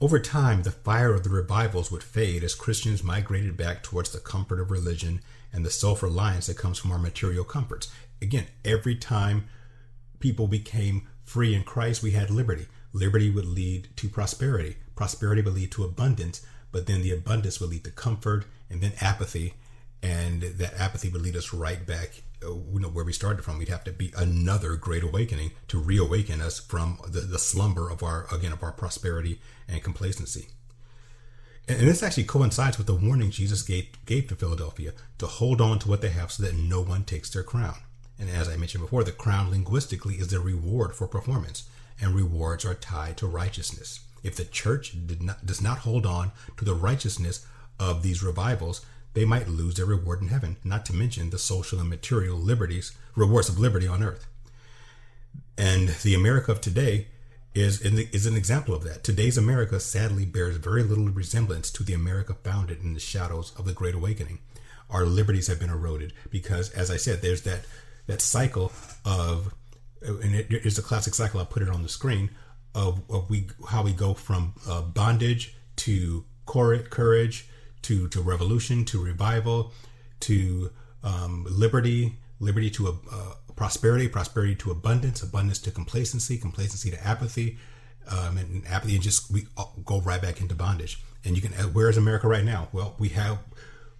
over 0.00 0.18
time 0.18 0.62
the 0.62 0.70
fire 0.70 1.14
of 1.14 1.24
the 1.24 1.30
revivals 1.30 1.90
would 1.90 2.02
fade 2.02 2.42
as 2.42 2.54
Christians 2.54 3.04
migrated 3.04 3.56
back 3.56 3.82
towards 3.82 4.10
the 4.10 4.18
comfort 4.18 4.60
of 4.60 4.70
religion 4.70 5.20
and 5.52 5.64
the 5.64 5.70
self 5.70 6.02
reliance 6.02 6.46
that 6.46 6.58
comes 6.58 6.78
from 6.78 6.92
our 6.92 6.98
material 6.98 7.44
comforts. 7.44 7.90
Again, 8.20 8.46
every 8.64 8.96
time 8.96 9.48
people 10.18 10.46
became 10.46 11.08
free 11.24 11.54
in 11.54 11.64
Christ, 11.64 12.02
we 12.02 12.10
had 12.12 12.30
liberty. 12.30 12.66
Liberty 12.92 13.30
would 13.30 13.46
lead 13.46 13.88
to 13.96 14.08
prosperity. 14.08 14.76
Prosperity 14.96 15.42
would 15.42 15.54
lead 15.54 15.72
to 15.72 15.84
abundance, 15.84 16.44
but 16.72 16.86
then 16.86 17.02
the 17.02 17.12
abundance 17.12 17.60
would 17.60 17.70
lead 17.70 17.84
to 17.84 17.90
comfort 17.90 18.44
and 18.68 18.80
then 18.80 18.92
apathy. 19.00 19.54
And 20.02 20.42
that 20.42 20.80
apathy 20.80 21.10
would 21.10 21.22
lead 21.22 21.36
us 21.36 21.52
right 21.52 21.84
back 21.86 22.22
uh, 22.42 22.54
you 22.54 22.80
know, 22.80 22.88
where 22.88 23.04
we 23.04 23.12
started 23.12 23.44
from. 23.44 23.58
We'd 23.58 23.68
have 23.68 23.84
to 23.84 23.92
be 23.92 24.12
another 24.16 24.76
great 24.76 25.02
awakening 25.02 25.52
to 25.68 25.78
reawaken 25.78 26.40
us 26.40 26.58
from 26.58 26.98
the, 27.06 27.20
the 27.20 27.38
slumber 27.38 27.90
of 27.90 28.02
our, 28.02 28.26
again, 28.32 28.52
of 28.52 28.62
our 28.62 28.72
prosperity 28.72 29.40
and 29.68 29.82
complacency. 29.82 30.48
And, 31.68 31.80
and 31.80 31.88
this 31.88 32.02
actually 32.02 32.24
coincides 32.24 32.78
with 32.78 32.86
the 32.86 32.94
warning 32.94 33.30
Jesus 33.30 33.62
gave, 33.62 33.88
gave 34.06 34.28
to 34.28 34.36
Philadelphia 34.36 34.92
to 35.18 35.26
hold 35.26 35.60
on 35.60 35.78
to 35.80 35.88
what 35.88 36.00
they 36.00 36.08
have 36.08 36.32
so 36.32 36.42
that 36.44 36.54
no 36.54 36.80
one 36.80 37.04
takes 37.04 37.28
their 37.28 37.42
crown. 37.42 37.76
And 38.18 38.30
as 38.30 38.48
I 38.48 38.56
mentioned 38.56 38.84
before, 38.84 39.04
the 39.04 39.12
crown 39.12 39.50
linguistically 39.50 40.14
is 40.14 40.28
the 40.28 40.40
reward 40.40 40.94
for 40.94 41.06
performance, 41.06 41.68
and 42.00 42.14
rewards 42.14 42.64
are 42.64 42.74
tied 42.74 43.16
to 43.18 43.26
righteousness. 43.26 44.00
If 44.22 44.36
the 44.36 44.44
church 44.44 44.94
not, 45.20 45.44
does 45.46 45.62
not 45.62 45.78
hold 45.78 46.06
on 46.06 46.32
to 46.56 46.64
the 46.64 46.74
righteousness 46.74 47.46
of 47.78 48.02
these 48.02 48.22
revivals, 48.22 48.84
they 49.14 49.24
might 49.24 49.48
lose 49.48 49.74
their 49.74 49.86
reward 49.86 50.22
in 50.22 50.28
heaven, 50.28 50.56
not 50.64 50.86
to 50.86 50.94
mention 50.94 51.30
the 51.30 51.38
social 51.38 51.80
and 51.80 51.88
material 51.88 52.36
liberties, 52.36 52.92
rewards 53.16 53.48
of 53.48 53.58
liberty 53.58 53.86
on 53.86 54.02
earth. 54.02 54.26
And 55.58 55.88
the 56.02 56.14
America 56.14 56.52
of 56.52 56.60
today 56.60 57.08
is, 57.54 57.80
is 57.82 58.26
an 58.26 58.36
example 58.36 58.74
of 58.74 58.84
that. 58.84 59.02
Today's 59.02 59.36
America 59.36 59.80
sadly 59.80 60.24
bears 60.24 60.56
very 60.56 60.82
little 60.82 61.08
resemblance 61.08 61.70
to 61.72 61.82
the 61.82 61.94
America 61.94 62.34
founded 62.34 62.82
in 62.82 62.94
the 62.94 63.00
shadows 63.00 63.52
of 63.58 63.64
the 63.64 63.72
Great 63.72 63.94
Awakening. 63.94 64.38
Our 64.88 65.04
liberties 65.04 65.48
have 65.48 65.60
been 65.60 65.70
eroded 65.70 66.12
because, 66.30 66.70
as 66.70 66.90
I 66.90 66.96
said, 66.96 67.22
there's 67.22 67.42
that 67.42 67.60
that 68.06 68.20
cycle 68.20 68.72
of, 69.04 69.54
and 70.02 70.34
it 70.34 70.50
is 70.50 70.78
a 70.78 70.82
classic 70.82 71.14
cycle. 71.14 71.40
I 71.40 71.44
put 71.44 71.62
it 71.62 71.68
on 71.68 71.82
the 71.82 71.88
screen 71.88 72.30
of, 72.74 73.02
of 73.08 73.30
we 73.30 73.48
how 73.68 73.82
we 73.82 73.92
go 73.92 74.14
from 74.14 74.54
uh, 74.68 74.82
bondage 74.82 75.54
to 75.76 76.24
courage 76.46 77.48
to 77.82 78.08
to 78.08 78.20
revolution 78.20 78.84
to 78.86 79.02
revival 79.02 79.72
to 80.20 80.70
um, 81.02 81.46
liberty, 81.48 82.18
liberty 82.38 82.70
to 82.70 82.88
a, 82.88 82.92
prosperity, 83.60 84.08
prosperity 84.08 84.54
to 84.54 84.70
abundance, 84.70 85.22
abundance 85.22 85.58
to 85.58 85.70
complacency, 85.70 86.38
complacency 86.38 86.90
to 86.90 87.06
apathy, 87.06 87.58
um, 88.08 88.38
and 88.38 88.66
apathy, 88.66 88.94
and 88.94 89.02
just 89.02 89.30
we 89.30 89.46
go 89.84 90.00
right 90.00 90.22
back 90.22 90.40
into 90.40 90.54
bondage. 90.54 91.02
And 91.26 91.36
you 91.36 91.42
can, 91.42 91.52
uh, 91.52 91.64
where 91.64 91.90
is 91.90 91.98
America 91.98 92.26
right 92.26 92.42
now? 92.42 92.68
Well, 92.72 92.96
we 92.98 93.10
have 93.10 93.38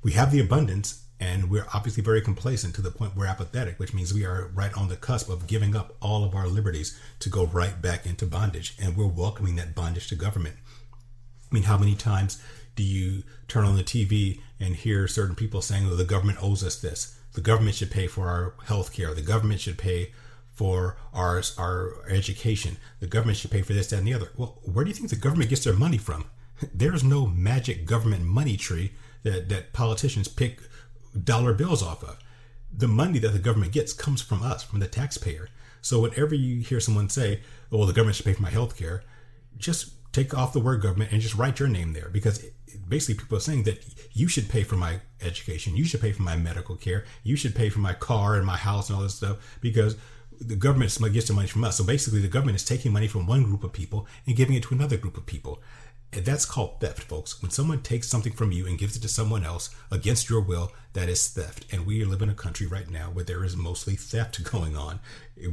we 0.03 0.13
have 0.13 0.33
the 0.33 0.41
abundance, 0.41 1.05
and 1.21 1.51
we're 1.51 1.67
obviously 1.75 2.03
very 2.03 2.23
complacent 2.23 2.75
to 2.77 2.81
the 2.81 2.91
point 2.91 3.15
we're 3.15 3.27
apathetic, 3.27 3.79
which 3.79 3.93
means 3.93 4.15
we 4.15 4.25
are 4.25 4.51
right 4.55 4.75
on 4.79 4.89
the 4.89 4.97
cusp 4.97 5.29
of 5.29 5.47
giving 5.47 5.77
up 5.77 5.95
all 6.01 6.25
of 6.25 6.35
our 6.35 6.49
liberties 6.49 6.99
to 7.19 7.29
go 7.29 7.45
right 7.45 7.83
back 7.83 8.07
into 8.07 8.25
bondage, 8.25 8.75
and 8.83 8.97
we're 8.97 9.07
welcoming 9.07 9.57
that 9.57 9.75
bondage 9.75 10.09
to 10.09 10.15
government. 10.15 10.57
I 11.51 11.55
mean, 11.55 11.65
how 11.65 11.77
many 11.77 11.95
times 11.95 12.43
do 12.81 12.87
you 12.87 13.25
turn 13.47 13.67
on 13.67 13.77
the 13.77 13.85
TV 13.85 14.41
and 14.59 14.75
hear 14.75 15.07
certain 15.07 15.37
people 15.37 15.61
saying, 15.61 15.87
"Oh, 15.87 15.97
the 15.97 16.05
government 16.05 16.43
owes 16.43 16.65
us 16.65 16.77
this. 16.77 17.15
The 17.35 17.43
government 17.43 17.77
should 17.77 17.91
pay 17.91 18.07
for 18.07 18.29
our 18.29 18.55
health 18.65 18.95
care. 18.95 19.13
The 19.13 19.21
government 19.21 19.61
should 19.61 19.77
pay 19.77 20.13
for 20.55 20.97
our 21.13 21.43
our 21.59 22.07
education. 22.09 22.79
The 23.01 23.07
government 23.07 23.37
should 23.37 23.51
pay 23.51 23.61
for 23.61 23.75
this, 23.75 23.89
that, 23.89 23.99
and 23.99 24.07
the 24.07 24.15
other." 24.15 24.31
Well, 24.35 24.59
where 24.63 24.83
do 24.85 24.89
you 24.89 24.95
think 24.95 25.11
the 25.11 25.17
government 25.17 25.51
gets 25.51 25.65
their 25.65 25.75
money 25.75 25.99
from? 25.99 26.25
There's 26.75 27.05
no 27.05 27.27
magic 27.27 27.85
government 27.85 28.25
money 28.25 28.57
tree 28.57 28.93
that 29.25 29.51
that 29.51 29.75
politicians 29.75 30.29
pick 30.29 30.61
dollar 31.23 31.53
bills 31.53 31.83
off 31.83 32.03
of. 32.03 32.17
The 32.73 32.89
money 32.89 33.19
that 33.19 33.35
the 33.35 33.47
government 33.47 33.73
gets 33.73 33.93
comes 33.93 34.23
from 34.23 34.43
us, 34.43 34.63
from 34.63 34.81
the 34.81 34.89
taxpayer. 34.89 35.51
So 35.83 36.01
whenever 36.01 36.35
you 36.35 36.63
hear 36.63 36.81
someone 36.81 37.11
say, 37.11 37.43
"Oh, 37.71 37.79
well, 37.79 37.87
the 37.87 37.93
government 37.93 38.17
should 38.17 38.27
pay 38.27 38.33
for 38.33 38.43
my 38.49 38.57
health 38.59 38.75
care," 38.79 39.05
just 39.59 39.91
take 40.13 40.35
off 40.35 40.53
the 40.53 40.61
word 40.61 40.81
government 40.81 41.13
and 41.13 41.21
just 41.21 41.35
write 41.35 41.59
your 41.59 41.69
name 41.69 41.93
there 41.93 42.09
because 42.09 42.45
basically 42.89 43.21
people 43.21 43.37
are 43.37 43.41
saying 43.41 43.65
that 43.65 43.85
you 44.13 44.29
should 44.29 44.49
pay 44.49 44.63
for 44.63 44.77
my 44.77 45.01
education, 45.21 45.77
you 45.77 45.85
should 45.85 46.01
pay 46.01 46.13
for 46.13 46.23
my 46.23 46.37
medical 46.37 46.77
care, 46.77 47.05
you 47.23 47.37
should 47.37 47.55
pay 47.55 47.69
for 47.69 47.81
my 47.81 47.93
car 47.93 48.37
and 48.37 48.47
my 48.47 48.57
house 48.57 48.89
and 48.89 48.97
all 48.97 49.03
this 49.03 49.15
stuff 49.15 49.59
because 49.61 49.97
the 50.41 50.57
government 50.57 50.91
gets 51.13 51.29
the 51.29 51.35
money 51.35 51.49
from 51.49 51.65
us. 51.65 51.77
So 51.77 51.85
basically, 51.85 52.21
the 52.21 52.29
government 52.29 52.57
is 52.57 52.65
taking 52.65 52.93
money 52.93 53.09
from 53.09 53.27
one 53.27 53.43
group 53.43 53.63
of 53.63 53.73
people 53.73 54.07
and 54.27 54.35
giving 54.35 54.55
it 54.57 54.63
to 54.65 54.75
another 54.75 54.97
group 54.97 55.17
of 55.17 55.27
people. 55.27 55.61
And 56.13 56.25
that's 56.25 56.45
called 56.45 56.81
theft, 56.81 57.05
folks. 57.05 57.41
When 57.41 57.53
someone 57.53 57.83
takes 57.83 58.09
something 58.09 58.33
from 58.33 58.51
you 58.51 58.67
and 58.67 58.79
gives 58.79 58.97
it 58.97 59.01
to 59.03 59.09
someone 59.09 59.45
else 59.45 59.71
against 59.93 60.29
your 60.29 60.41
will, 60.41 60.73
that 60.93 61.09
is 61.09 61.29
theft. 61.29 61.67
And 61.71 61.87
we 61.87 62.05
live 62.05 62.21
in 62.21 62.29
a 62.29 62.35
country 62.35 62.67
right 62.67 62.91
now 62.91 63.11
where 63.13 63.25
there 63.25 63.45
is 63.45 63.57
mostly 63.57 63.95
theft 63.95 64.43
going 64.51 64.77
on. 64.77 64.99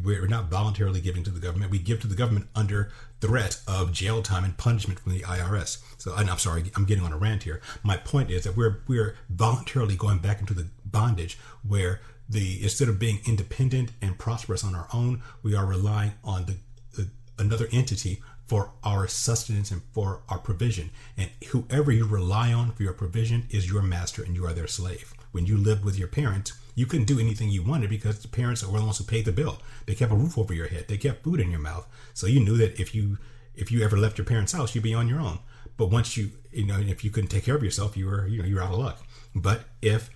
We're 0.04 0.28
not 0.28 0.50
voluntarily 0.50 1.00
giving 1.00 1.24
to 1.24 1.30
the 1.30 1.40
government. 1.40 1.72
We 1.72 1.78
give 1.78 2.02
to 2.02 2.08
the 2.08 2.16
government 2.16 2.48
under 2.56 2.92
threat 3.22 3.62
of 3.68 3.92
jail 3.92 4.24
time 4.24 4.44
and 4.44 4.58
punishment 4.58 5.00
from 5.00 5.12
the 5.14 5.22
IRS. 5.22 5.78
So 5.98 6.14
I'm 6.16 6.28
sorry, 6.40 6.72
I'm 6.76 6.86
getting 6.86 7.04
on 7.04 7.14
a 7.14 7.18
rant 7.18 7.44
here. 7.44 7.62
My 7.84 7.98
point 7.98 8.32
is 8.32 8.44
that 8.44 8.58
we're 8.58 8.82
we're 8.88 9.16
voluntarily 9.30 9.96
going 9.96 10.20
back 10.20 10.40
into 10.40 10.54
the 10.54 10.68
bondage 10.86 11.38
where 11.68 12.02
the 12.30 12.62
instead 12.62 12.90
of 12.90 13.00
being 13.00 13.20
independent 13.28 13.92
and 14.02 14.18
prosperous 14.18 14.64
on 14.64 14.76
our 14.76 14.88
own, 14.94 15.22
we 15.44 15.56
are 15.56 15.66
relying 15.66 16.14
on 16.24 16.46
the, 16.46 16.58
the 16.96 17.10
another 17.40 17.68
entity 17.72 18.22
for 18.48 18.72
our 18.84 19.08
sustenance 19.08 19.72
and 19.72 19.82
for 19.92 20.22
our 20.30 20.40
provision. 20.40 20.90
And 21.18 21.30
whoever 21.50 21.92
you 21.92 22.08
rely 22.08 22.54
on 22.54 22.72
for 22.72 22.84
your 22.84 22.94
provision 22.94 23.46
is 23.50 23.70
your 23.70 23.82
master 23.82 24.24
and 24.24 24.36
you 24.36 24.46
are 24.46 24.54
their 24.54 24.68
slave. 24.68 25.14
When 25.32 25.46
you 25.46 25.58
lived 25.58 25.84
with 25.84 26.00
your 26.00 26.08
parents, 26.08 26.54
you 26.74 26.86
couldn't 26.86 27.06
do 27.06 27.20
anything 27.20 27.50
you 27.50 27.64
wanted 27.64 27.90
because 27.90 28.20
the 28.20 28.28
parents 28.28 28.66
were 28.66 28.80
the 28.80 28.86
ones 28.86 28.98
who 29.00 29.04
paid 29.04 29.26
the 29.26 29.32
bill. 29.32 29.60
They 29.86 29.96
kept 29.96 30.12
a 30.12 30.16
roof 30.16 30.38
over 30.38 30.54
your 30.54 30.68
head. 30.68 30.88
They 30.88 30.98
kept 30.98 31.24
food 31.24 31.40
in 31.40 31.52
your 31.52 31.60
mouth. 31.60 31.88
So 32.14 32.28
you 32.28 32.40
knew 32.40 32.58
that 32.58 32.80
if 32.80 32.96
you 32.96 33.18
if 33.56 33.72
you 33.72 33.84
ever 33.84 33.98
left 33.98 34.20
your 34.20 34.26
parents' 34.26 34.54
house, 34.54 34.76
you'd 34.76 34.84
be 34.84 34.94
on 34.94 35.08
your 35.08 35.20
own. 35.20 35.40
But 35.76 35.88
once 35.88 36.16
you 36.16 36.32
you 36.52 36.66
know 36.66 36.80
if 36.80 37.04
you 37.04 37.12
couldn't 37.12 37.30
take 37.30 37.46
care 37.46 37.56
of 37.56 37.64
yourself, 37.64 37.98
you 37.98 38.06
were 38.06 38.28
you 38.28 38.42
know 38.42 38.48
you 38.48 38.56
were 38.56 38.64
out 38.64 38.74
of 38.74 38.80
luck. 38.80 39.02
But 39.36 39.66
if 39.82 40.10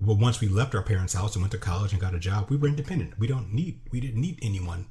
well, 0.00 0.16
once 0.16 0.40
we 0.40 0.48
left 0.48 0.74
our 0.74 0.82
parents' 0.82 1.14
house 1.14 1.34
and 1.34 1.42
went 1.42 1.52
to 1.52 1.58
college 1.58 1.92
and 1.92 2.00
got 2.00 2.14
a 2.14 2.18
job, 2.18 2.50
we 2.50 2.56
were 2.56 2.68
independent. 2.68 3.18
We 3.18 3.26
don't 3.26 3.52
need 3.52 3.80
we 3.92 4.00
didn't 4.00 4.20
need 4.20 4.38
anyone 4.42 4.86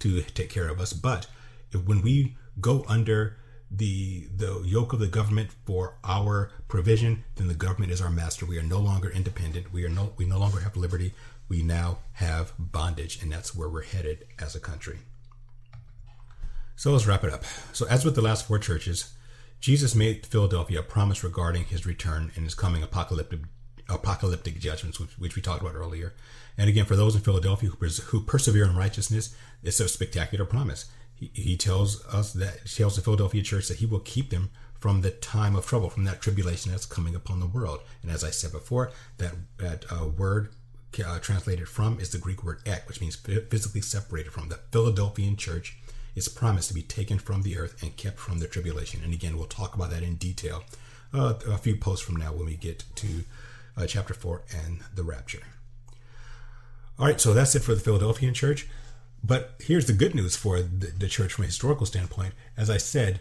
to 0.00 0.22
take 0.22 0.50
care 0.50 0.68
of 0.68 0.80
us. 0.80 0.92
But 0.92 1.26
when 1.72 2.02
we 2.02 2.36
go 2.60 2.84
under 2.88 3.36
the 3.70 4.28
the 4.34 4.62
yoke 4.64 4.92
of 4.92 5.00
the 5.00 5.06
government 5.06 5.50
for 5.64 5.98
our 6.04 6.50
provision, 6.68 7.24
then 7.34 7.48
the 7.48 7.54
government 7.54 7.92
is 7.92 8.00
our 8.00 8.10
master. 8.10 8.46
We 8.46 8.58
are 8.58 8.62
no 8.62 8.78
longer 8.78 9.10
independent. 9.10 9.72
We 9.72 9.84
are 9.84 9.88
no 9.88 10.12
we 10.16 10.24
no 10.24 10.38
longer 10.38 10.60
have 10.60 10.76
liberty. 10.76 11.14
We 11.48 11.62
now 11.62 11.98
have 12.14 12.52
bondage, 12.58 13.22
and 13.22 13.30
that's 13.30 13.54
where 13.54 13.68
we're 13.68 13.82
headed 13.82 14.26
as 14.38 14.54
a 14.54 14.60
country. 14.60 14.98
So 16.76 16.92
let's 16.92 17.06
wrap 17.06 17.24
it 17.24 17.32
up. 17.32 17.44
So 17.72 17.86
as 17.86 18.04
with 18.04 18.14
the 18.14 18.22
last 18.22 18.46
four 18.46 18.58
churches, 18.58 19.14
Jesus 19.60 19.94
made 19.94 20.26
Philadelphia 20.26 20.80
a 20.80 20.82
promise 20.82 21.24
regarding 21.24 21.64
his 21.64 21.86
return 21.86 22.30
and 22.34 22.44
his 22.44 22.54
coming 22.54 22.82
apocalyptic 22.82 23.40
apocalyptic 23.88 24.58
judgments, 24.58 24.98
which, 24.98 25.16
which 25.18 25.36
we 25.36 25.42
talked 25.42 25.62
about 25.62 25.76
earlier. 25.76 26.12
And 26.58 26.68
again, 26.68 26.86
for 26.86 26.96
those 26.96 27.14
in 27.14 27.20
Philadelphia 27.20 27.70
who, 27.70 27.76
pers- 27.76 27.98
who 27.98 28.20
persevere 28.20 28.64
in 28.64 28.76
righteousness, 28.76 29.34
it's 29.62 29.78
a 29.78 29.88
spectacular 29.88 30.44
promise 30.44 30.86
he, 31.18 31.56
tells 31.56 32.04
us 32.06 32.32
that 32.34 32.66
tells 32.66 32.96
the 32.96 33.02
Philadelphia 33.02 33.42
church 33.42 33.68
that 33.68 33.78
he 33.78 33.86
will 33.86 34.00
keep 34.00 34.30
them 34.30 34.50
from 34.78 35.00
the 35.00 35.10
time 35.10 35.56
of 35.56 35.66
trouble, 35.66 35.88
from 35.88 36.04
that 36.04 36.20
tribulation 36.20 36.70
that's 36.70 36.86
coming 36.86 37.14
upon 37.14 37.40
the 37.40 37.46
world. 37.46 37.80
And 38.02 38.10
as 38.10 38.22
I 38.22 38.30
said 38.30 38.52
before, 38.52 38.92
that 39.18 39.34
that 39.58 39.84
uh, 39.90 40.06
word 40.06 40.50
uh, 41.04 41.18
translated 41.18 41.68
from 41.68 41.98
is 42.00 42.10
the 42.10 42.18
Greek 42.18 42.44
word 42.44 42.60
ek, 42.66 42.86
which 42.86 43.00
means 43.00 43.16
physically 43.16 43.80
separated 43.80 44.32
from. 44.32 44.48
The 44.48 44.60
Philadelphian 44.70 45.36
church 45.36 45.78
is 46.14 46.28
promised 46.28 46.68
to 46.68 46.74
be 46.74 46.82
taken 46.82 47.18
from 47.18 47.42
the 47.42 47.58
earth 47.58 47.82
and 47.82 47.96
kept 47.96 48.18
from 48.18 48.38
the 48.38 48.46
tribulation. 48.46 49.02
And 49.04 49.12
again, 49.12 49.36
we'll 49.36 49.46
talk 49.46 49.74
about 49.74 49.90
that 49.90 50.02
in 50.02 50.16
detail 50.16 50.64
uh, 51.12 51.34
a 51.48 51.58
few 51.58 51.76
posts 51.76 52.04
from 52.04 52.16
now 52.16 52.32
when 52.32 52.46
we 52.46 52.56
get 52.56 52.84
to 52.96 53.24
uh, 53.76 53.86
chapter 53.86 54.14
four 54.14 54.42
and 54.50 54.80
the 54.94 55.02
rapture. 55.02 55.42
All 56.98 57.06
right, 57.06 57.20
so 57.20 57.34
that's 57.34 57.54
it 57.54 57.62
for 57.62 57.74
the 57.74 57.80
Philadelphian 57.80 58.32
church. 58.32 58.66
But 59.22 59.54
here's 59.60 59.86
the 59.86 59.92
good 59.92 60.14
news 60.14 60.36
for 60.36 60.60
the, 60.60 60.86
the 60.86 61.08
church 61.08 61.32
from 61.32 61.44
a 61.44 61.48
historical 61.48 61.86
standpoint. 61.86 62.34
As 62.56 62.70
I 62.70 62.76
said, 62.76 63.20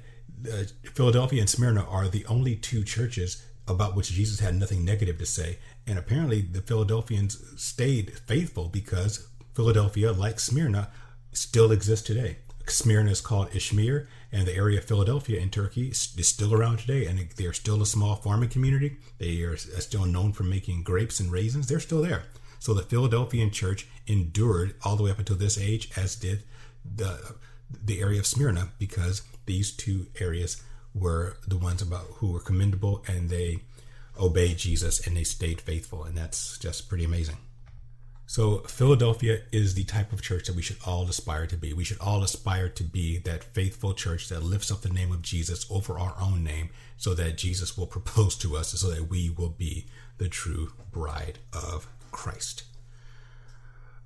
uh, 0.52 0.64
Philadelphia 0.94 1.40
and 1.40 1.50
Smyrna 1.50 1.84
are 1.84 2.08
the 2.08 2.26
only 2.28 2.56
two 2.56 2.84
churches 2.84 3.44
about 3.68 3.96
which 3.96 4.12
Jesus 4.12 4.40
had 4.40 4.56
nothing 4.56 4.86
negative 4.86 5.18
to 5.18 5.26
say. 5.26 5.58
And 5.88 5.98
apparently, 5.98 6.42
the 6.42 6.62
Philadelphians 6.62 7.42
stayed 7.60 8.20
faithful 8.28 8.70
because 8.70 9.28
Philadelphia, 9.56 10.12
like 10.12 10.40
Smyrna, 10.40 10.92
still 11.32 11.72
exists 11.72 12.06
today. 12.06 12.38
Smyrna 12.68 13.12
is 13.12 13.22
called 13.22 13.52
Izmir, 13.52 14.08
and 14.32 14.48
the 14.48 14.56
area 14.56 14.80
of 14.80 14.86
Philadelphia 14.86 15.40
in 15.40 15.50
Turkey 15.50 15.90
is 15.90 16.28
still 16.28 16.54
around 16.54 16.78
today, 16.78 17.06
and 17.06 17.20
they 17.38 17.46
are 17.46 17.54
still 17.54 17.82
a 17.82 17.86
small 17.86 18.16
farming 18.16 18.50
community. 18.50 18.98
They 19.20 19.42
are 19.42 19.56
still 19.56 20.06
known 20.06 20.34
for 20.34 20.44
making 20.44 20.84
grapes 20.84 21.20
and 21.20 21.32
raisins. 21.32 21.68
They're 21.68 21.80
still 21.80 22.02
there. 22.02 22.24
So 22.60 22.74
the 22.74 22.82
Philadelphian 22.82 23.52
church 23.52 23.88
endured 24.08 24.76
all 24.84 24.96
the 24.96 25.04
way 25.04 25.12
up 25.12 25.20
until 25.20 25.36
this 25.36 25.58
age, 25.58 25.90
as 25.98 26.16
did 26.16 26.44
the 26.84 27.36
the 27.84 28.00
area 28.00 28.20
of 28.20 28.28
Smyrna, 28.28 28.70
because 28.78 29.24
these 29.46 29.72
two 29.72 30.08
areas 30.20 30.62
were 30.94 31.38
the 31.48 31.58
ones 31.58 31.82
about 31.82 32.06
who 32.16 32.32
were 32.32 32.40
commendable 32.40 33.04
and 33.08 33.30
they 33.30 33.60
obeyed 34.20 34.58
Jesus 34.58 35.06
and 35.06 35.18
they 35.18 35.24
stayed 35.24 35.62
faithful, 35.62 36.04
and 36.04 36.18
that's 36.18 36.58
just 36.58 36.88
pretty 36.88 37.04
amazing. 37.04 37.38
So, 38.28 38.60
Philadelphia 38.60 39.42
is 39.52 39.76
the 39.76 39.84
type 39.84 40.12
of 40.12 40.22
church 40.22 40.48
that 40.48 40.56
we 40.56 40.64
should 40.64 40.78
all 40.84 41.08
aspire 41.08 41.46
to 41.46 41.56
be. 41.56 41.74
We 41.74 41.84
should 41.84 42.00
all 42.00 42.24
aspire 42.24 42.70
to 42.70 42.84
be 42.84 43.20
that 43.20 43.44
faithful 43.44 43.94
church 43.94 44.30
that 44.30 44.42
lifts 44.42 44.72
up 44.72 44.82
the 44.82 44.90
name 44.90 45.12
of 45.12 45.22
Jesus 45.22 45.68
over 45.70 46.00
our 46.00 46.16
own 46.20 46.44
name 46.44 46.70
so 46.98 47.14
that 47.14 47.38
Jesus 47.38 47.78
will 47.78 47.86
propose 47.86 48.36
to 48.38 48.58
us, 48.58 48.70
so 48.70 48.90
that 48.90 49.10
we 49.10 49.30
will 49.30 49.50
be 49.50 49.86
the 50.18 50.28
true 50.28 50.72
bride 50.92 51.38
of 51.54 51.88
Christ. 52.12 52.64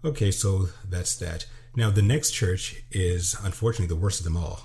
Okay, 0.04 0.32
so 0.32 0.70
that's 0.88 1.16
that. 1.18 1.46
Now 1.76 1.90
the 1.90 2.02
next 2.02 2.32
church 2.32 2.84
is 2.92 3.36
unfortunately 3.44 3.94
the 3.94 4.02
worst 4.02 4.20
of 4.20 4.24
them 4.24 4.38
all, 4.38 4.62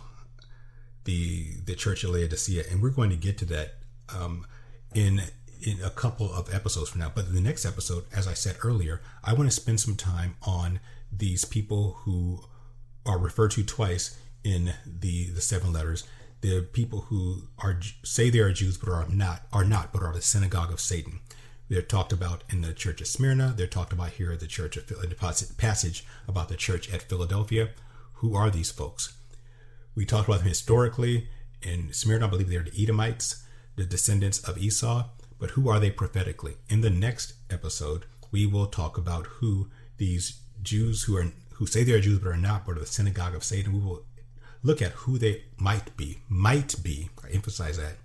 the 1.04 1.56
the 1.64 1.74
church 1.74 2.04
of 2.04 2.10
Laodicea, 2.10 2.64
and 2.70 2.80
we're 2.80 2.90
going 2.90 3.10
to 3.10 3.16
get 3.16 3.38
to 3.38 3.44
that 3.46 3.74
um, 4.14 4.46
in 4.94 5.22
in 5.60 5.82
a 5.82 5.90
couple 5.90 6.32
of 6.32 6.54
episodes 6.54 6.90
from 6.90 7.00
now. 7.00 7.10
But 7.12 7.26
in 7.26 7.34
the 7.34 7.40
next 7.40 7.64
episode, 7.64 8.04
as 8.14 8.28
I 8.28 8.34
said 8.34 8.56
earlier, 8.62 9.00
I 9.24 9.32
want 9.32 9.48
to 9.48 9.54
spend 9.54 9.80
some 9.80 9.96
time 9.96 10.36
on 10.42 10.78
these 11.12 11.44
people 11.44 11.98
who 12.04 12.44
are 13.04 13.18
referred 13.18 13.50
to 13.52 13.64
twice 13.64 14.16
in 14.44 14.74
the 14.86 15.30
the 15.30 15.40
seven 15.40 15.72
letters. 15.72 16.04
The 16.42 16.62
people 16.72 17.02
who 17.02 17.48
are 17.58 17.80
say 18.04 18.30
they 18.30 18.38
are 18.38 18.52
Jews 18.52 18.76
but 18.76 18.88
are 18.88 19.08
not 19.08 19.42
are 19.52 19.64
not 19.64 19.92
but 19.92 20.02
are 20.02 20.12
the 20.12 20.22
synagogue 20.22 20.72
of 20.72 20.80
Satan. 20.80 21.20
They're 21.68 21.82
talked 21.82 22.12
about 22.12 22.44
in 22.50 22.60
the 22.60 22.74
church 22.74 23.00
of 23.00 23.06
Smyrna. 23.06 23.54
They're 23.56 23.66
talked 23.66 23.92
about 23.92 24.10
here 24.10 24.32
at 24.32 24.40
the 24.40 24.46
church 24.46 24.76
of 24.76 24.86
the 24.86 25.54
passage 25.56 26.04
about 26.28 26.48
the 26.48 26.56
church 26.56 26.92
at 26.92 27.02
Philadelphia. 27.02 27.70
Who 28.14 28.34
are 28.36 28.50
these 28.50 28.70
folks? 28.70 29.14
We 29.94 30.04
talked 30.04 30.28
about 30.28 30.40
them 30.40 30.48
historically. 30.48 31.28
In 31.62 31.92
Smyrna, 31.92 32.26
I 32.26 32.30
believe 32.30 32.50
they're 32.50 32.62
the 32.62 32.82
Edomites, 32.82 33.44
the 33.76 33.84
descendants 33.84 34.40
of 34.40 34.58
Esau. 34.58 35.08
But 35.38 35.50
who 35.50 35.68
are 35.68 35.80
they 35.80 35.90
prophetically? 35.90 36.56
In 36.68 36.82
the 36.82 36.90
next 36.90 37.34
episode, 37.50 38.04
we 38.30 38.46
will 38.46 38.66
talk 38.66 38.98
about 38.98 39.26
who 39.26 39.68
these 39.96 40.40
Jews 40.62 41.04
who 41.04 41.16
are 41.16 41.32
who 41.54 41.66
say 41.66 41.84
they 41.84 41.92
are 41.92 42.00
Jews 42.00 42.18
but 42.18 42.30
are 42.30 42.36
not, 42.36 42.66
but 42.66 42.76
are 42.76 42.80
the 42.80 42.86
synagogue 42.86 43.34
of 43.34 43.44
Satan. 43.44 43.72
We 43.72 43.80
will 43.80 44.04
look 44.62 44.82
at 44.82 44.92
who 44.92 45.18
they 45.18 45.44
might 45.56 45.96
be, 45.96 46.18
might 46.28 46.82
be, 46.82 47.10
I 47.22 47.28
emphasize 47.30 47.76
that 47.78 47.96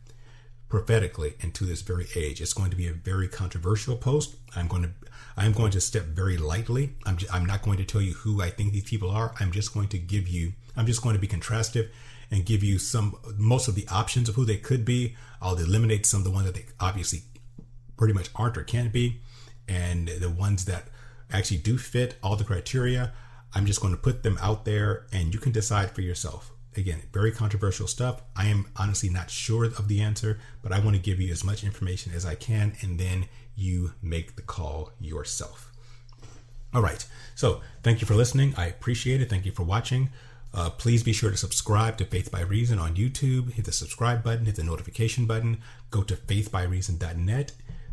prophetically 0.69 1.33
into 1.41 1.65
this 1.65 1.81
very 1.81 2.07
age. 2.15 2.39
It's 2.41 2.53
going 2.53 2.69
to 2.69 2.77
be 2.77 2.87
a 2.87 2.93
very 2.93 3.27
controversial 3.27 3.97
post. 3.97 4.35
I'm 4.55 4.67
going 4.67 4.83
to 4.83 4.91
I'm 5.35 5.53
going 5.53 5.71
to 5.71 5.81
step 5.81 6.05
very 6.05 6.37
lightly. 6.37 6.95
I'm 7.05 7.17
just, 7.17 7.33
I'm 7.33 7.45
not 7.45 7.61
going 7.61 7.77
to 7.77 7.85
tell 7.85 8.01
you 8.01 8.13
who 8.13 8.41
I 8.41 8.49
think 8.49 8.73
these 8.73 8.83
people 8.83 9.09
are. 9.09 9.33
I'm 9.39 9.51
just 9.51 9.73
going 9.73 9.87
to 9.89 9.97
give 9.97 10.27
you 10.27 10.53
I'm 10.77 10.85
just 10.85 11.01
going 11.01 11.15
to 11.15 11.19
be 11.19 11.27
contrastive 11.27 11.89
and 12.31 12.45
give 12.45 12.63
you 12.63 12.77
some 12.77 13.15
most 13.37 13.67
of 13.67 13.75
the 13.75 13.87
options 13.89 14.29
of 14.29 14.35
who 14.35 14.45
they 14.45 14.57
could 14.57 14.85
be. 14.85 15.15
I'll 15.41 15.57
eliminate 15.57 16.05
some 16.05 16.19
of 16.19 16.23
the 16.23 16.31
ones 16.31 16.45
that 16.45 16.55
they 16.55 16.65
obviously 16.79 17.23
pretty 17.97 18.13
much 18.13 18.29
aren't 18.35 18.57
or 18.57 18.63
can't 18.63 18.93
be, 18.93 19.21
and 19.67 20.07
the 20.07 20.29
ones 20.29 20.65
that 20.65 20.85
actually 21.31 21.57
do 21.57 21.77
fit 21.77 22.15
all 22.23 22.35
the 22.35 22.43
criteria. 22.43 23.13
I'm 23.53 23.65
just 23.65 23.81
going 23.81 23.95
to 23.95 23.99
put 23.99 24.21
them 24.21 24.37
out 24.41 24.65
there, 24.65 25.07
and 25.11 25.33
you 25.33 25.39
can 25.39 25.51
decide 25.51 25.91
for 25.91 26.01
yourself. 26.01 26.51
Again, 26.77 27.01
very 27.11 27.31
controversial 27.31 27.87
stuff. 27.87 28.21
I 28.35 28.45
am 28.45 28.67
honestly 28.77 29.09
not 29.09 29.31
sure 29.31 29.65
of 29.65 29.87
the 29.87 30.01
answer, 30.01 30.39
but 30.61 30.71
I 30.71 30.79
want 30.79 30.95
to 30.95 31.01
give 31.01 31.19
you 31.19 31.31
as 31.31 31.43
much 31.43 31.63
information 31.63 32.13
as 32.13 32.25
I 32.25 32.35
can, 32.35 32.73
and 32.81 32.99
then 32.99 33.25
you 33.55 33.93
make 34.01 34.35
the 34.35 34.41
call 34.41 34.91
yourself. 34.99 35.71
All 36.73 36.81
right. 36.81 37.05
So, 37.35 37.61
thank 37.81 38.01
you 38.01 38.07
for 38.07 38.13
listening. 38.13 38.53
I 38.55 38.67
appreciate 38.67 39.21
it. 39.21 39.29
Thank 39.29 39.45
you 39.45 39.51
for 39.51 39.63
watching. 39.63 40.09
Uh, 40.53 40.69
please 40.69 41.03
be 41.03 41.13
sure 41.13 41.29
to 41.29 41.37
subscribe 41.37 41.97
to 41.97 42.05
Faith 42.05 42.31
by 42.31 42.41
Reason 42.41 42.79
on 42.79 42.95
YouTube. 42.95 43.53
Hit 43.53 43.65
the 43.65 43.71
subscribe 43.71 44.23
button, 44.23 44.45
hit 44.45 44.55
the 44.55 44.63
notification 44.63 45.25
button. 45.25 45.57
Go 45.91 46.03
to 46.03 46.15
faithbyreason.net. 46.15 47.51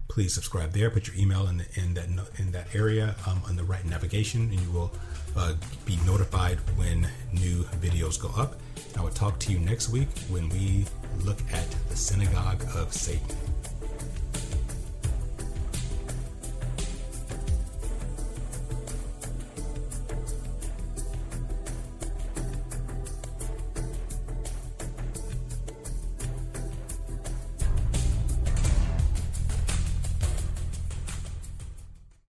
Please 0.09 0.33
subscribe 0.33 0.73
there. 0.73 0.91
Put 0.91 1.09
your 1.09 1.17
email 1.17 1.47
in, 1.49 1.59
the, 1.59 1.67
in 1.75 1.95
that 1.95 2.09
in 2.39 2.53
that 2.53 2.75
area 2.75 3.15
um, 3.27 3.43
on 3.49 3.57
the 3.57 3.65
right 3.65 3.85
navigation, 3.85 4.43
and 4.43 4.61
you 4.61 4.71
will 4.71 4.93
uh, 5.37 5.55
be 5.85 5.99
notified 6.07 6.59
when 6.77 7.09
new 7.33 7.65
videos 7.81 8.21
go 8.21 8.31
up. 8.41 8.55
I 8.97 9.03
will 9.03 9.11
talk 9.11 9.39
to 9.41 9.53
you 9.53 9.59
next 9.59 9.91
week 9.91 10.09
when 10.29 10.49
we 10.49 10.87
look 11.25 11.41
at 11.53 11.69
the 11.91 11.97
synagogue 11.97 12.63
of 12.75 12.93
Satan. 12.93 13.37